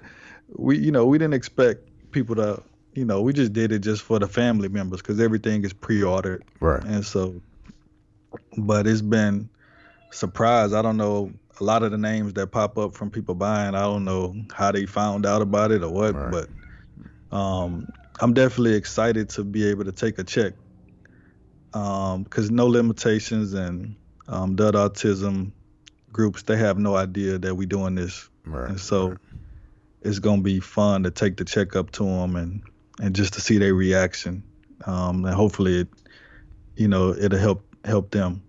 We, 0.57 0.79
you 0.79 0.93
know, 0.93 1.05
we 1.05 1.19
didn't 1.19 1.35
expect 1.35 1.81
people 2.13 2.37
to. 2.37 2.63
You 2.95 3.05
know, 3.07 3.23
we 3.23 3.33
just 3.33 3.53
did 3.53 3.73
it 3.73 3.79
just 3.81 4.03
for 4.03 4.19
the 4.19 4.29
family 4.29 4.69
members 4.69 5.01
because 5.01 5.19
everything 5.21 5.65
is 5.65 5.73
pre-ordered. 5.73 6.45
Right. 6.61 6.83
And 6.85 7.05
so, 7.05 7.41
but 8.59 8.87
it's 8.87 9.01
been 9.01 9.49
surprise. 10.11 10.75
I 10.75 10.83
don't 10.83 10.99
know 10.99 11.33
a 11.61 11.65
lot 11.65 11.83
of 11.83 11.91
the 11.91 11.99
names 11.99 12.35
that 12.35 12.49
pop 12.49 12.77
up 12.77 12.95
from 12.95 13.11
people 13.11 13.35
buying. 13.35 13.75
I 13.75 13.81
don't 13.83 14.05
know 14.05 14.35
how 14.53 14.73
they 14.73 14.85
found 14.87 15.25
out 15.25 15.41
about 15.43 15.71
it 15.71 15.83
or 15.83 15.91
what, 15.91 16.15
Right. 16.15 16.47
but 17.31 17.37
um, 17.37 17.89
I'm 18.21 18.35
definitely 18.35 18.75
excited 18.75 19.31
to 19.31 19.45
be 19.45 19.67
able 19.69 19.85
to 19.85 19.93
take 19.93 20.19
a 20.19 20.25
check 20.25 20.53
because 21.73 22.51
no 22.51 22.67
limitations 22.67 23.55
and 23.55 23.97
um, 24.29 24.55
Dud 24.55 24.75
Autism 24.75 25.53
groups 26.13 26.43
they 26.43 26.57
have 26.59 26.79
no 26.79 26.95
idea 26.95 27.39
that 27.39 27.55
we're 27.55 27.67
doing 27.67 27.95
this, 27.95 28.29
Right. 28.45 28.69
and 28.69 28.79
so 28.81 29.17
it's 30.03 30.19
gonna 30.19 30.43
be 30.43 30.61
fun 30.61 31.05
to 31.05 31.11
take 31.11 31.39
the 31.39 31.45
check 31.45 31.75
up 31.75 31.91
to 31.93 32.05
them 32.05 32.37
and 32.37 32.63
and 33.01 33.15
just 33.15 33.33
to 33.35 33.41
see 33.41 33.59
their 33.59 33.75
reaction, 33.75 34.43
um, 34.87 35.25
and 35.25 35.35
hopefully 35.35 35.81
it, 35.81 35.89
you 36.77 36.89
know, 36.89 37.15
it'll 37.15 37.39
help 37.39 37.65
help 37.85 38.11
them. 38.11 38.43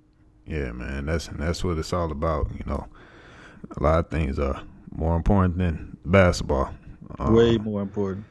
Yeah, 0.46 0.72
man. 0.72 1.06
That's 1.06 1.28
that's 1.28 1.64
what 1.64 1.78
it's 1.78 1.94
all 1.94 2.12
about. 2.12 2.48
You 2.52 2.64
know, 2.66 2.88
a 3.78 3.84
lot 3.84 4.00
of 4.00 4.10
things 4.10 4.39
are 4.39 4.62
more 4.91 5.16
important 5.16 5.58
than 5.58 5.98
basketball. 6.06 6.74
Um, 7.20 7.34
Way 7.34 7.58
more 7.58 7.82
important. 7.82 8.26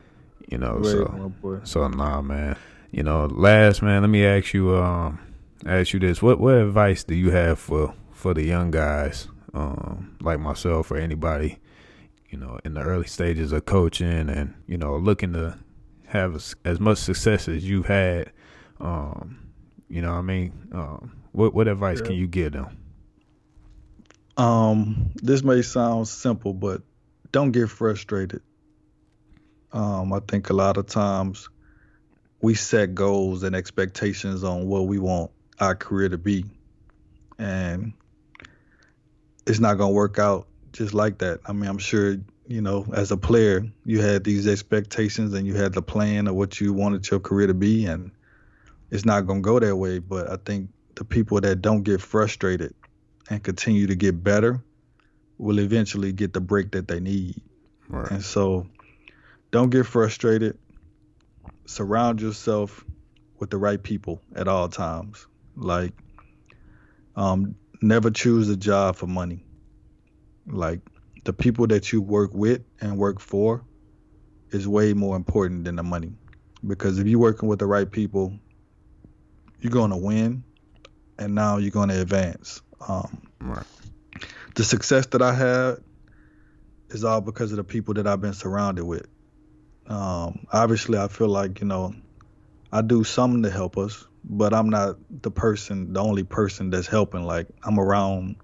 You 0.48 0.58
know, 0.58 0.76
Way 0.76 0.90
so 0.90 1.12
more 1.16 1.26
important. 1.26 1.68
so 1.68 1.88
nah, 1.88 2.20
man. 2.20 2.56
You 2.90 3.02
know, 3.02 3.26
last 3.26 3.82
man. 3.82 4.02
Let 4.02 4.10
me 4.10 4.24
ask 4.26 4.52
you. 4.52 4.76
Um, 4.76 5.18
ask 5.66 5.92
you 5.92 6.00
this. 6.00 6.22
What 6.22 6.40
what 6.40 6.54
advice 6.54 7.04
do 7.04 7.14
you 7.14 7.30
have 7.30 7.58
for 7.58 7.94
for 8.12 8.34
the 8.34 8.42
young 8.44 8.70
guys, 8.70 9.28
um, 9.54 10.16
like 10.20 10.38
myself 10.38 10.90
or 10.90 10.96
anybody, 10.96 11.58
you 12.30 12.38
know, 12.38 12.58
in 12.64 12.74
the 12.74 12.80
early 12.80 13.06
stages 13.06 13.52
of 13.52 13.64
coaching 13.64 14.28
and 14.28 14.54
you 14.66 14.76
know 14.76 14.96
looking 14.96 15.32
to 15.32 15.58
have 16.12 16.34
as, 16.34 16.54
as 16.64 16.78
much 16.78 16.98
success 16.98 17.48
as 17.48 17.66
you've 17.66 17.86
had. 17.86 18.32
Um, 18.80 19.38
you 19.88 20.02
know, 20.02 20.10
what 20.10 20.18
I 20.18 20.22
mean, 20.22 20.52
um, 20.72 21.12
what 21.32 21.54
what 21.54 21.68
advice 21.68 22.00
can 22.00 22.14
you 22.14 22.26
give 22.26 22.52
them? 22.52 22.76
Um, 24.36 25.10
this 25.16 25.42
may 25.42 25.62
sound 25.62 26.08
simple, 26.08 26.52
but 26.52 26.82
don't 27.32 27.52
get 27.52 27.70
frustrated. 27.70 28.42
Um, 29.72 30.12
I 30.12 30.20
think 30.28 30.50
a 30.50 30.52
lot 30.52 30.76
of 30.76 30.86
times 30.86 31.48
we 32.42 32.54
set 32.54 32.94
goals 32.94 33.42
and 33.42 33.56
expectations 33.56 34.44
on 34.44 34.66
what 34.66 34.86
we 34.86 34.98
want 34.98 35.30
our 35.60 35.74
career 35.74 36.10
to 36.10 36.18
be, 36.18 36.44
and 37.38 37.94
it's 39.46 39.60
not 39.60 39.78
gonna 39.78 39.92
work 39.92 40.18
out 40.18 40.46
just 40.72 40.92
like 40.92 41.18
that. 41.18 41.40
I 41.46 41.52
mean, 41.52 41.70
I'm 41.70 41.78
sure 41.78 42.16
you 42.46 42.60
know, 42.60 42.86
as 42.92 43.12
a 43.12 43.16
player, 43.16 43.64
you 43.84 44.00
had 44.00 44.24
these 44.24 44.46
expectations 44.48 45.32
and 45.34 45.46
you 45.46 45.54
had 45.54 45.72
the 45.72 45.82
plan 45.82 46.26
of 46.26 46.34
what 46.34 46.60
you 46.60 46.72
wanted 46.72 47.08
your 47.10 47.20
career 47.20 47.46
to 47.46 47.54
be, 47.54 47.86
and 47.86 48.10
it's 48.90 49.04
not 49.04 49.26
gonna 49.26 49.40
go 49.40 49.58
that 49.58 49.76
way. 49.76 49.98
But 49.98 50.30
I 50.30 50.36
think 50.36 50.70
the 50.96 51.04
people 51.04 51.40
that 51.40 51.62
don't 51.62 51.82
get 51.82 52.00
frustrated 52.00 52.74
and 53.30 53.42
continue 53.42 53.86
to 53.86 53.94
get 53.94 54.22
better 54.22 54.62
will 55.38 55.60
eventually 55.60 56.12
get 56.12 56.32
the 56.32 56.40
break 56.40 56.72
that 56.72 56.88
they 56.88 57.00
need. 57.00 57.40
Right. 57.88 58.10
And 58.10 58.22
so 58.22 58.66
don't 59.50 59.70
get 59.70 59.86
frustrated. 59.86 60.58
Surround 61.66 62.20
yourself 62.20 62.84
with 63.38 63.50
the 63.50 63.58
right 63.58 63.82
people 63.82 64.20
at 64.34 64.48
all 64.48 64.68
times. 64.68 65.26
Like 65.56 65.92
um 67.16 67.54
never 67.80 68.10
choose 68.10 68.48
a 68.48 68.56
job 68.56 68.96
for 68.96 69.06
money. 69.06 69.44
Like 70.46 70.80
the 71.24 71.32
people 71.32 71.66
that 71.68 71.92
you 71.92 72.00
work 72.00 72.32
with 72.34 72.62
and 72.80 72.98
work 72.98 73.20
for 73.20 73.64
is 74.50 74.66
way 74.66 74.92
more 74.92 75.16
important 75.16 75.64
than 75.64 75.76
the 75.76 75.82
money. 75.82 76.12
Because 76.66 76.98
if 76.98 77.06
you're 77.06 77.18
working 77.20 77.48
with 77.48 77.58
the 77.58 77.66
right 77.66 77.90
people, 77.90 78.38
you're 79.60 79.72
going 79.72 79.90
to 79.90 79.96
win 79.96 80.44
and 81.18 81.34
now 81.34 81.56
you're 81.58 81.70
going 81.70 81.88
to 81.88 82.00
advance. 82.00 82.60
Um, 82.88 83.22
Right. 83.40 83.66
the 84.54 84.64
success 84.64 85.06
that 85.06 85.22
I 85.22 85.34
had 85.34 85.78
is 86.90 87.04
all 87.04 87.20
because 87.20 87.50
of 87.52 87.56
the 87.56 87.64
people 87.64 87.94
that 87.94 88.06
I've 88.06 88.20
been 88.20 88.34
surrounded 88.34 88.84
with. 88.84 89.06
Um, 89.86 90.46
obviously, 90.52 90.98
I 90.98 91.08
feel 91.08 91.28
like 91.28 91.60
you 91.60 91.66
know 91.66 91.94
I 92.70 92.82
do 92.82 93.02
something 93.04 93.42
to 93.42 93.50
help 93.50 93.76
us, 93.78 94.06
but 94.24 94.54
I'm 94.54 94.70
not 94.70 94.96
the 95.10 95.30
person, 95.30 95.92
the 95.92 96.00
only 96.00 96.22
person 96.22 96.70
that's 96.70 96.86
helping. 96.86 97.24
Like 97.24 97.48
I'm 97.64 97.78
around 97.80 98.36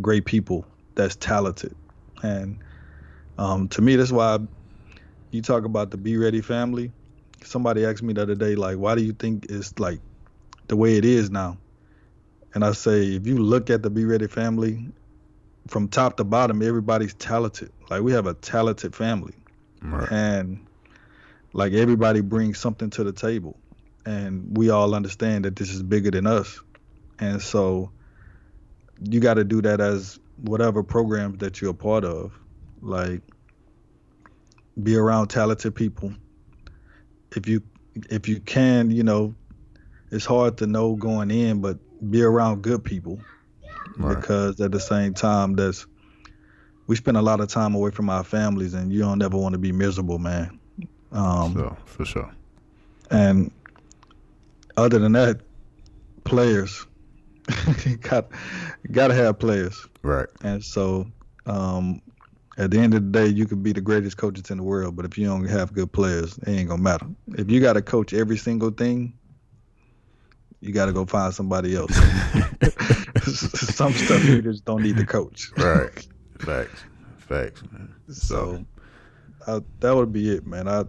great 0.00 0.24
people 0.24 0.66
that's 0.94 1.16
talented, 1.16 1.74
and 2.22 2.58
Um, 3.38 3.68
to 3.68 3.82
me, 3.82 3.96
that's 3.96 4.12
why 4.12 4.38
you 5.30 5.42
talk 5.42 5.64
about 5.64 5.90
the 5.90 5.96
Be 5.96 6.16
Ready 6.16 6.40
family. 6.42 6.92
Somebody 7.44 7.84
asked 7.84 8.02
me 8.02 8.12
the 8.12 8.22
other 8.22 8.34
day, 8.34 8.54
like, 8.54 8.76
why 8.76 8.94
do 8.94 9.02
you 9.02 9.12
think 9.12 9.46
it's 9.48 9.78
like 9.78 10.00
the 10.68 10.76
way 10.76 10.96
it 10.96 11.04
is 11.04 11.30
now? 11.30 11.58
And 12.54 12.64
I 12.64 12.72
say, 12.72 13.16
if 13.16 13.26
you 13.26 13.38
look 13.38 13.70
at 13.70 13.82
the 13.82 13.90
Be 13.90 14.04
Ready 14.04 14.28
family, 14.28 14.86
from 15.68 15.88
top 15.88 16.16
to 16.18 16.24
bottom, 16.24 16.62
everybody's 16.62 17.14
talented. 17.14 17.70
Like 17.90 18.02
we 18.02 18.12
have 18.12 18.26
a 18.26 18.34
talented 18.34 18.94
family, 18.94 19.34
right. 19.80 20.10
and 20.10 20.66
like 21.52 21.72
everybody 21.72 22.20
brings 22.20 22.58
something 22.58 22.90
to 22.90 23.04
the 23.04 23.12
table, 23.12 23.58
and 24.04 24.56
we 24.56 24.70
all 24.70 24.94
understand 24.94 25.44
that 25.44 25.56
this 25.56 25.70
is 25.70 25.82
bigger 25.82 26.10
than 26.10 26.26
us, 26.26 26.60
and 27.18 27.40
so 27.40 27.90
you 29.00 29.20
got 29.20 29.34
to 29.34 29.44
do 29.44 29.62
that 29.62 29.80
as 29.80 30.18
whatever 30.42 30.82
programs 30.82 31.38
that 31.38 31.60
you're 31.60 31.70
a 31.70 31.74
part 31.74 32.04
of, 32.04 32.32
like 32.80 33.22
be 34.82 34.96
around 34.96 35.28
talented 35.28 35.74
people. 35.74 36.12
If 37.34 37.48
you 37.48 37.62
if 38.10 38.28
you 38.28 38.40
can, 38.40 38.90
you 38.90 39.02
know, 39.02 39.34
it's 40.10 40.24
hard 40.24 40.58
to 40.58 40.66
know 40.66 40.94
going 40.94 41.30
in, 41.30 41.60
but 41.60 41.78
be 42.10 42.22
around 42.22 42.62
good 42.62 42.84
people 42.84 43.20
right. 43.96 44.16
because 44.16 44.60
at 44.60 44.72
the 44.72 44.80
same 44.80 45.14
time, 45.14 45.54
that's 45.54 45.86
we 46.86 46.96
spend 46.96 47.16
a 47.16 47.22
lot 47.22 47.40
of 47.40 47.48
time 47.48 47.74
away 47.74 47.90
from 47.90 48.10
our 48.10 48.24
families, 48.24 48.74
and 48.74 48.92
you 48.92 49.00
don't 49.00 49.22
ever 49.22 49.36
want 49.36 49.52
to 49.52 49.58
be 49.58 49.72
miserable, 49.72 50.18
man. 50.18 50.58
Um, 51.12 51.54
so, 51.54 51.76
for 51.84 52.04
sure. 52.04 52.34
And 53.10 53.52
other 54.76 54.98
than 54.98 55.12
that, 55.12 55.40
players 56.24 56.86
got 58.00 58.28
got 58.90 59.08
to 59.08 59.14
have 59.14 59.38
players, 59.38 59.86
right? 60.02 60.28
And 60.42 60.62
so, 60.62 61.06
um, 61.46 62.00
at 62.58 62.70
the 62.70 62.78
end 62.78 62.94
of 62.94 63.02
the 63.04 63.10
day, 63.10 63.26
you 63.26 63.46
could 63.46 63.62
be 63.62 63.72
the 63.72 63.80
greatest 63.80 64.16
coaches 64.16 64.50
in 64.50 64.58
the 64.58 64.62
world, 64.62 64.96
but 64.96 65.04
if 65.04 65.18
you 65.18 65.26
don't 65.26 65.46
have 65.46 65.72
good 65.72 65.92
players, 65.92 66.38
it 66.38 66.48
ain't 66.48 66.68
gonna 66.68 66.82
matter. 66.82 67.06
If 67.36 67.50
you 67.50 67.60
got 67.60 67.74
to 67.74 67.82
coach 67.82 68.12
every 68.12 68.36
single 68.36 68.70
thing, 68.70 69.14
you 70.60 70.72
got 70.72 70.86
to 70.86 70.92
go 70.92 71.04
find 71.04 71.34
somebody 71.34 71.74
else. 71.74 71.94
Some 73.24 73.92
stuff 73.92 74.24
you 74.24 74.42
just 74.42 74.64
don't 74.64 74.82
need 74.82 74.96
to 74.96 75.06
coach. 75.06 75.50
right. 75.56 76.06
Facts. 76.38 76.84
Facts. 77.18 77.62
Man. 77.70 77.94
So, 78.08 78.64
I, 79.46 79.60
that 79.80 79.94
would 79.94 80.12
be 80.12 80.30
it, 80.30 80.46
man. 80.46 80.68
I 80.68 80.84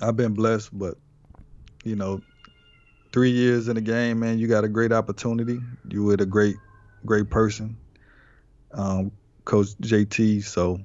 I've 0.00 0.16
been 0.16 0.34
blessed, 0.34 0.76
but 0.76 0.96
you 1.84 1.96
know, 1.96 2.20
three 3.12 3.30
years 3.30 3.68
in 3.68 3.74
the 3.74 3.80
game, 3.80 4.20
man, 4.20 4.38
you 4.38 4.48
got 4.48 4.64
a 4.64 4.68
great 4.68 4.92
opportunity. 4.92 5.60
You 5.88 6.04
with 6.04 6.20
a 6.20 6.26
great, 6.26 6.56
great 7.04 7.30
person, 7.30 7.76
um, 8.72 9.12
Coach 9.44 9.68
JT. 9.80 10.44
So, 10.44 10.80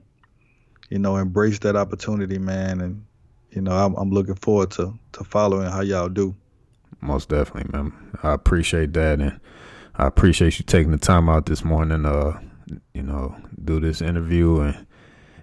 you 0.89 0.99
know, 0.99 1.17
embrace 1.17 1.59
that 1.59 1.75
opportunity, 1.75 2.37
man, 2.37 2.81
and 2.81 3.05
you 3.51 3.61
know, 3.61 3.71
I'm, 3.71 3.95
I'm 3.95 4.11
looking 4.11 4.35
forward 4.35 4.71
to 4.71 4.97
to 5.13 5.23
following 5.23 5.69
how 5.69 5.81
y'all 5.81 6.09
do. 6.09 6.35
Most 7.01 7.29
definitely, 7.29 7.71
man. 7.71 7.93
I 8.23 8.33
appreciate 8.33 8.93
that, 8.93 9.19
and 9.19 9.39
I 9.95 10.07
appreciate 10.07 10.59
you 10.59 10.65
taking 10.65 10.91
the 10.91 10.97
time 10.97 11.29
out 11.29 11.45
this 11.45 11.63
morning. 11.63 12.05
Uh, 12.05 12.39
you 12.93 13.03
know, 13.03 13.35
do 13.63 13.79
this 13.79 14.01
interview 14.01 14.59
and 14.59 14.86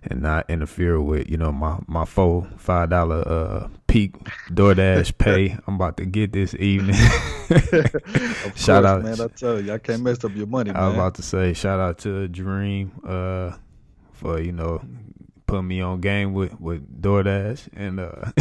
and 0.06 0.22
not 0.22 0.48
interfere 0.48 1.00
with 1.00 1.30
you 1.30 1.36
know 1.36 1.52
my 1.52 1.78
my 1.86 2.04
full 2.04 2.46
five 2.56 2.90
dollar 2.90 3.26
uh 3.26 3.68
peak 3.86 4.12
DoorDash 4.50 5.18
pay. 5.18 5.56
I'm 5.66 5.76
about 5.76 5.96
to 5.98 6.04
get 6.04 6.32
this 6.32 6.54
evening. 6.54 6.94
shout 8.54 8.54
course, 8.54 8.68
out, 8.68 9.02
man! 9.02 9.20
I 9.20 9.26
tell 9.28 9.60
you, 9.60 9.72
I 9.72 9.78
can't 9.78 10.02
mess 10.02 10.24
up 10.24 10.34
your 10.34 10.46
money. 10.46 10.70
I 10.70 10.86
was 10.86 10.94
about 10.94 11.14
to 11.16 11.22
say 11.22 11.52
shout 11.52 11.80
out 11.80 11.98
to 11.98 12.28
Dream 12.28 12.92
uh 13.06 13.52
for 14.12 14.40
you 14.40 14.52
know 14.52 14.82
putting 15.46 15.68
me 15.68 15.80
on 15.80 16.00
game 16.00 16.32
with 16.32 16.58
with 16.60 17.02
DoorDash 17.02 17.68
and 17.74 18.00
uh 18.00 18.32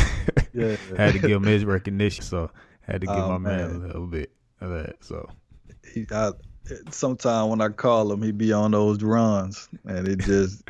yeah, 0.53 0.75
had 0.97 1.13
to 1.13 1.19
give 1.19 1.31
him 1.31 1.43
his 1.43 1.65
recognition. 1.65 2.23
So 2.23 2.51
had 2.81 3.01
to 3.01 3.07
give 3.07 3.15
oh, 3.15 3.29
my 3.29 3.37
man. 3.37 3.57
man. 3.57 3.75
a 3.75 3.87
little 3.87 4.07
bit 4.07 4.31
of 4.61 4.71
that. 4.71 5.03
So 5.03 5.29
he, 5.93 6.05
I, 6.11 6.31
sometimes 6.91 7.49
when 7.49 7.61
I 7.61 7.69
call 7.69 8.11
him, 8.11 8.21
he 8.21 8.31
be 8.31 8.53
on 8.53 8.71
those 8.71 9.01
runs, 9.03 9.69
and 9.85 10.07
it 10.07 10.19
just 10.19 10.63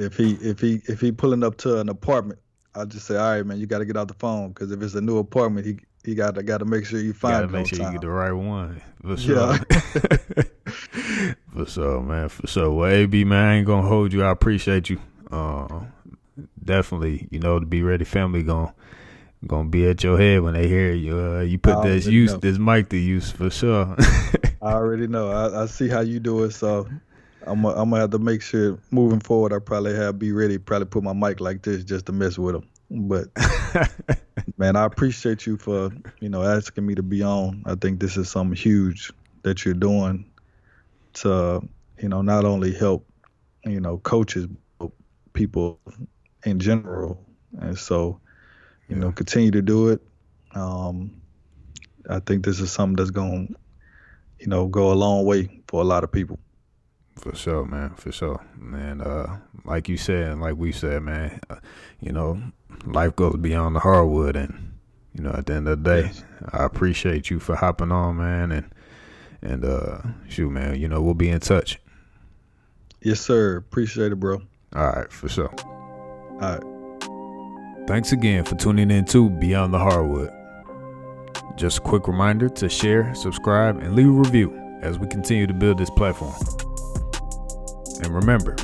if 0.00 0.16
he 0.16 0.32
if 0.34 0.60
he 0.60 0.82
if 0.86 1.00
he 1.00 1.12
pulling 1.12 1.44
up 1.44 1.56
to 1.58 1.78
an 1.78 1.88
apartment, 1.88 2.40
I 2.74 2.84
just 2.84 3.06
say, 3.06 3.16
all 3.16 3.30
right, 3.30 3.44
man, 3.44 3.58
you 3.58 3.66
got 3.66 3.78
to 3.78 3.84
get 3.84 3.96
out 3.96 4.08
the 4.08 4.14
phone 4.14 4.48
because 4.48 4.72
if 4.72 4.82
it's 4.82 4.94
a 4.94 5.00
new 5.00 5.18
apartment, 5.18 5.66
he 5.66 5.78
he 6.04 6.14
got 6.14 6.34
to 6.36 6.42
got 6.42 6.58
to 6.58 6.64
make 6.64 6.86
sure 6.86 7.00
you 7.00 7.12
find. 7.12 7.34
Got 7.34 7.40
to 7.42 7.48
make 7.48 7.66
sure 7.66 7.78
time. 7.78 7.88
you 7.88 7.98
get 7.98 8.00
the 8.02 8.10
right 8.10 8.32
one 8.32 8.80
for 9.02 9.16
sure. 9.16 9.52
Yeah. 9.52 10.42
for 11.54 11.66
sure, 11.66 12.00
man. 12.00 12.28
For 12.28 12.46
sure. 12.46 12.70
Well, 12.70 12.90
AB 12.90 13.24
man, 13.24 13.44
I 13.44 13.54
ain't 13.56 13.66
gonna 13.66 13.86
hold 13.86 14.12
you. 14.12 14.22
I 14.22 14.30
appreciate 14.30 14.88
you. 14.88 15.00
Uh, 15.30 15.80
definitely, 16.64 17.28
you 17.30 17.38
know, 17.38 17.58
the 17.58 17.66
Be 17.66 17.82
Ready 17.82 18.04
family 18.04 18.42
gonna 18.42 18.74
gonna 19.46 19.68
be 19.68 19.88
at 19.88 20.02
your 20.02 20.18
head 20.18 20.40
when 20.42 20.54
they 20.54 20.68
hear 20.68 20.92
you. 20.92 21.18
Uh, 21.18 21.40
you 21.40 21.58
put 21.58 21.82
this 21.82 22.06
use 22.06 22.32
know. 22.32 22.38
this 22.38 22.58
mic 22.58 22.88
to 22.90 22.96
use 22.96 23.30
for 23.30 23.50
sure. 23.50 23.96
I 24.62 24.72
already 24.72 25.06
know. 25.06 25.30
I, 25.30 25.62
I, 25.62 25.66
see 25.66 25.88
how 25.88 26.00
you 26.00 26.20
do 26.20 26.44
it, 26.44 26.52
so 26.52 26.86
I'm 27.46 27.64
a, 27.64 27.68
I'm 27.70 27.90
gonna 27.90 28.00
have 28.00 28.10
to 28.10 28.18
make 28.18 28.42
sure 28.42 28.78
moving 28.90 29.20
forward. 29.20 29.52
I 29.52 29.58
probably 29.58 29.94
have 29.94 30.18
be 30.18 30.32
ready. 30.32 30.58
Probably 30.58 30.86
put 30.86 31.02
my 31.02 31.12
mic 31.12 31.40
like 31.40 31.62
this 31.62 31.84
just 31.84 32.06
to 32.06 32.12
mess 32.12 32.38
with 32.38 32.54
them. 32.54 32.68
But 32.90 33.28
man, 34.58 34.76
I 34.76 34.84
appreciate 34.84 35.46
you 35.46 35.56
for 35.56 35.90
you 36.20 36.28
know 36.28 36.42
asking 36.42 36.86
me 36.86 36.94
to 36.94 37.02
be 37.02 37.22
on. 37.22 37.62
I 37.66 37.74
think 37.74 38.00
this 38.00 38.16
is 38.16 38.30
something 38.30 38.56
huge 38.56 39.12
that 39.42 39.64
you're 39.64 39.74
doing 39.74 40.30
to 41.14 41.66
you 41.98 42.08
know 42.08 42.22
not 42.22 42.44
only 42.44 42.72
help 42.74 43.06
you 43.64 43.80
know 43.80 43.98
coaches, 43.98 44.46
but 44.78 44.90
people 45.32 45.80
in 46.44 46.58
general. 46.58 47.24
And 47.58 47.76
so 47.76 48.20
you 48.90 48.96
know, 48.96 49.12
continue 49.12 49.52
to 49.52 49.62
do 49.62 49.88
it. 49.88 50.02
Um, 50.52 51.22
I 52.08 52.18
think 52.18 52.44
this 52.44 52.58
is 52.58 52.72
something 52.72 52.96
that's 52.96 53.12
going 53.12 53.46
to, 53.46 53.54
you 54.40 54.48
know, 54.48 54.66
go 54.66 54.92
a 54.92 54.94
long 54.94 55.24
way 55.24 55.62
for 55.68 55.80
a 55.80 55.84
lot 55.84 56.02
of 56.02 56.10
people. 56.10 56.38
For 57.20 57.34
sure, 57.34 57.66
man. 57.66 57.90
For 57.96 58.10
sure. 58.10 58.42
And 58.58 59.02
uh, 59.02 59.36
like 59.64 59.90
you 59.90 59.98
said, 59.98 60.32
and 60.32 60.40
like 60.40 60.56
we 60.56 60.72
said, 60.72 61.02
man, 61.02 61.38
uh, 61.50 61.56
you 62.00 62.12
know, 62.12 62.40
life 62.86 63.14
goes 63.14 63.36
beyond 63.36 63.76
the 63.76 63.80
hardwood. 63.80 64.36
And, 64.36 64.78
you 65.14 65.22
know, 65.22 65.30
at 65.30 65.44
the 65.44 65.52
end 65.54 65.68
of 65.68 65.84
the 65.84 65.90
day, 65.90 66.06
yes. 66.06 66.24
I 66.52 66.64
appreciate 66.64 67.28
you 67.28 67.38
for 67.38 67.56
hopping 67.56 67.92
on, 67.92 68.16
man. 68.16 68.52
And, 68.52 68.74
and 69.42 69.64
uh, 69.66 69.98
shoot, 70.28 70.48
man, 70.48 70.80
you 70.80 70.88
know, 70.88 71.02
we'll 71.02 71.12
be 71.12 71.28
in 71.28 71.40
touch. 71.40 71.78
Yes, 73.02 73.20
sir. 73.20 73.56
Appreciate 73.56 74.12
it, 74.12 74.16
bro. 74.16 74.40
All 74.74 74.86
right, 74.86 75.12
for 75.12 75.28
sure. 75.28 75.52
All 75.60 76.38
right. 76.40 77.86
Thanks 77.86 78.12
again 78.12 78.44
for 78.44 78.54
tuning 78.54 78.90
in 78.90 79.04
to 79.06 79.28
Beyond 79.28 79.74
the 79.74 79.78
Hardwood. 79.78 80.32
Just 81.56 81.78
a 81.78 81.80
quick 81.82 82.08
reminder 82.08 82.48
to 82.48 82.68
share, 82.70 83.14
subscribe, 83.14 83.78
and 83.82 83.94
leave 83.94 84.06
a 84.06 84.10
review 84.10 84.56
as 84.80 84.98
we 84.98 85.06
continue 85.08 85.46
to 85.46 85.52
build 85.52 85.76
this 85.76 85.90
platform. 85.90 86.34
And 88.02 88.14
remember, 88.14 88.56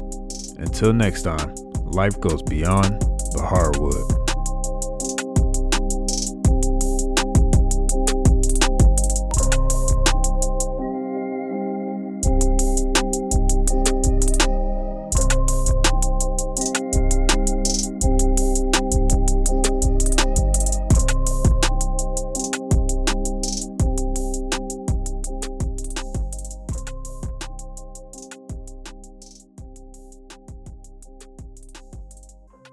until 0.58 0.92
next 0.92 1.22
time, 1.22 1.54
life 1.84 2.18
goes 2.20 2.42
beyond 2.42 3.00
the 3.00 3.46
hardwood. 3.46 4.25